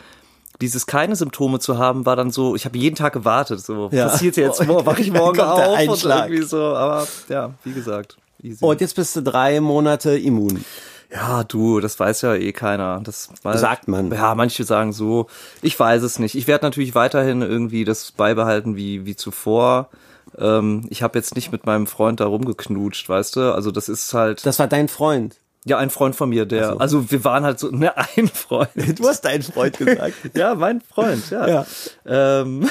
dieses 0.60 0.86
keine 0.86 1.16
Symptome 1.16 1.58
zu 1.58 1.78
haben, 1.78 2.06
war 2.06 2.16
dann 2.16 2.30
so, 2.30 2.56
ich 2.56 2.64
habe 2.64 2.78
jeden 2.78 2.96
Tag 2.96 3.12
gewartet, 3.12 3.60
so, 3.60 3.90
Ja. 3.92 4.08
passiert 4.08 4.36
jetzt, 4.36 4.60
Oh, 4.62 4.64
morgen, 4.68 4.86
wach 4.86 4.98
ich 4.98 5.10
morgen 5.12 5.40
auf 5.40 5.78
und 5.88 6.04
irgendwie 6.04 6.42
so, 6.42 6.58
aber 6.74 7.06
ja, 7.28 7.50
wie 7.62 7.72
gesagt, 7.72 8.16
easy. 8.42 8.64
Und 8.64 8.80
jetzt 8.80 8.96
bist 8.96 9.14
du 9.14 9.22
drei 9.22 9.60
Monate 9.60 10.16
immun. 10.18 10.64
Ja, 11.12 11.44
du, 11.44 11.78
das 11.80 12.00
weiß 12.00 12.22
ja 12.22 12.34
eh 12.34 12.52
keiner. 12.52 13.00
Das 13.04 13.28
weil, 13.42 13.58
Sagt 13.58 13.86
man. 13.86 14.10
Ja, 14.10 14.34
manche 14.34 14.64
sagen 14.64 14.92
so. 14.92 15.26
Ich 15.62 15.78
weiß 15.78 16.02
es 16.02 16.18
nicht. 16.18 16.34
Ich 16.34 16.48
werde 16.48 16.64
natürlich 16.66 16.96
weiterhin 16.96 17.40
irgendwie 17.42 17.84
das 17.84 18.10
beibehalten 18.10 18.74
wie 18.74 19.04
wie 19.06 19.14
zuvor. 19.14 19.90
Ähm, 20.38 20.86
ich 20.90 21.02
habe 21.02 21.18
jetzt 21.18 21.34
nicht 21.36 21.52
mit 21.52 21.66
meinem 21.66 21.86
Freund 21.86 22.20
da 22.20 22.26
rumgeknutscht, 22.26 23.08
weißt 23.08 23.36
du? 23.36 23.54
Also 23.54 23.70
das 23.70 23.88
ist 23.88 24.12
halt 24.14 24.44
Das 24.46 24.58
war 24.58 24.66
dein 24.66 24.88
Freund. 24.88 25.36
ja 25.64 25.78
ein 25.78 25.90
Freund 25.90 26.14
von 26.16 26.28
mir, 26.28 26.44
der 26.46 26.72
so. 26.72 26.78
also 26.78 27.10
wir 27.10 27.24
waren 27.24 27.44
halt 27.44 27.58
so 27.58 27.70
ne 27.70 27.96
ein 28.16 28.28
Freund. 28.28 28.70
Du 28.98 29.08
hast 29.08 29.24
deinen 29.24 29.42
Freund 29.42 29.78
gesagt. 29.78 30.14
ja, 30.34 30.54
mein 30.54 30.80
Freund, 30.80 31.30
ja. 31.30 31.46
Ja. 31.48 31.66
Ähm, 32.06 32.68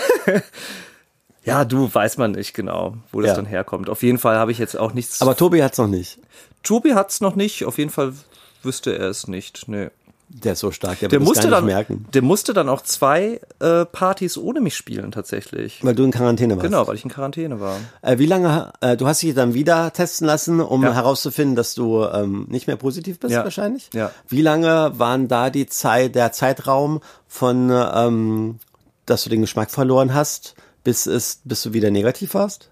ja, 1.46 1.66
du 1.66 1.94
weiß 1.94 2.18
man 2.18 2.32
nicht 2.32 2.54
genau, 2.54 2.96
wo 3.12 3.20
das 3.22 3.30
Ja. 3.30 3.36
dann 3.36 3.46
herkommt. 3.46 3.90
Auf 3.90 4.02
jeden 4.04 4.18
Fall 4.18 4.38
habe 4.38 4.52
ich 4.52 4.58
jetzt 4.58 4.78
auch 4.78 4.94
nichts. 4.94 5.22
Aber 5.22 5.36
Tobi 5.36 5.62
hat's 5.62 5.78
noch 5.78 5.88
nicht. 5.88 6.20
Tobi 6.64 6.94
hat's 6.94 7.20
noch 7.20 7.36
nicht. 7.36 7.66
Auf 7.66 7.78
jeden 7.78 7.90
Fall 7.90 8.14
wüsste 8.62 8.98
er 8.98 9.10
es 9.10 9.28
nicht. 9.28 9.68
Nee. 9.68 9.90
Der 10.36 10.54
ist 10.54 10.60
so 10.60 10.72
stark, 10.72 11.00
der, 11.00 11.10
Der 11.10 11.20
wird 11.20 11.28
musste 11.28 11.48
dann, 11.50 11.66
merken. 11.66 12.06
der 12.14 12.24
musste 12.24 12.54
dann 12.54 12.68
auch 12.68 12.82
zwei 12.82 13.40
äh, 13.60 13.86
Partys 13.86 14.36
ohne 14.38 14.62
mich 14.62 14.76
spielen 14.76 15.12
tatsächlich. 15.12 15.84
Weil 15.84 15.94
du 15.94 16.04
in 16.04 16.10
Quarantäne 16.12 16.56
warst. 16.56 16.66
Genau, 16.66 16.88
weil 16.88 16.96
ich 16.96 17.04
in 17.04 17.12
Quarantäne 17.12 17.60
war. 17.60 17.78
Äh, 18.02 18.18
wie 18.18 18.26
lange, 18.26 18.74
äh, 18.82 18.98
du 18.98 19.06
hast 19.06 19.22
dich 19.22 19.36
dann 19.36 19.54
wieder 19.54 19.94
testen 19.94 20.26
lassen, 20.26 20.60
um 20.60 20.82
Ja. 20.84 20.94
herauszufinden, 20.94 21.56
dass 21.56 21.76
du 21.76 22.04
ähm, 22.06 22.48
nicht 22.50 22.66
mehr 22.66 22.78
positiv 22.78 23.20
bist 23.20 23.34
Ja. 23.34 23.44
wahrscheinlich? 23.44 23.92
Ja. 23.94 24.10
Wie 24.28 24.42
lange 24.42 24.94
waren 24.98 25.28
da 25.28 25.52
die 25.52 25.68
Zeit, 25.68 26.16
der 26.16 26.32
Zeitraum 26.32 27.02
von, 27.28 27.70
ähm, 27.72 28.58
dass 29.06 29.24
du 29.24 29.30
den 29.30 29.42
Geschmack 29.42 29.70
verloren 29.70 30.16
hast, 30.16 30.56
bis 30.84 31.06
es, 31.06 31.42
bis 31.44 31.62
du 31.62 31.74
wieder 31.74 31.92
negativ 31.92 32.34
warst? 32.34 32.70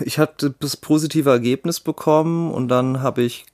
Ich 0.00 0.18
hatte 0.20 0.54
das 0.60 0.76
positive 0.76 1.28
Ergebnis 1.30 1.80
bekommen 1.80 2.52
und 2.52 2.68
dann 2.68 3.02
habe 3.02 3.22
ich 3.22 3.44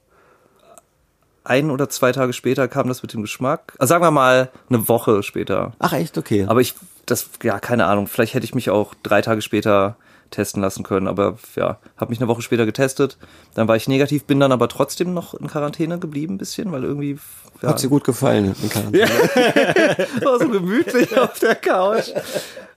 ein 1.44 1.70
oder 1.70 1.88
zwei 1.88 2.12
Tage 2.12 2.32
später 2.32 2.68
kam 2.68 2.88
das 2.88 3.02
mit 3.02 3.12
dem 3.12 3.22
Geschmack. 3.22 3.74
Also 3.78 3.92
sagen 3.92 4.04
wir 4.04 4.10
mal 4.10 4.50
eine 4.68 4.88
Woche 4.88 5.22
später. 5.22 5.72
Ach 5.78 5.92
echt, 5.92 6.18
okay. 6.18 6.46
Aber 6.48 6.60
ich, 6.60 6.74
das, 7.06 7.28
ja, 7.42 7.58
keine 7.58 7.86
Ahnung. 7.86 8.06
Vielleicht 8.06 8.34
hätte 8.34 8.44
ich 8.44 8.54
mich 8.54 8.70
auch 8.70 8.94
drei 9.02 9.22
Tage 9.22 9.42
später 9.42 9.96
testen 10.32 10.60
lassen 10.60 10.82
können. 10.82 11.06
Aber 11.06 11.38
ja, 11.54 11.78
habe 11.96 12.10
mich 12.10 12.18
eine 12.20 12.28
Woche 12.28 12.42
später 12.42 12.66
getestet. 12.66 13.18
Dann 13.54 13.68
war 13.68 13.76
ich 13.76 13.86
negativ, 13.86 14.24
bin 14.24 14.40
dann 14.40 14.50
aber 14.50 14.68
trotzdem 14.68 15.14
noch 15.14 15.34
in 15.34 15.46
Quarantäne 15.46 15.98
geblieben, 15.98 16.34
ein 16.34 16.38
bisschen, 16.38 16.72
weil 16.72 16.82
irgendwie. 16.82 17.18
Ja, 17.60 17.68
Hat 17.68 17.82
dir 17.82 17.88
gut 17.88 18.02
gefallen 18.04 18.56
in 18.60 18.68
Quarantäne. 18.68 19.08
war 20.22 20.38
so 20.40 20.48
gemütlich 20.48 21.16
auf 21.16 21.38
der 21.38 21.54
Couch. 21.54 22.10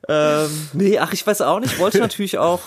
ähm, 0.07 0.49
nee, 0.73 0.99
ach, 0.99 1.13
ich 1.13 1.25
weiß 1.25 1.41
auch 1.41 1.59
nicht. 1.59 1.79
Wollte 1.79 1.97
natürlich 1.99 2.37
auch. 2.37 2.61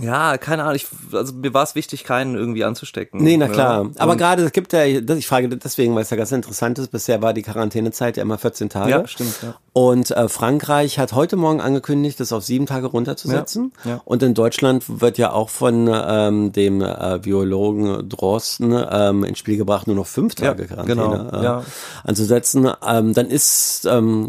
Ja, 0.00 0.38
keine 0.38 0.62
Ahnung. 0.62 0.76
Ich, 0.76 0.86
also 1.12 1.32
mir 1.34 1.52
war 1.54 1.62
es 1.62 1.74
wichtig, 1.74 2.04
keinen 2.04 2.34
irgendwie 2.34 2.64
anzustecken. 2.64 3.22
Nee, 3.22 3.36
na 3.36 3.46
ne? 3.48 3.52
klar. 3.52 3.90
Aber 3.98 4.12
Und- 4.12 4.18
gerade 4.18 4.42
es 4.44 4.52
gibt 4.52 4.72
ja, 4.72 4.84
ich 4.84 5.26
frage 5.26 5.48
deswegen, 5.48 5.94
weil 5.94 6.02
es 6.02 6.10
ja 6.10 6.16
ganz 6.16 6.32
interessant 6.32 6.78
ist, 6.78 6.90
bisher 6.90 7.22
war 7.22 7.32
die 7.34 7.42
Quarantänezeit 7.42 8.16
ja 8.16 8.22
immer 8.22 8.38
14 8.38 8.68
Tage. 8.68 8.90
Ja, 8.90 9.06
stimmt, 9.06 9.34
ja. 9.42 9.54
Und 9.72 10.10
äh, 10.10 10.28
Frankreich 10.28 10.98
hat 10.98 11.12
heute 11.12 11.36
Morgen 11.36 11.60
angekündigt, 11.60 12.18
das 12.20 12.32
auf 12.32 12.44
sieben 12.44 12.66
Tage 12.66 12.86
runterzusetzen. 12.88 13.72
Ja, 13.84 13.90
ja. 13.90 14.00
Und 14.04 14.22
in 14.22 14.34
Deutschland 14.34 15.00
wird 15.00 15.16
ja 15.18 15.32
auch 15.32 15.48
von 15.48 15.88
ähm, 15.92 16.52
dem 16.52 16.80
äh, 16.82 17.18
Biologen 17.22 18.08
Drosten 18.08 18.72
ähm, 18.90 19.24
ins 19.24 19.38
Spiel 19.38 19.56
gebracht, 19.56 19.86
nur 19.86 19.96
noch 19.96 20.06
fünf 20.06 20.34
Tage 20.34 20.62
Ja, 20.62 20.68
Quarantäne 20.68 21.30
genau, 21.30 21.40
äh, 21.40 21.44
ja. 21.44 21.64
anzusetzen. 22.04 22.68
Ähm, 22.86 23.14
dann 23.14 23.26
ist, 23.28 23.86
ähm, 23.88 24.28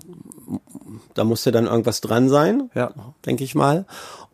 da 1.13 1.23
muss 1.23 1.43
ja 1.45 1.51
dann 1.51 1.65
irgendwas 1.65 2.01
dran 2.01 2.29
sein, 2.29 2.69
Ja. 2.75 2.91
denke 3.25 3.43
ich 3.43 3.55
mal. 3.55 3.85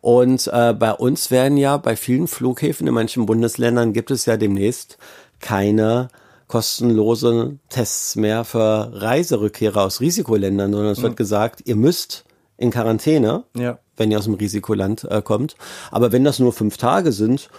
Und 0.08 0.46
äh, 0.50 0.72
bei 0.72 0.94
uns 0.94 1.30
werden 1.30 1.58
ja 1.58 1.76
bei 1.76 1.94
vielen 1.94 2.28
Flughäfen 2.28 2.86
in 2.86 2.94
manchen 2.94 3.26
Bundesländern 3.26 3.92
gibt 3.92 4.10
es 4.10 4.24
ja 4.24 4.38
demnächst 4.38 4.96
keine 5.38 6.08
kostenlose 6.46 7.58
Tests 7.68 8.16
mehr 8.16 8.44
für 8.44 8.90
Reiserückkehrer 8.94 9.82
aus 9.82 10.00
Risikoländern, 10.00 10.72
sondern 10.72 10.92
es 10.92 11.02
wird 11.02 11.18
gesagt, 11.18 11.60
ihr 11.66 11.76
müsst 11.76 12.24
in 12.56 12.70
Quarantäne, 12.70 13.44
Ja. 13.54 13.80
wenn 13.98 14.10
ihr 14.10 14.16
aus 14.16 14.24
dem 14.24 14.32
Risikoland 14.32 15.04
äh, 15.04 15.20
kommt. 15.20 15.56
Aber 15.90 16.10
wenn 16.10 16.24
das 16.24 16.38
nur 16.38 16.54
fünf 16.54 16.78
Tage 16.78 17.12
sind, 17.12 17.50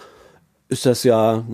ist 0.70 0.86
das 0.86 1.02
ja 1.04 1.44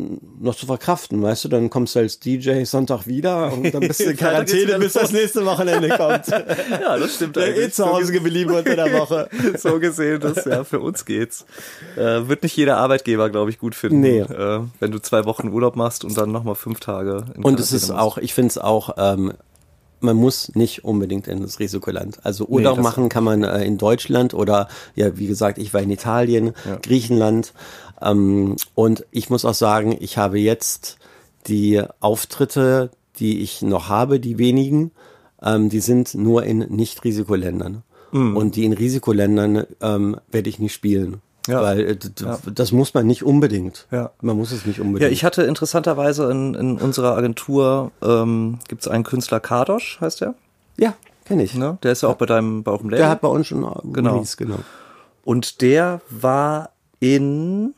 noch 0.40 0.54
zu 0.54 0.66
verkraften, 0.66 1.22
weißt 1.22 1.44
du? 1.44 1.48
Dann 1.48 1.70
kommst 1.70 1.94
du 1.94 2.00
als 2.00 2.20
DJ 2.20 2.64
Sonntag 2.64 3.06
wieder 3.06 3.52
und 3.52 3.72
dann 3.74 3.80
bist 3.80 4.00
du 4.00 4.04
in 4.10 4.16
Quarantäne, 4.16 4.78
bis 4.78 4.92
das 4.92 5.10
nächste 5.10 5.44
Wochenende 5.46 5.88
kommt. 5.88 6.26
Ja, 6.70 6.98
das 6.98 7.14
stimmt 7.14 7.36
Der 7.36 7.56
eh 7.56 7.70
zu 7.70 7.86
Hause 7.86 8.12
geblieben 8.12 8.54
unter 8.54 8.76
der 8.76 8.92
Woche. 8.92 9.28
so 9.58 9.80
gesehen, 9.80 10.20
das 10.20 10.44
ja 10.44 10.62
für 10.64 10.80
uns 10.80 11.04
geht's. 11.04 11.44
Äh, 11.96 12.28
wird 12.28 12.42
nicht 12.42 12.56
jeder 12.56 12.76
Arbeitgeber, 12.76 13.30
glaube 13.30 13.50
ich, 13.50 13.58
gut 13.58 13.74
finden, 13.74 14.00
Nee. 14.00 14.20
äh, 14.20 14.60
wenn 14.80 14.90
du 14.92 14.98
zwei 15.00 15.24
Wochen 15.24 15.48
Urlaub 15.48 15.76
machst 15.76 16.04
und 16.04 16.16
dann 16.16 16.30
nochmal 16.30 16.54
fünf 16.54 16.80
Tage. 16.80 17.24
in 17.34 17.42
Und 17.42 17.58
es 17.58 17.72
ist 17.72 17.88
musst. 17.88 17.98
auch, 17.98 18.18
ich 18.18 18.34
finde 18.34 18.48
es 18.50 18.58
auch, 18.58 18.90
ähm, 18.98 19.32
man 20.00 20.14
muss 20.16 20.54
nicht 20.54 20.84
unbedingt 20.84 21.26
in 21.26 21.40
das 21.40 21.58
Risikoland. 21.58 22.18
Also 22.22 22.44
Urlaub 22.46 22.76
das- 22.76 22.82
machen 22.84 23.08
kann 23.08 23.24
man 23.24 23.42
äh, 23.42 23.64
in 23.64 23.78
Deutschland 23.78 24.34
oder 24.34 24.68
ja, 24.94 25.16
wie 25.16 25.26
gesagt, 25.26 25.56
ich 25.56 25.72
war 25.72 25.80
in 25.80 25.90
Italien, 25.90 26.52
Griechenland. 26.82 27.54
Ähm, 28.00 28.56
und 28.74 29.06
ich 29.10 29.30
muss 29.30 29.44
auch 29.44 29.54
sagen, 29.54 29.96
ich 29.98 30.18
habe 30.18 30.38
jetzt 30.38 30.98
die 31.46 31.82
Auftritte, 32.00 32.90
die 33.18 33.40
ich 33.40 33.62
noch 33.62 33.88
habe, 33.88 34.20
die 34.20 34.38
wenigen, 34.38 34.90
ähm, 35.42 35.68
die 35.68 35.80
sind 35.80 36.14
nur 36.14 36.44
in 36.44 36.58
Nicht-Risikoländern. 36.58 37.82
Mhm. 38.12 38.36
Und 38.36 38.56
die 38.56 38.64
in 38.64 38.72
Risikoländern 38.72 39.64
ähm, 39.80 40.16
werde 40.30 40.48
ich 40.48 40.58
nicht 40.58 40.72
spielen. 40.74 41.20
Ja. 41.48 41.62
Weil 41.62 41.80
äh, 41.80 41.96
d- 41.96 42.10
das 42.52 42.72
muss 42.72 42.92
man 42.94 43.06
nicht 43.06 43.22
unbedingt. 43.22 43.86
Ja. 43.92 44.10
Man 44.20 44.36
muss 44.36 44.50
es 44.50 44.66
nicht 44.66 44.78
Ja, 44.78 44.84
unbedingt. 44.84 45.12
ich 45.12 45.24
hatte 45.24 45.42
interessanterweise 45.44 46.28
in, 46.30 46.54
in 46.54 46.76
unserer 46.78 47.16
Agentur 47.16 47.92
ähm, 48.02 48.58
gibt 48.68 48.82
es 48.82 48.88
einen 48.88 49.04
Künstler 49.04 49.38
Kardosch, 49.40 49.98
heißt 50.00 50.20
der. 50.22 50.34
ja 50.76 50.94
kenne 51.24 51.42
ich. 51.42 51.54
Ne? 51.54 51.76
Der 51.82 51.90
ist 51.90 52.02
ja 52.04 52.08
auch 52.08 52.14
bei 52.16 52.26
deinem 52.26 52.62
bei 52.62 52.70
auch 52.70 52.80
im 52.82 52.88
Label. 52.88 52.98
Der 53.02 53.08
hat 53.10 53.20
bei 53.20 53.26
uns 53.28 53.48
schon 53.48 53.60
Genau. 53.92 54.12
Release, 54.14 54.36
genau. 54.36 54.58
Und 55.24 55.60
der 55.60 56.00
war 56.08 56.70
in 57.00 57.74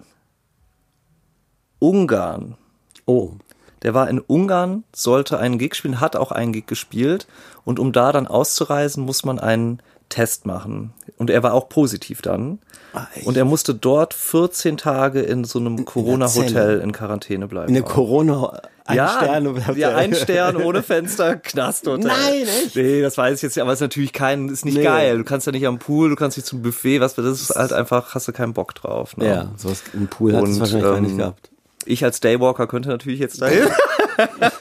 Ungarn. 1.78 2.56
Oh, 3.06 3.32
Der 3.82 3.94
war 3.94 4.08
in 4.10 4.18
Ungarn, 4.18 4.82
sollte 4.94 5.38
einen 5.38 5.58
Gig 5.58 5.74
spielen, 5.76 6.00
hat 6.00 6.16
auch 6.16 6.32
einen 6.32 6.52
Gig 6.52 6.66
gespielt. 6.66 7.26
Und 7.64 7.78
um 7.78 7.92
da 7.92 8.10
dann 8.12 8.26
auszureisen, 8.26 9.04
muss 9.04 9.24
man 9.24 9.38
einen 9.38 9.80
Test 10.08 10.46
machen. 10.46 10.92
Und 11.16 11.30
er 11.30 11.42
war 11.42 11.52
auch 11.54 11.68
positiv 11.68 12.22
dann. 12.22 12.58
Ah, 12.94 13.06
und 13.24 13.36
er 13.36 13.44
musste 13.44 13.74
dort 13.74 14.14
14 14.14 14.78
Tage 14.78 15.20
in 15.20 15.44
so 15.44 15.58
einem 15.58 15.84
Corona-Hotel 15.84 16.80
in 16.80 16.92
Quarantäne 16.92 17.46
bleiben. 17.46 17.68
in 17.68 17.74
der 17.74 17.82
Corona. 17.84 18.60
Ein 18.86 18.96
ja, 18.96 19.08
Stern, 19.18 19.62
ja, 19.76 19.94
ein 19.94 20.14
Stern 20.14 20.56
ohne 20.56 20.82
Fenster, 20.82 21.36
Knasthotel. 21.36 22.06
Nein, 22.06 22.46
echt? 22.64 22.74
Nee, 22.74 23.02
das 23.02 23.18
weiß 23.18 23.36
ich 23.36 23.42
jetzt 23.42 23.54
nicht, 23.56 23.62
aber 23.62 23.72
es 23.72 23.76
ist 23.78 23.82
natürlich 23.82 24.14
kein, 24.14 24.48
ist 24.48 24.64
nicht 24.64 24.78
Nee. 24.78 24.82
geil. 24.82 25.18
Du 25.18 25.24
kannst 25.24 25.46
ja 25.46 25.52
nicht 25.52 25.66
am 25.66 25.78
Pool, 25.78 26.08
du 26.08 26.16
kannst 26.16 26.38
nicht 26.38 26.46
zum 26.46 26.62
Buffet, 26.62 26.98
was, 27.00 27.14
das 27.14 27.26
ist 27.42 27.50
halt 27.54 27.74
einfach, 27.74 28.14
hast 28.14 28.28
du 28.28 28.32
keinen 28.32 28.54
Bock 28.54 28.74
drauf. 28.74 29.14
Ne? 29.18 29.26
Ja, 29.28 29.52
sowas 29.58 29.82
im 29.92 30.06
Pool 30.08 30.34
hat 30.34 30.44
es 30.48 30.58
wahrscheinlich 30.58 30.82
gar 30.90 31.00
nicht 31.02 31.10
ähm, 31.12 31.18
gehabt. 31.18 31.50
Ich 31.88 32.04
als 32.04 32.20
Daywalker 32.20 32.66
könnte 32.66 32.90
natürlich 32.90 33.18
jetzt 33.18 33.40
dahin. 33.40 33.68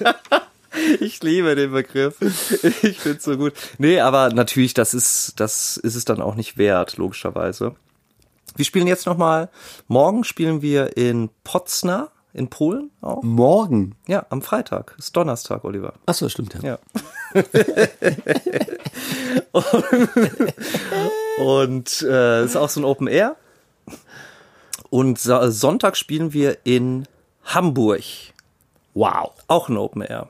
ich 0.99 1.21
liebe 1.21 1.55
den 1.55 1.71
Begriff. 1.71 2.15
Ich 2.83 2.99
find's 2.99 3.25
so 3.25 3.35
gut. 3.35 3.53
Nee, 3.77 3.99
aber 3.99 4.29
natürlich, 4.29 4.73
das 4.73 4.93
ist, 4.93 5.33
das 5.37 5.77
ist 5.77 5.95
es 5.95 6.05
dann 6.05 6.21
auch 6.21 6.35
nicht 6.35 6.57
wert, 6.57 6.97
logischerweise. 6.97 7.75
Wir 8.55 8.65
spielen 8.65 8.87
jetzt 8.87 9.05
nochmal, 9.05 9.49
morgen 9.87 10.23
spielen 10.23 10.61
wir 10.61 10.95
in 10.95 11.29
Potsdam 11.43 12.07
in 12.33 12.49
Polen 12.49 12.91
auch. 13.01 13.23
Morgen. 13.23 13.95
Ja, 14.07 14.25
am 14.29 14.41
Freitag. 14.41 14.95
Ist 14.97 15.17
Donnerstag, 15.17 15.63
Oliver. 15.63 15.93
Ach 16.05 16.13
so, 16.13 16.29
stimmt 16.29 16.55
ja. 16.61 16.63
Ja. 16.63 16.79
und 21.39 22.01
äh, 22.03 22.45
ist 22.45 22.55
auch 22.55 22.69
so 22.69 22.79
ein 22.79 22.85
Open 22.85 23.07
Air. 23.07 23.35
Und 24.89 25.19
Sonntag 25.19 25.97
spielen 25.97 26.31
wir 26.31 26.59
in 26.63 27.07
Hamburg. 27.47 28.03
Wow. 28.93 29.31
Auch 29.47 29.69
ein 29.69 29.77
Open 29.77 30.01
Air. 30.01 30.27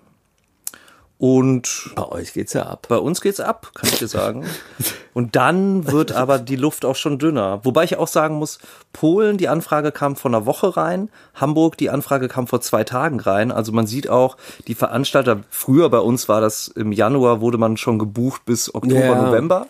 Und 1.20 1.93
Bei 1.95 2.07
euch 2.09 2.34
geht's 2.34 2.53
ja 2.53 2.68
ab. 2.68 2.86
bei 2.89 2.97
uns 2.97 3.22
geht's 3.22 3.39
ab, 3.39 3.72
kann 3.74 3.89
ich 3.89 3.97
dir 3.97 4.07
sagen. 4.07 4.45
Und 5.15 5.36
dann 5.36 5.91
wird 5.91 6.11
aber 6.11 6.38
die 6.38 6.55
Luft 6.57 6.86
auch 6.86 6.95
schon 6.95 7.18
dünner. 7.18 7.59
Wobei 7.63 7.86
ich 7.86 7.97
auch 7.97 8.07
sagen 8.07 8.36
muss, 8.36 8.59
Polen, 8.93 9.38
die 9.38 9.47
Anfrage 9.47 9.91
kam 9.91 10.15
vor 10.15 10.30
einer 10.30 10.45
Woche 10.45 10.78
rein, 10.78 11.09
Hamburg, 11.34 11.76
die 11.80 11.89
Anfrage 11.89 12.28
kam 12.28 12.45
vor 12.45 12.61
zwei 12.61 12.84
Tagen 12.84 13.20
rein. 13.20 13.51
Also 13.51 13.72
man 13.72 13.88
sieht 13.88 14.09
auch, 14.09 14.38
die 14.68 14.76
Veranstalter, 14.76 15.39
früher 15.49 15.89
bei 15.89 15.97
uns 15.97 16.30
war 16.30 16.39
das 16.39 16.68
im 16.68 16.91
Januar, 16.91 17.41
wurde 17.41 17.57
man 17.57 17.78
schon 17.78 17.97
gebucht 17.97 18.45
bis 18.45 18.76
Oktober, 18.76 18.93
Ja. 19.05 19.22
November. 19.24 19.65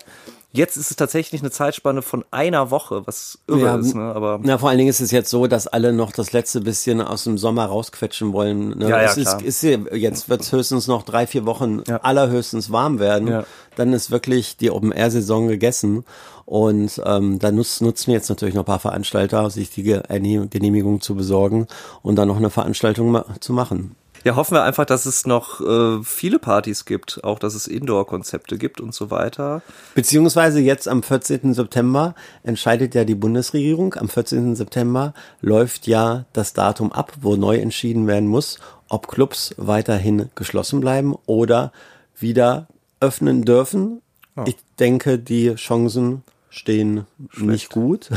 Jetzt 0.50 0.78
ist 0.78 0.90
es 0.90 0.96
tatsächlich 0.96 1.42
eine 1.42 1.50
Zeitspanne 1.50 2.00
von 2.00 2.24
einer 2.30 2.70
Woche, 2.70 3.06
was 3.06 3.38
irre 3.46 3.60
Ja, 3.60 3.76
ist, 3.76 3.94
ne? 3.94 4.14
Aber 4.14 4.40
Na, 4.42 4.56
vor 4.56 4.70
allen 4.70 4.78
Dingen 4.78 4.88
ist 4.88 5.00
es 5.02 5.10
jetzt 5.10 5.28
so, 5.28 5.46
dass 5.46 5.66
alle 5.66 5.92
noch 5.92 6.10
das 6.10 6.32
letzte 6.32 6.62
bisschen 6.62 7.02
aus 7.02 7.24
dem 7.24 7.36
Sommer 7.36 7.66
rausquetschen 7.66 8.32
wollen. 8.32 8.70
Ne? 8.70 8.88
Ja, 8.88 9.02
ja, 9.02 9.10
ist, 9.12 9.20
klar. 9.20 9.44
ist, 9.44 9.60
hier- 9.60 9.94
jetzt 9.94 10.30
wird 10.30 10.40
es 10.40 10.50
höchstens 10.50 10.86
noch 10.86 11.02
drei, 11.02 11.26
vier 11.26 11.44
Wochen 11.44 11.82
Ja. 11.86 11.98
allerhöchstens 11.98 12.72
warm 12.72 12.98
werden. 12.98 13.28
Ja. 13.28 13.44
Dann 13.76 13.92
ist 13.92 14.10
wirklich 14.10 14.56
die 14.56 14.70
Open-Air-Saison 14.70 15.48
gegessen. 15.48 16.04
Und 16.46 16.98
ähm, 17.04 17.38
da 17.38 17.52
nutz, 17.52 17.82
nutzen 17.82 18.10
jetzt 18.12 18.30
natürlich 18.30 18.54
noch 18.54 18.62
ein 18.62 18.66
paar 18.66 18.78
Veranstalter, 18.80 19.50
sich 19.50 19.68
die 19.70 19.82
Ge- 19.82 20.02
Genehmigung 20.08 21.02
zu 21.02 21.14
besorgen 21.14 21.66
und 22.00 22.16
dann 22.16 22.26
noch 22.26 22.38
eine 22.38 22.48
Veranstaltung 22.48 23.10
ma 23.10 23.26
zu 23.40 23.52
machen. 23.52 23.96
Ja, 24.24 24.36
hoffen 24.36 24.54
wir 24.54 24.62
einfach, 24.62 24.84
dass 24.84 25.06
es 25.06 25.26
noch 25.26 25.60
äh, 25.60 26.02
viele 26.02 26.38
Partys 26.38 26.84
gibt, 26.84 27.22
auch 27.24 27.38
dass 27.38 27.54
es 27.54 27.66
Indoor-Konzepte 27.66 28.58
gibt 28.58 28.80
und 28.80 28.94
so 28.94 29.10
weiter. 29.10 29.62
Beziehungsweise 29.94 30.60
jetzt 30.60 30.88
am 30.88 31.02
14. 31.02 31.54
September 31.54 32.14
entscheidet 32.42 32.94
ja 32.94 33.04
die 33.04 33.14
Bundesregierung. 33.14 33.94
Am 33.94 34.08
14. 34.08 34.56
September 34.56 35.14
läuft 35.40 35.86
ja 35.86 36.24
das 36.32 36.52
Datum 36.52 36.92
ab, 36.92 37.12
wo 37.20 37.36
neu 37.36 37.58
entschieden 37.58 38.06
werden 38.06 38.28
muss, 38.28 38.58
ob 38.88 39.08
Clubs 39.08 39.54
weiterhin 39.56 40.30
geschlossen 40.34 40.80
bleiben 40.80 41.14
oder 41.26 41.72
wieder 42.16 42.66
öffnen 43.00 43.44
dürfen. 43.44 44.02
Ich 44.46 44.56
denke, 44.78 45.18
die 45.18 45.54
Chancen 45.56 46.22
stehen 46.50 47.06
nicht 47.36 47.70
gut. 47.70 48.08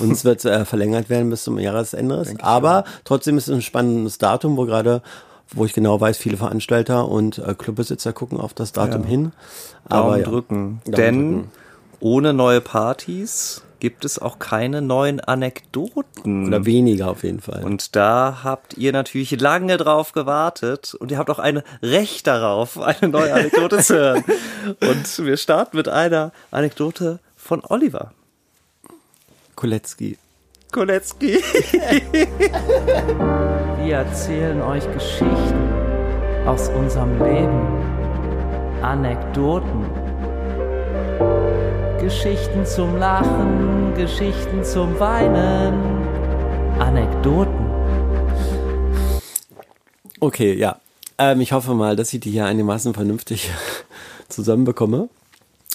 Und 0.00 0.12
es 0.12 0.24
wird 0.24 0.44
äh, 0.44 0.64
verlängert 0.64 1.10
werden 1.10 1.30
bis 1.30 1.44
zum 1.44 1.58
Jahresende. 1.58 2.24
Aber 2.40 2.84
trotzdem 3.04 3.38
ist 3.38 3.48
es 3.48 3.54
ein 3.54 3.62
spannendes 3.62 4.18
Datum, 4.18 4.56
wo 4.56 4.64
gerade 4.64 5.02
wo 5.54 5.64
ich 5.64 5.72
genau 5.72 6.00
weiß, 6.00 6.18
viele 6.18 6.36
Veranstalter 6.36 7.08
und 7.08 7.38
äh, 7.38 7.54
Clubbesitzer 7.54 8.12
gucken 8.12 8.38
auf 8.38 8.54
das 8.54 8.72
Datum 8.72 9.04
hin. 9.04 9.32
Daumen 9.88 10.02
Aber 10.04 10.18
ja. 10.18 10.24
drücken. 10.24 10.80
Daumen 10.84 10.96
Denn 10.96 11.32
drücken. 11.32 11.50
ohne 12.00 12.32
neue 12.32 12.60
Partys 12.60 13.62
gibt 13.80 14.04
es 14.04 14.18
auch 14.18 14.38
keine 14.38 14.82
neuen 14.82 15.20
Anekdoten. 15.20 16.48
Oder 16.48 16.66
weniger 16.66 17.10
auf 17.10 17.22
jeden 17.22 17.40
Fall. 17.40 17.64
und 17.64 17.94
da 17.94 18.40
habt 18.42 18.76
ihr 18.76 18.92
natürlich 18.92 19.40
lange 19.40 19.76
drauf 19.76 20.12
gewartet 20.12 20.94
und 20.94 21.10
ihr 21.12 21.18
habt 21.18 21.30
auch 21.30 21.38
ein 21.38 21.62
Recht 21.82 22.26
darauf, 22.26 22.78
eine 22.80 23.08
neue 23.08 23.32
Anekdote 23.32 23.78
zu 23.78 23.94
hören. 23.94 24.24
Und 24.80 25.24
wir 25.24 25.36
starten 25.36 25.76
mit 25.76 25.88
einer 25.88 26.32
Anekdote 26.50 27.20
von 27.36 27.62
Oliver 27.64 28.12
Kolecki. 29.54 30.18
Kolecki. 30.72 31.38
Wir 33.82 33.96
erzählen 33.96 34.60
euch 34.62 34.84
Geschichten 34.92 35.68
aus 36.46 36.68
unserem 36.68 37.22
Leben, 37.22 38.82
Anekdoten, 38.82 39.86
Geschichten 42.00 42.66
zum 42.66 42.96
Lachen, 42.98 43.94
Geschichten 43.94 44.62
zum 44.64 44.98
Weinen, 45.00 46.06
Anekdoten. 46.78 47.68
Okay, 50.20 50.54
ja. 50.54 50.78
Ähm, 51.18 51.40
ich 51.40 51.52
hoffe 51.52 51.74
mal, 51.74 51.96
dass 51.96 52.12
ich 52.12 52.20
die 52.20 52.30
hier 52.30 52.46
einigermaßen 52.46 52.94
vernünftig 52.94 53.50
zusammenbekomme. 54.28 55.08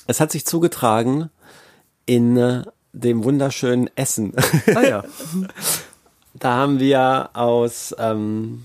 Es 0.08 0.20
hat 0.20 0.32
sich 0.32 0.46
zugetragen 0.46 1.30
in 2.06 2.38
äh, 2.38 2.64
dem 2.94 3.24
wunderschönen 3.24 3.90
Essen. 3.96 4.34
Ah 4.76 4.82
ja. 4.82 5.04
da 6.34 6.54
haben 6.54 6.80
wir 6.80 7.30
aus 7.34 7.94
ähm, 8.00 8.64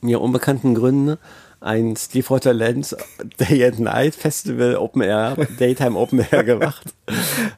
mir 0.00 0.20
unbekannten 0.20 0.74
Gründen 0.74 1.16
ein 1.60 1.94
Steve 1.96 2.26
Rotterland 2.28 2.96
Day 3.38 3.64
and 3.64 3.78
Night 3.80 4.16
Festival 4.16 4.76
Open 4.76 5.02
Air, 5.02 5.36
Daytime 5.58 5.96
Open 5.96 6.18
Air 6.30 6.42
gemacht. 6.44 6.92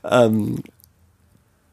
ähm, 0.09 0.63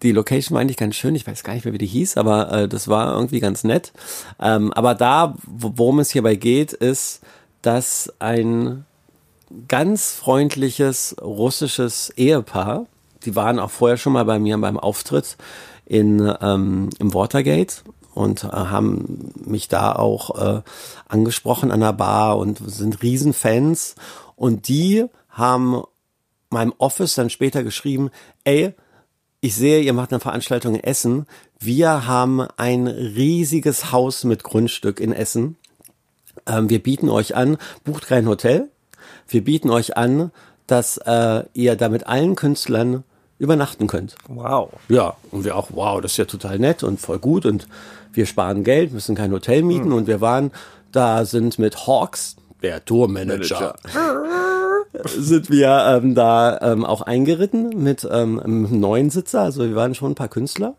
die 0.02 0.14
Location 0.14 0.56
war 0.56 0.62
eigentlich 0.62 0.78
ganz 0.78 0.96
schön, 0.96 1.14
ich 1.14 1.28
weiß 1.28 1.44
gar 1.44 1.54
nicht 1.54 1.66
mehr, 1.66 1.74
wie 1.74 1.78
die 1.78 1.86
hieß, 1.86 2.18
aber 2.18 2.52
äh, 2.52 2.68
das 2.68 2.88
war 2.88 3.14
irgendwie 3.14 3.40
ganz 3.42 3.64
nett. 3.64 3.92
Ähm, 4.40 4.72
aber 4.74 4.96
da, 4.96 5.36
wo- 5.46 5.74
worum 5.76 6.00
es 6.00 6.10
hierbei 6.10 6.36
geht, 6.36 6.74
ist, 6.74 7.20
dass 7.62 8.12
ein 8.20 8.86
ganz 9.68 10.12
freundliches 10.14 11.16
russisches 11.22 12.12
Ehepaar, 12.16 12.86
die 13.26 13.36
waren 13.36 13.60
auch 13.60 13.72
vorher 13.72 13.98
schon 13.98 14.14
mal 14.14 14.26
bei 14.26 14.40
mir 14.40 14.58
beim 14.58 14.80
Auftritt 14.80 15.38
in, 15.86 16.32
ähm, 16.42 16.90
im 17.00 17.14
Watergate 17.14 17.84
und 18.14 18.44
äh, 18.44 18.48
haben 18.48 19.34
mich 19.46 19.68
da 19.68 19.94
auch 19.94 20.58
äh, 20.58 20.62
angesprochen 21.08 21.72
an 21.72 21.80
der 21.80 21.94
Bar 21.94 22.38
und 22.38 22.60
sind 22.66 23.02
Riesenfans. 23.02 23.96
Und 24.36 24.68
die 24.68 25.06
haben 25.30 25.84
meinem 26.50 26.74
Office 26.78 27.16
dann 27.16 27.30
später 27.30 27.64
geschrieben, 27.64 28.10
ey, 28.44 28.74
ich 29.40 29.56
sehe, 29.56 29.82
ihr 29.82 29.94
macht 29.94 30.12
eine 30.12 30.20
Veranstaltung 30.20 30.76
in 30.76 30.84
Essen. 30.84 31.26
Wir 31.60 32.06
haben 32.06 32.42
ein 32.58 32.88
riesiges 32.88 33.92
Haus 33.92 34.24
mit 34.24 34.44
Grundstück 34.44 35.00
in 35.00 35.14
Essen. 35.14 35.58
Ähm, 36.46 36.70
wir 36.70 36.82
bieten 36.82 37.10
euch 37.10 37.36
an, 37.36 37.58
bucht 37.84 38.08
kein 38.08 38.28
Hotel. 38.28 38.70
Wir 39.28 39.44
bieten 39.44 39.70
euch 39.70 39.98
an, 39.98 40.32
dass 40.68 40.98
äh, 40.98 41.44
ihr 41.54 41.76
da 41.76 41.90
mit 41.90 42.08
allen 42.08 42.36
Künstlern 42.36 43.04
übernachten 43.42 43.88
könnt. 43.88 44.16
Wow. 44.28 44.70
Ja, 44.88 45.16
und 45.32 45.44
wir 45.44 45.56
auch, 45.56 45.70
wow, 45.74 46.00
das 46.00 46.12
ist 46.12 46.18
ja 46.18 46.26
total 46.26 46.60
nett 46.60 46.84
und 46.84 47.00
voll 47.00 47.18
gut 47.18 47.48
und 47.48 47.68
wir 48.14 48.28
sparen 48.28 48.64
Geld, 48.64 48.94
müssen 48.94 49.16
kein 49.16 49.32
Hotel 49.32 49.64
mieten 49.64 49.92
und 49.92 50.06
wir 50.06 50.22
waren 50.22 50.52
da, 50.92 51.26
sind 51.26 51.58
mit 51.58 51.88
Hawks, 51.88 52.36
der 52.62 52.86
Tourmanager, 52.86 53.74
sind 55.06 55.50
wir 55.50 55.86
ähm, 55.88 56.14
da 56.14 56.60
ähm, 56.62 56.86
auch 56.86 57.02
eingeritten 57.02 57.82
mit 57.82 58.08
ähm, 58.10 58.40
einem 58.40 58.80
neuen 58.80 59.10
Sitzer, 59.10 59.42
also 59.42 59.64
wir 59.64 59.76
waren 59.76 59.96
schon 59.96 60.12
ein 60.12 60.16
paar 60.16 60.28
Künstler. 60.28 60.76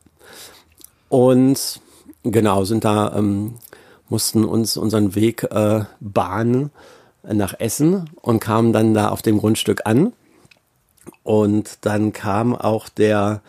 Und 1.08 1.80
genau, 2.22 2.62
sind 2.62 2.84
da, 2.84 3.12
ähm, 3.16 3.54
mussten 4.08 4.44
uns 4.44 4.76
unseren 4.76 5.16
Weg 5.16 5.42
äh, 5.50 5.80
bahnen 5.98 6.70
nach 7.24 7.58
Essen 7.58 8.08
und 8.20 8.38
kamen 8.38 8.72
dann 8.72 8.94
da 8.94 9.08
auf 9.08 9.22
dem 9.22 9.38
Grundstück 9.38 9.82
an 9.84 10.12
und 11.22 11.78
dann 11.82 12.12
kam 12.12 12.54
auch 12.54 12.88
der 12.88 13.42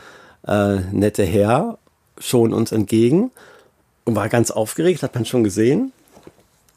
äh, 0.48 0.78
nette 0.92 1.24
Herr 1.24 1.78
schon 2.18 2.54
uns 2.54 2.72
entgegen 2.72 3.32
und 4.06 4.16
war 4.16 4.30
ganz 4.30 4.52
aufgeregt, 4.52 5.04
hat 5.04 5.16
man 5.16 5.26
schon 5.26 5.44
gesehen. 5.44 5.92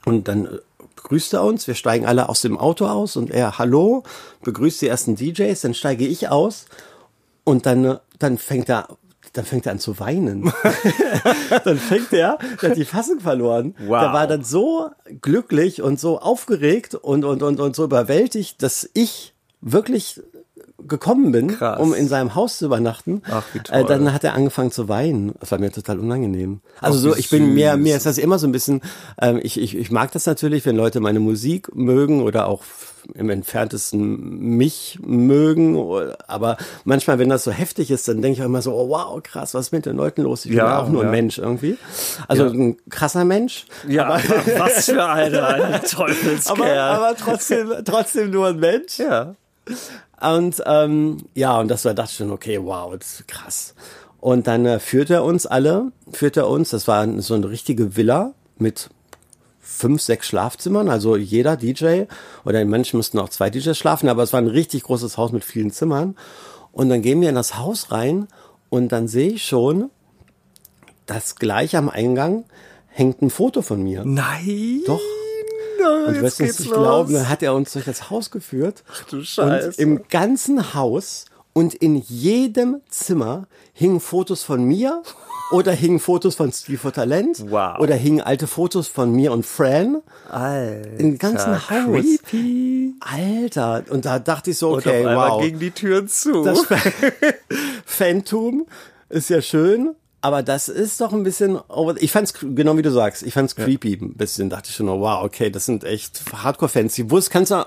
Und 0.04 0.28
dann 0.28 0.46
äh, 0.46 0.58
begrüßt 0.96 1.34
er 1.34 1.44
uns. 1.44 1.66
Wir 1.66 1.74
steigen 1.74 2.06
alle 2.06 2.28
aus 2.28 2.40
dem 2.40 2.58
Auto 2.58 2.86
aus 2.86 3.16
und 3.16 3.30
er, 3.30 3.58
hallo, 3.58 4.04
begrüßt 4.42 4.82
die 4.82 4.88
ersten 4.88 5.16
DJs. 5.16 5.60
Dann 5.60 5.74
steige 5.74 6.06
ich 6.06 6.28
aus 6.28 6.66
und 7.44 7.66
dann, 7.66 7.84
äh, 7.84 7.98
dann 8.18 8.38
fängt 8.38 8.68
er, 8.68 8.88
dann 9.32 9.44
fängt 9.44 9.66
er 9.66 9.72
an 9.72 9.78
zu 9.78 9.98
weinen. 9.98 10.52
dann 11.64 11.78
fängt 11.78 12.12
er, 12.12 12.38
der 12.62 12.70
hat 12.70 12.76
die 12.76 12.84
Fassung 12.84 13.20
verloren. 13.20 13.74
Wow. 13.78 14.00
Der 14.00 14.12
war 14.12 14.26
dann 14.26 14.44
so 14.44 14.90
glücklich 15.20 15.82
und 15.82 16.00
so 16.00 16.20
aufgeregt 16.20 16.94
und, 16.94 17.24
und, 17.24 17.42
und, 17.42 17.60
und 17.60 17.76
so 17.76 17.84
überwältigt, 17.84 18.62
dass 18.62 18.88
ich 18.94 19.34
wirklich 19.60 20.20
gekommen 20.86 21.32
bin, 21.32 21.48
Krass. 21.48 21.78
um 21.80 21.94
in 21.94 22.08
seinem 22.08 22.34
Haus 22.34 22.58
zu 22.58 22.66
übernachten, 22.66 23.22
Ach, 23.30 23.44
wie 23.52 23.58
Äh, 23.58 23.62
toll. 23.62 23.84
dann 23.86 24.12
hat 24.12 24.24
er 24.24 24.34
angefangen 24.34 24.70
zu 24.70 24.88
weinen. 24.88 25.34
Das 25.40 25.50
war 25.50 25.58
mir 25.58 25.70
total 25.72 25.98
unangenehm. 25.98 26.60
Also 26.80 27.10
Ach, 27.10 27.14
so, 27.14 27.18
ich 27.18 27.30
bin 27.30 27.54
mir, 27.54 27.76
mir 27.76 27.96
ist 27.96 28.06
das 28.06 28.18
immer 28.18 28.38
so 28.38 28.46
ein 28.46 28.52
bisschen, 28.52 28.80
ähm, 29.20 29.38
ich, 29.42 29.60
ich, 29.60 29.76
ich 29.76 29.90
mag 29.90 30.12
das 30.12 30.26
natürlich, 30.26 30.64
wenn 30.66 30.76
Leute 30.76 31.00
meine 31.00 31.20
Musik 31.20 31.74
mögen 31.74 32.22
oder 32.22 32.46
auch 32.48 32.62
im 33.14 33.30
entferntesten 33.30 34.40
mich 34.56 34.98
mögen, 35.00 35.76
aber 36.26 36.56
manchmal, 36.84 37.20
wenn 37.20 37.28
das 37.28 37.44
so 37.44 37.52
heftig 37.52 37.92
ist, 37.92 38.08
dann 38.08 38.20
denke 38.20 38.36
ich 38.38 38.42
auch 38.42 38.46
immer 38.46 38.62
so, 38.62 38.72
oh, 38.74 38.88
wow, 38.88 39.22
krass, 39.22 39.54
was 39.54 39.66
ist 39.66 39.72
mit 39.72 39.86
den 39.86 39.96
Leuten 39.96 40.22
los? 40.22 40.44
Ich 40.44 40.50
bin 40.50 40.58
Ja, 40.58 40.66
ja 40.70 40.78
auch 40.82 40.88
nur 40.88 41.02
ja. 41.02 41.08
ein 41.08 41.12
Mensch 41.12 41.38
irgendwie. 41.38 41.78
Also 42.26 42.46
Ja. 42.46 42.50
ein 42.50 42.76
krasser 42.90 43.24
Mensch. 43.24 43.66
Ja, 43.86 44.18
was 44.58 44.86
für 44.86 45.04
eine, 45.08 45.46
eine 45.46 45.82
Teufelskerl. 45.84 46.58
Aber, 46.60 46.80
aber 46.82 47.16
trotzdem, 47.16 47.70
trotzdem 47.84 48.30
nur 48.30 48.48
ein 48.48 48.58
Mensch. 48.58 48.98
ja. 48.98 49.36
Und 50.20 50.62
ähm, 50.66 51.18
ja, 51.34 51.58
und 51.60 51.68
das 51.68 51.84
war 51.84 51.94
dachte 51.94 52.10
ich 52.10 52.16
schon, 52.16 52.30
okay, 52.30 52.58
wow, 52.62 52.96
das 52.96 53.20
ist 53.20 53.28
krass. 53.28 53.74
Und 54.18 54.46
dann 54.46 54.64
äh, 54.66 54.78
führt 54.78 55.10
er 55.10 55.24
uns 55.24 55.46
alle, 55.46 55.92
führt 56.10 56.36
er 56.36 56.48
uns, 56.48 56.70
das 56.70 56.88
war 56.88 57.06
so 57.20 57.34
eine 57.34 57.48
richtige 57.50 57.96
Villa 57.96 58.32
mit 58.58 58.90
fünf, 59.60 60.00
sechs 60.00 60.28
Schlafzimmern, 60.28 60.88
also 60.88 61.16
jeder 61.16 61.56
DJ 61.56 62.04
oder 62.44 62.62
in 62.62 62.70
manchen 62.70 62.96
mussten 62.96 63.18
auch 63.18 63.28
zwei 63.28 63.50
DJs 63.50 63.76
schlafen, 63.76 64.08
aber 64.08 64.22
es 64.22 64.32
war 64.32 64.40
ein 64.40 64.46
richtig 64.46 64.84
großes 64.84 65.18
Haus 65.18 65.32
mit 65.32 65.44
vielen 65.44 65.70
Zimmern. 65.70 66.16
Und 66.72 66.88
dann 66.88 67.02
gehen 67.02 67.20
wir 67.20 67.28
in 67.28 67.34
das 67.34 67.58
Haus 67.58 67.90
rein 67.90 68.28
und 68.68 68.92
dann 68.92 69.08
sehe 69.08 69.30
ich 69.30 69.46
schon, 69.46 69.90
dass 71.06 71.36
gleich 71.36 71.76
am 71.76 71.88
Eingang 71.88 72.44
hängt 72.88 73.22
ein 73.22 73.30
Foto 73.30 73.62
von 73.62 73.82
mir. 73.82 74.04
Nein. 74.04 74.82
Doch. 74.86 75.00
No, 75.88 76.06
Und 76.06 76.06
du 76.08 76.12
jetzt 76.14 76.22
wirst 76.22 76.40
es 76.40 76.46
geht's 76.46 76.58
nicht 76.60 76.70
los. 76.70 76.78
glauben, 76.78 77.14
dann 77.14 77.28
hat 77.28 77.42
er 77.42 77.54
uns 77.54 77.72
durch 77.72 77.84
das 77.84 78.10
Haus 78.10 78.30
geführt. 78.30 78.82
du 79.10 79.22
Scheiße. 79.22 79.68
Und 79.68 79.78
im 79.78 80.02
ganzen 80.08 80.74
Haus 80.74 81.24
und 81.52 81.74
in 81.74 81.96
jedem 81.96 82.80
Zimmer 82.90 83.46
hingen 83.72 84.00
Fotos 84.00 84.42
von 84.42 84.62
mir 84.64 85.02
oder 85.52 85.72
hingen 85.72 86.00
Fotos 86.00 86.34
von 86.34 86.52
Steve 86.52 86.76
for 86.78 86.92
Talent 86.92 87.44
Wow. 87.50 87.78
oder 87.78 87.94
hingen 87.94 88.20
alte 88.20 88.46
Fotos 88.46 88.88
von 88.88 89.12
mir 89.12 89.32
und 89.32 89.46
Fran. 89.46 90.02
Alter, 90.28 90.98
Im 90.98 91.16
ganzen 91.18 91.70
Haus. 91.70 91.86
Creepy. 92.24 92.94
Alter, 93.00 93.84
und 93.90 94.04
da 94.04 94.18
dachte 94.18 94.50
ich 94.50 94.58
so, 94.58 94.70
Und 94.72 94.78
okay, 94.86 95.02
auf 95.02 95.06
einmal 95.06 95.30
wow. 95.30 95.42
gingen 95.42 95.60
die 95.60 95.70
Türen 95.70 96.08
zu. 96.08 96.42
Das 96.44 96.66
Phantom 97.84 98.66
ist 99.08 99.30
ja 99.30 99.40
schön, 99.40 99.94
aber 100.20 100.42
das 100.42 100.68
ist 100.68 101.00
doch 101.00 101.12
ein 101.12 101.22
bisschen, 101.22 101.60
ich 101.98 102.10
fand's 102.10 102.34
genau 102.34 102.76
wie 102.76 102.82
du 102.82 102.90
sagst, 102.90 103.22
ich 103.22 103.34
fand's 103.34 103.54
creepy 103.54 103.98
ein 104.00 104.14
bisschen, 104.14 104.50
dachte 104.50 104.70
ich 104.70 104.76
schon, 104.76 104.88
oh, 104.88 105.00
wow, 105.00 105.22
okay, 105.22 105.50
das 105.50 105.66
sind 105.66 105.84
echt 105.84 106.20
Hardcore-Fans. 106.32 106.94
Die 106.94 107.10
wusst, 107.10 107.30
kannst 107.30 107.52
du, 107.52 107.64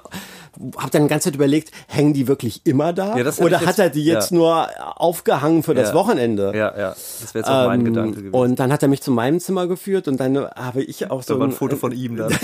hab 0.78 0.92
dann 0.92 1.04
die 1.04 1.08
ganze 1.08 1.26
Zeit 1.26 1.36
überlegt, 1.36 1.72
hängen 1.88 2.14
die 2.14 2.28
wirklich 2.28 2.62
immer 2.66 2.94
da? 2.94 3.18
Ja, 3.18 3.32
Oder 3.40 3.62
hat 3.62 3.80
er 3.80 3.90
die 3.90 4.04
jetzt 4.04 4.32
ja. 4.32 4.38
nur 4.38 4.68
aufgehangen 5.00 5.64
für 5.64 5.74
das. 5.74 5.94
Wochenende? 5.94 6.52
ja, 6.56 6.78
ja. 6.78 6.90
Das 6.90 7.34
wäre 7.34 7.40
jetzt 7.44 7.50
auch 7.50 7.68
mein 7.68 7.80
Ähm, 7.82 7.86
Gedanke 7.86 8.18
gewesen. 8.18 8.34
Und 8.36 8.60
dann 8.60 8.72
hat 8.72 8.82
er 8.84 8.90
mich 8.90 9.02
zu 9.02 9.12
meinem 9.12 9.40
Zimmer 9.40 9.68
geführt 9.68 10.08
und 10.08 10.18
dann 10.20 10.38
habe 10.38 10.82
ich 10.84 11.10
auch 11.12 11.24
so 11.24 11.34
da 11.36 11.40
war 11.40 11.48
ein 11.48 11.52
ein- 11.52 11.56
Foto 11.56 11.76
von 11.76 11.92
ihm 11.92 12.16
dann. 12.18 12.32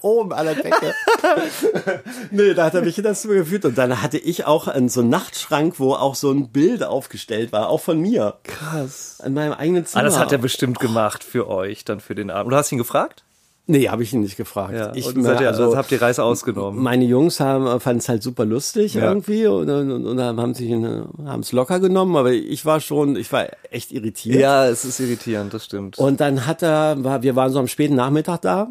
oben 0.00 0.32
an 0.32 0.46
der 0.46 0.54
Decke. 0.56 0.94
nee, 2.30 2.54
da 2.54 2.64
hat 2.64 2.74
er 2.74 2.82
mich 2.82 2.98
in 2.98 3.04
das 3.04 3.22
Zimmer 3.22 3.34
geführt 3.34 3.64
und 3.64 3.78
dann 3.78 4.02
hatte 4.02 4.18
ich 4.18 4.46
auch 4.46 4.68
einen, 4.68 4.88
so 4.88 5.00
einen 5.00 5.10
Nachtschrank, 5.10 5.78
wo 5.78 5.94
auch 5.94 6.14
so 6.14 6.30
ein 6.30 6.48
Bild 6.50 6.82
aufgestellt 6.82 7.52
war, 7.52 7.68
auch 7.68 7.80
von 7.80 8.00
mir. 8.00 8.34
Krass. 8.44 9.20
In 9.24 9.34
meinem 9.34 9.52
eigenen 9.52 9.86
Zimmer. 9.86 10.02
Ah, 10.02 10.04
das 10.04 10.18
hat 10.18 10.32
er 10.32 10.38
bestimmt 10.38 10.80
gemacht 10.80 11.22
für 11.24 11.48
euch, 11.48 11.84
dann 11.84 12.00
für 12.00 12.14
den 12.14 12.30
Abend. 12.30 12.52
Du 12.52 12.56
hast 12.56 12.72
ihn 12.72 12.78
gefragt? 12.78 13.24
Nee, 13.66 13.88
habe 13.88 14.02
ich 14.02 14.12
ihn 14.12 14.20
nicht 14.20 14.36
gefragt. 14.36 14.74
Ja. 14.74 14.92
Ich, 14.94 15.06
und 15.06 15.22
seid 15.22 15.40
ihr, 15.40 15.48
also, 15.48 15.64
also 15.64 15.76
habt 15.76 15.90
die 15.90 15.96
Reise 15.96 16.24
ausgenommen. 16.24 16.82
meine 16.82 17.04
Jungs 17.04 17.38
haben 17.38 17.80
fanden 17.80 18.00
es 18.00 18.08
halt 18.08 18.22
super 18.22 18.44
lustig 18.44 18.94
Ja. 18.94 19.04
irgendwie 19.04 19.46
und, 19.46 19.70
und, 19.70 20.04
und 20.04 20.20
haben 20.20 20.54
sich 20.54 20.72
haben 20.72 21.40
es 21.40 21.52
locker 21.52 21.78
genommen, 21.78 22.16
aber 22.16 22.32
ich 22.32 22.66
war 22.66 22.80
schon, 22.80 23.14
ich 23.14 23.32
war 23.32 23.46
echt 23.70 23.92
irritiert. 23.92 24.40
Ja, 24.40 24.66
es 24.66 24.84
ist 24.84 24.98
irritierend, 24.98 25.54
das 25.54 25.64
stimmt. 25.66 25.96
Und 25.98 26.20
dann 26.20 26.46
hat 26.46 26.62
er, 26.62 27.02
war, 27.04 27.22
wir 27.22 27.36
waren 27.36 27.52
so 27.52 27.60
am 27.60 27.68
späten 27.68 27.94
Nachmittag 27.94 28.42
da. 28.42 28.68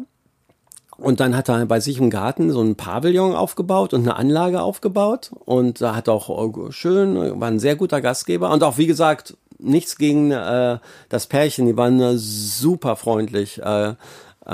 Und 0.98 1.20
dann 1.20 1.36
hat 1.36 1.48
er 1.48 1.64
bei 1.66 1.80
sich 1.80 1.98
im 1.98 2.10
Garten 2.10 2.52
so 2.52 2.60
ein 2.60 2.76
Pavillon 2.76 3.34
aufgebaut 3.34 3.94
und 3.94 4.02
eine 4.02 4.14
Anlage 4.16 4.60
aufgebaut. 4.62 5.32
Und 5.46 5.80
da 5.80 5.96
hat 5.96 6.08
auch 6.08 6.28
äh, 6.28 6.70
schön, 6.70 7.40
war 7.40 7.48
ein 7.48 7.58
sehr 7.58 7.76
guter 7.76 8.00
Gastgeber. 8.00 8.50
Und 8.50 8.62
auch, 8.62 8.78
wie 8.78 8.86
gesagt, 8.86 9.36
nichts 9.58 9.96
gegen 9.96 10.30
äh, 10.30 10.78
das 11.08 11.26
Pärchen. 11.26 11.66
Die 11.66 11.76
waren 11.76 11.98
äh, 12.00 12.18
super 12.18 12.94
freundlich. 12.96 13.60
Äh, 13.60 13.94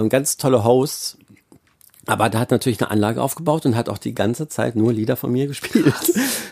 ganz 0.08 0.36
tolle 0.36 0.64
Hosts. 0.64 1.18
Aber 2.08 2.28
da 2.30 2.38
hat 2.40 2.50
natürlich 2.50 2.80
eine 2.80 2.90
Anlage 2.90 3.22
aufgebaut 3.22 3.66
und 3.66 3.76
hat 3.76 3.88
auch 3.88 3.98
die 3.98 4.14
ganze 4.14 4.48
Zeit 4.48 4.76
nur 4.76 4.92
Lieder 4.92 5.16
von 5.16 5.30
mir 5.30 5.46
gespielt. 5.46 5.92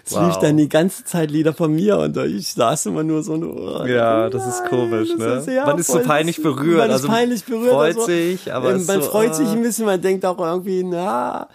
Es 0.05 0.13
Wow. 0.15 0.27
lief 0.29 0.37
dann 0.37 0.57
die 0.57 0.69
ganze 0.69 1.05
Zeit 1.05 1.31
Lieder 1.33 1.53
von 1.53 1.75
mir 1.75 1.99
und 1.99 2.17
ich 2.17 2.49
saß 2.53 2.87
immer 2.87 3.03
nur 3.03 3.23
so, 3.25 3.33
oh, 3.35 3.85
Ja, 3.87 4.31
das 4.31 4.47
ist 4.47 4.65
komisch, 4.67 5.09
das 5.11 5.19
ne? 5.19 5.35
ist- 5.35 5.49
ja, 5.49 5.67
Man 5.67 5.79
ist 5.79 5.89
so 5.89 5.99
peinlich 6.01 6.41
berührt, 6.43 6.79
Man 6.79 6.89
ist 6.91 6.93
also 6.97 7.09
peinlich 7.09 7.45
berührt. 7.45 7.73
freut 7.73 7.95
also, 7.97 8.07
sich, 8.07 8.53
aber 8.53 8.71
ähm, 8.71 8.77
ist 8.77 8.87
man 8.89 9.03
so, 9.03 9.09
freut 9.11 9.35
sich 9.35 9.49
ah. 9.49 9.53
ein 9.53 9.63
bisschen, 9.63 9.87
man 9.87 10.01
denkt 10.01 10.25
auch 10.25 10.39
irgendwie, 10.39 10.85
na. 10.85 11.49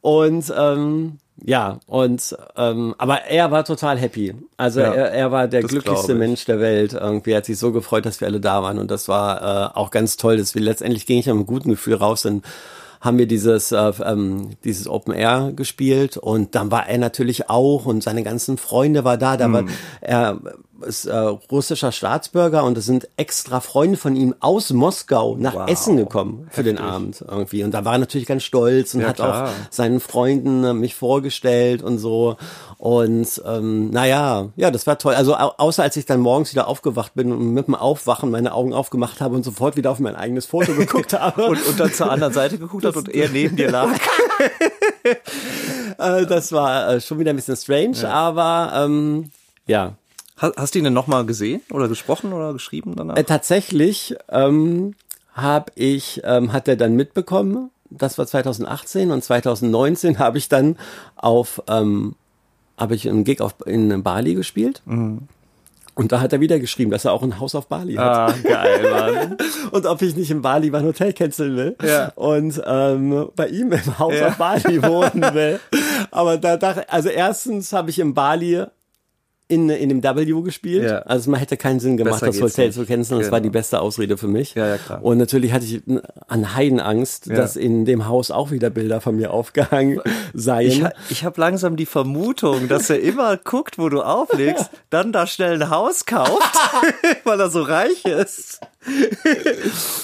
Und 0.00 0.50
ähm, 0.56 1.18
ja, 1.44 1.78
und 1.86 2.36
ähm, 2.56 2.94
aber 2.98 3.22
er 3.24 3.50
war 3.50 3.64
total 3.64 3.98
happy. 3.98 4.34
Also 4.56 4.80
Ja, 4.80 4.92
er, 4.92 5.10
er 5.12 5.32
war 5.32 5.48
der 5.48 5.62
glücklichste. 5.62 6.14
Mensch 6.14 6.44
der 6.44 6.60
Welt. 6.60 6.92
Irgendwie 6.92 7.30
Er 7.32 7.38
hat 7.38 7.46
sich 7.46 7.58
so 7.58 7.72
gefreut, 7.72 8.04
dass 8.06 8.20
wir 8.20 8.28
alle 8.28 8.40
da 8.40 8.62
waren 8.62 8.78
und 8.78 8.90
das 8.90 9.08
war 9.08 9.72
äh, 9.74 9.76
auch 9.78 9.90
ganz 9.90 10.16
toll. 10.18 10.36
Dass 10.36 10.54
wir 10.54 10.60
letztendlich 10.62 11.06
ging 11.06 11.18
ich 11.18 11.26
mit 11.26 11.34
einem 11.34 11.46
guten 11.46 11.70
Gefühl 11.70 11.94
raus. 11.94 12.22
Dann 12.22 12.42
haben 13.00 13.16
wir 13.18 13.26
dieses 13.26 13.72
äh, 13.72 13.92
ähm, 14.04 14.50
dieses 14.64 14.86
Open 14.86 15.14
Air 15.14 15.52
gespielt 15.56 16.16
und 16.18 16.54
dann 16.54 16.70
war 16.70 16.86
er 16.88 16.98
natürlich 16.98 17.48
auch 17.48 17.86
und 17.86 18.02
seine 18.02 18.22
ganzen 18.22 18.58
Freunde 18.58 19.04
war 19.04 19.16
da. 19.16 19.36
Da 19.36 19.46
Hm. 19.46 19.52
war 19.52 19.64
er 20.00 20.38
ist 20.82 21.04
äh, 21.04 21.14
russischer 21.14 21.92
Staatsbürger 21.92 22.64
und 22.64 22.78
es 22.78 22.86
sind 22.86 23.06
extra 23.18 23.60
Freunde 23.60 23.98
von 23.98 24.16
ihm 24.16 24.34
aus 24.40 24.70
Moskau 24.72 25.36
nach 25.38 25.54
Wow. 25.54 25.68
Essen 25.70 25.98
gekommen 25.98 26.46
für 26.50 26.62
den 26.62 26.78
Abend 26.78 27.22
irgendwie 27.26 27.64
und 27.64 27.72
da 27.74 27.84
war 27.84 27.94
er 27.94 27.98
natürlich 27.98 28.26
ganz 28.26 28.44
stolz 28.44 28.94
und 28.94 29.02
Ja, 29.02 29.08
hat 29.08 29.16
klar. 29.16 29.48
auch 29.48 29.50
seinen 29.70 30.00
Freunden 30.00 30.64
äh, 30.64 30.72
mich 30.72 30.94
vorgestellt 30.94 31.82
und 31.82 31.98
so 31.98 32.36
und 32.80 33.42
ähm, 33.44 33.90
naja, 33.90 34.48
ja, 34.56 34.70
das 34.70 34.86
war 34.86 34.96
toll. 34.96 35.12
Also 35.12 35.36
au 35.36 35.52
außer 35.58 35.82
als 35.82 35.98
ich 35.98 36.06
dann 36.06 36.20
morgens 36.20 36.52
wieder 36.52 36.66
aufgewacht 36.66 37.12
bin 37.12 37.30
und 37.30 37.52
mit 37.52 37.66
dem 37.66 37.74
Aufwachen 37.74 38.30
meine 38.30 38.54
Augen 38.54 38.72
aufgemacht 38.72 39.20
habe 39.20 39.34
und 39.34 39.42
sofort 39.42 39.76
wieder 39.76 39.90
auf 39.90 39.98
mein 39.98 40.16
eigenes 40.16 40.46
Foto 40.46 40.72
geguckt 40.72 41.12
habe. 41.20 41.44
und, 41.44 41.66
und 41.66 41.78
dann 41.78 41.92
zur 41.92 42.10
anderen 42.10 42.32
Seite 42.32 42.56
geguckt 42.56 42.86
hat 42.86 42.96
und 42.96 43.10
er 43.10 43.28
neben 43.28 43.54
dir 43.54 43.70
lag. 43.70 43.90
äh, 45.98 46.24
das 46.24 46.52
war 46.52 46.94
äh, 46.94 47.00
schon 47.02 47.18
wieder 47.18 47.34
ein 47.34 47.36
bisschen 47.36 47.56
strange, 47.56 48.08
aber 48.08 48.72
ähm, 48.74 49.30
ja, 49.66 49.92
Hast, 50.38 50.56
hast 50.56 50.74
du 50.74 50.78
ihn 50.78 50.84
denn 50.84 50.94
nochmal 50.94 51.26
gesehen 51.26 51.60
oder 51.70 51.86
gesprochen 51.86 52.32
oder 52.32 52.54
geschrieben 52.54 52.94
danach? 52.96 53.18
Äh, 53.18 53.24
tatsächlich 53.24 54.16
ähm, 54.30 54.94
habe 55.34 55.70
ich, 55.74 56.22
ähm, 56.24 56.54
hat 56.54 56.66
er 56.66 56.76
dann 56.76 56.96
mitbekommen, 56.96 57.70
das 57.90 58.16
war 58.16 58.26
2018 58.26 59.10
und 59.10 59.22
2019 59.22 60.18
habe 60.18 60.38
ich 60.38 60.48
dann 60.48 60.78
auf, 61.16 61.62
ähm, 61.68 62.14
habe 62.80 62.94
ich 62.96 63.08
einen 63.08 63.22
Gig 63.24 63.40
auf, 63.40 63.54
in 63.66 64.02
Bali 64.02 64.34
gespielt. 64.34 64.82
Und 64.86 66.12
da 66.12 66.20
hat 66.20 66.32
er 66.32 66.40
wieder 66.40 66.58
geschrieben, 66.58 66.90
dass 66.90 67.04
er 67.04 67.12
auch 67.12 67.22
ein 67.22 67.38
Haus 67.38 67.54
auf 67.54 67.66
Bali 67.66 67.94
hat. 67.94 68.30
ah, 68.30 68.34
geil, 68.42 68.90
Mann. 68.90 69.36
Und 69.70 69.84
ob 69.86 70.00
ich 70.00 70.16
nicht 70.16 70.30
in 70.30 70.40
Bali 70.40 70.70
mein 70.70 70.84
Hotel 70.84 71.12
canceln 71.12 71.56
will. 71.56 71.76
Ja. 71.84 72.12
Und 72.14 72.60
ähm, 72.64 73.28
bei 73.36 73.48
ihm 73.48 73.70
im 73.72 73.98
Haus 73.98 74.14
Ja. 74.14 74.28
auf 74.28 74.36
Bali 74.38 74.82
wohnen 74.82 75.34
will. 75.34 75.60
Aber 76.10 76.38
da 76.38 76.56
dachte 76.56 76.88
also 76.90 77.08
erstens 77.10 77.72
habe 77.72 77.90
ich 77.90 77.98
in 77.98 78.14
Bali 78.14 78.64
in, 79.50 79.68
in 79.68 79.88
dem 79.88 80.02
W 80.02 80.42
gespielt. 80.42 80.84
Ja. 80.84 80.98
Also 81.00 81.30
man 81.30 81.40
hätte 81.40 81.56
keinen 81.56 81.80
Sinn 81.80 81.96
gemacht, 81.96 82.20
Besser 82.20 82.26
das 82.26 82.40
Hotel 82.40 82.66
nicht. 82.68 82.74
zu 82.76 82.86
canceln. 82.86 83.20
Das 83.20 83.30
war 83.30 83.40
Genau. 83.40 83.50
die 83.50 83.58
beste 83.58 83.80
Ausrede 83.80 84.16
für 84.16 84.28
mich. 84.28 84.54
Ja, 84.54 84.66
ja, 84.68 84.78
klar. 84.78 85.04
Und 85.04 85.18
natürlich 85.18 85.52
hatte 85.52 85.64
ich 85.66 85.82
an 86.28 86.54
Heidenangst, 86.54 87.26
Ja. 87.26 87.34
dass 87.34 87.56
in 87.56 87.84
dem 87.84 88.06
Haus 88.06 88.30
auch 88.30 88.50
wieder 88.50 88.70
Bilder 88.70 89.00
von 89.00 89.16
mir 89.16 89.32
aufgehangen 89.32 90.00
seien. 90.32 90.68
Ich, 90.70 91.10
ich 91.10 91.24
habe 91.24 91.40
langsam 91.40 91.76
die 91.76 91.86
Vermutung, 91.86 92.68
dass 92.68 92.88
er 92.90 93.00
immer 93.00 93.36
guckt, 93.36 93.78
wo 93.78 93.88
du 93.88 94.02
auflegst, 94.02 94.70
dann 94.90 95.12
da 95.12 95.26
schnell 95.26 95.60
ein 95.62 95.68
Haus 95.70 96.06
kauft, 96.06 96.54
weil 97.24 97.40
er 97.40 97.50
so 97.50 97.62
reich 97.62 98.04
ist. 98.04 98.60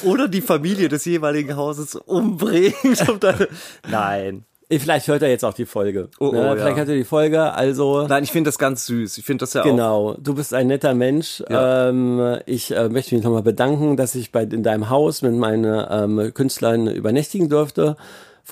Oder 0.05 0.28
die 0.28 0.40
Familie 0.42 0.88
des 0.88 1.05
jeweiligen 1.05 1.57
Hauses 1.57 1.94
umbringt. 1.94 2.74
Dann, 3.20 3.47
nein. 3.90 4.44
Vielleicht 4.68 5.06
hört 5.06 5.22
er 5.22 5.28
jetzt 5.28 5.44
auch 5.44 5.54
die 5.54 5.64
Folge. 5.64 6.08
Oh, 6.18 6.28
oh, 6.28 6.32
ne? 6.32 6.38
ja. 6.38 6.56
Vielleicht 6.56 6.76
hört 6.76 6.88
er 6.88 6.96
die 6.96 7.04
Folge. 7.04 7.52
Also 7.52 8.06
Nein, 8.08 8.24
ich 8.24 8.32
finde 8.32 8.48
das 8.48 8.58
ganz 8.58 8.86
süß. 8.86 9.16
Ich 9.18 9.24
finde 9.24 9.42
das 9.42 9.54
ja 9.54 9.60
auch. 9.60 9.64
Genau, 9.64 10.14
du 10.18 10.34
bist 10.34 10.52
ein 10.54 10.66
netter 10.66 10.94
Mensch. 10.94 11.42
Ja. 11.48 11.88
Ähm, 11.88 12.38
ich 12.46 12.74
äh, 12.74 12.88
möchte 12.88 13.14
mich 13.14 13.22
nochmal 13.22 13.42
bedanken, 13.42 13.96
dass 13.96 14.16
ich 14.16 14.32
bei 14.32 14.42
in 14.42 14.64
deinem 14.64 14.90
Haus 14.90 15.22
mit 15.22 15.34
meinen 15.34 15.86
ähm, 15.88 16.34
Künstlern 16.34 16.88
übernächtigen 16.88 17.48
durfte. 17.48 17.96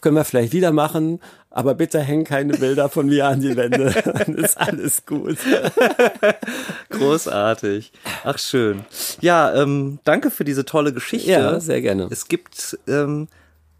Können 0.00 0.16
wir 0.16 0.24
vielleicht 0.24 0.52
wieder 0.52 0.72
machen, 0.72 1.20
aber 1.50 1.74
bitte 1.74 2.00
häng 2.00 2.24
keine 2.24 2.54
Bilder 2.54 2.88
von 2.88 3.06
mir 3.06 3.26
an 3.26 3.40
die 3.40 3.56
Wände. 3.56 3.94
Dann 4.04 4.34
ist 4.34 4.58
alles 4.58 5.06
gut. 5.06 5.38
Großartig. 6.90 7.92
Ach, 8.24 8.38
schön. 8.38 8.84
Ja, 9.20 9.54
ähm, 9.54 10.00
danke 10.04 10.30
für 10.30 10.44
diese 10.44 10.64
tolle 10.64 10.92
Geschichte. 10.92 11.30
Ja, 11.30 11.60
sehr 11.60 11.80
gerne. 11.80 12.08
Es 12.10 12.26
gibt 12.26 12.76
ähm, 12.88 13.28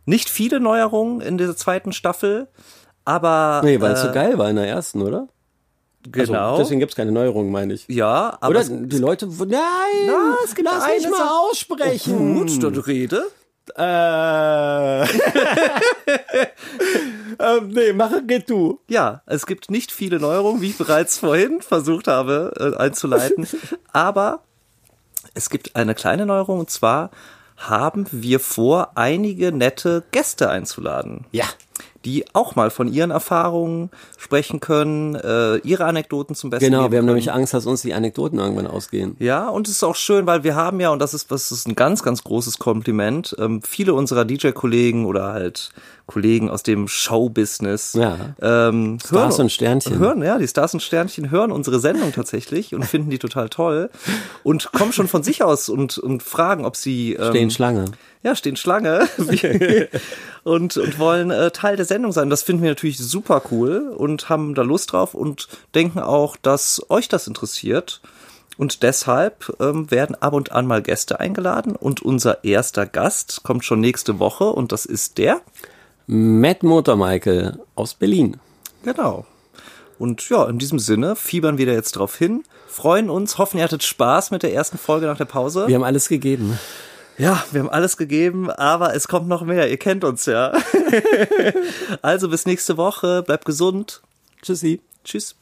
nicht 0.05 0.29
viele 0.31 0.61
Neuerungen 0.61 1.21
in 1.21 1.39
dieser 1.39 1.57
zweiten 1.57 1.93
Staffel, 1.93 2.49
Aber 3.05 3.61
Nee, 3.65 3.81
weil 3.81 3.93
es 3.93 4.03
äh, 4.03 4.07
so 4.07 4.13
geil 4.13 4.39
war 4.39 4.49
in 4.51 4.57
der 4.57 4.67
ersten, 4.69 5.03
oder? 5.03 5.29
Genau. 6.11 6.51
Also, 6.51 6.63
deswegen 6.63 6.81
gibt's 6.81 6.97
keine 6.97 7.13
Neuerungen, 7.13 7.51
meine 7.51 7.73
ich. 7.75 7.87
ja, 7.89 8.37
aber 8.41 8.51
Oder 8.51 8.61
es, 8.61 8.69
die 8.71 8.99
Leute, 8.99 9.27
nein, 9.27 9.61
Na, 10.07 10.37
es 10.45 10.55
gibt 10.55 10.69
lass 10.71 10.87
mich 10.87 11.11
mal 11.11 11.49
aussprechen. 11.49 12.35
gut, 12.35 12.63
dann 12.63 12.77
rede. 12.77 13.25
Äh. 13.77 15.05
ähm, 17.39 17.69
nee, 17.69 17.93
mache, 17.95 18.23
geht 18.23 18.51
du. 18.51 18.81
Ja, 18.89 19.23
es 19.25 19.47
gibt 19.47 19.71
nicht 19.71 19.91
viele 19.91 20.21
Neuerungen, 20.21 20.61
wie 20.61 20.69
ich 20.71 20.77
bereits 20.79 21.19
vorhin 21.19 21.63
versucht 21.63 22.07
habe 22.07 22.53
äh, 22.59 22.77
einzuleiten. 22.81 23.47
Aber 23.93 24.43
es 25.33 25.49
gibt 25.49 25.75
eine 25.77 25.95
kleine 25.95 26.27
Neuerung 26.27 26.61
und 26.61 26.69
zwar 26.71 27.11
haben 27.57 28.07
wir 28.11 28.41
vor, 28.41 28.93
einige 28.97 29.53
nette 29.53 30.03
Gäste 30.11 30.51
einzuladen. 30.51 31.27
Ja. 31.33 31.45
die 32.05 32.27
auch 32.35 32.55
mal 32.55 32.69
von 32.69 32.93
ihren 32.93 33.11
Erfahrungen 33.11 33.91
sprechen 34.19 34.61
können, 34.61 35.15
äh, 35.15 35.57
ihre 35.59 35.87
Anekdoten 35.87 36.35
zum 36.37 36.51
Besten 36.51 36.67
Genau, 36.67 36.79
wir 36.79 36.83
haben 36.85 36.93
können. 36.93 37.07
nämlich 37.07 37.33
Angst, 37.33 37.55
dass 37.55 37.65
uns 37.65 37.81
die 37.81 37.95
Anekdoten 37.95 38.39
irgendwann 38.39 38.67
ausgehen. 38.67 39.17
Ja, 39.21 39.49
und 39.49 39.67
es 39.69 39.77
ist 39.77 39.85
auch 39.85 39.97
schön, 39.97 40.27
weil 40.27 40.45
wir 40.45 40.55
haben 40.55 40.81
ja, 40.81 40.91
und 40.91 40.99
das 40.99 41.15
ist, 41.15 41.31
das 41.31 41.51
ist 41.51 41.67
ein 41.67 41.75
ganz, 41.75 42.03
ganz 42.03 42.23
großes 42.23 42.59
Kompliment, 42.59 43.35
ähm, 43.39 43.63
viele 43.63 43.95
unserer 43.95 44.27
DJ-Kollegen 44.27 45.07
oder 45.07 45.33
halt 45.33 45.71
Kollegen 46.07 46.51
aus 46.51 46.63
dem 46.63 46.87
Showbusiness 46.87 47.95
Ja. 47.95 48.35
ähm, 48.43 48.99
Stars 49.05 49.39
und 49.39 49.51
Sternchen. 49.51 49.99
Hören, 49.99 50.23
ja, 50.23 50.39
die 50.39 50.47
Stars 50.47 50.75
und 50.75 50.81
Sternchen 50.81 51.31
hören 51.31 51.51
unsere 51.51 51.81
Sendung 51.81 52.13
tatsächlich 52.13 52.75
und 52.75 52.85
finden 52.85 53.11
die 53.11 53.19
total 53.19 53.49
toll 53.49 53.91
und 54.43 54.71
kommen 54.73 54.93
schon 54.93 55.09
von 55.09 55.23
sich 55.23 55.43
aus 55.43 55.69
und, 55.69 55.97
und 55.99 56.23
fragen, 56.23 56.65
ob 56.67 56.77
sie 56.77 57.15
ähm, 57.15 57.31
Stehen 57.31 57.51
Schlange. 57.51 57.87
ja, 58.23 58.37
stehen 58.37 58.57
Schlange 58.57 59.09
und, 60.45 60.77
und 60.77 60.99
wollen 60.99 61.31
äh, 61.31 61.51
Teil 61.51 61.77
der 61.77 61.87
Sendung 61.87 62.13
sein. 62.13 62.31
Das 62.31 62.43
finden 62.43 62.63
wir 62.63 62.71
natürlich 62.71 62.99
super 62.99 63.43
cool 63.51 63.95
und 63.97 64.29
haben 64.29 64.55
da 64.55 64.63
Lust 64.63 64.93
drauf 64.93 65.15
und 65.15 65.49
denken 65.75 66.01
auch, 66.01 66.37
dass 66.37 66.83
euch 66.91 67.09
das 67.09 67.27
interessiert. 67.27 68.01
Und 68.57 68.85
deshalb 68.85 69.53
ähm, 69.59 69.91
werden 69.91 70.15
ab 70.21 70.33
und 70.33 70.53
an 70.53 70.67
mal 70.67 70.81
Gäste 70.81 71.19
eingeladen 71.19 71.75
und 71.75 72.03
unser 72.03 72.45
erster 72.45 72.87
Gast 72.87 73.41
kommt 73.43 73.65
schon 73.65 73.81
nächste 73.81 74.21
Woche 74.21 74.45
und 74.45 74.71
das 74.71 74.87
ist 74.87 75.19
der. 75.19 75.41
Matt 76.07 76.63
Motor 76.63 76.97
Michael 76.97 77.59
aus 77.75 77.95
Berlin. 77.95 78.39
Genau. 78.85 79.27
Und 79.99 80.29
ja, 80.29 80.49
in 80.49 80.59
diesem 80.59 80.79
Sinne 80.79 81.17
fiebern 81.17 81.57
wir 81.57 81.67
da 81.67 81.73
jetzt 81.73 81.93
drauf 81.93 82.17
hin, 82.17 82.45
freuen 82.67 83.09
uns, 83.09 83.39
hoffen, 83.39 83.59
ihr 83.59 83.65
hattet 83.65 83.83
Spaß 83.83 84.31
mit 84.31 84.43
der 84.43 84.53
ersten 84.53 84.77
Folge 84.77 85.07
nach 85.07 85.17
der 85.17 85.25
Pause. 85.25 85.67
Wir 85.67 85.77
haben 85.77 85.85
alles 85.85 86.09
gegeben. 86.09 86.59
Ja, 87.17 87.45
wir 87.53 87.61
haben 87.61 87.71
alles 87.71 87.97
gegeben, 87.97 88.51
aber 88.51 88.95
es 88.95 89.07
kommt 89.07 89.29
noch 89.29 89.43
mehr. 89.43 89.71
Ihr 89.71 89.77
kennt 89.77 90.03
uns 90.03 90.27
ja. 90.27 90.53
also 92.03 92.29
bis 92.29 92.45
nächste 92.45 92.77
Woche. 92.77 93.23
Bleibt 93.23 93.45
gesund. 93.45 94.03
Tschüssi. 94.43 94.81
Tschüss. 95.05 95.37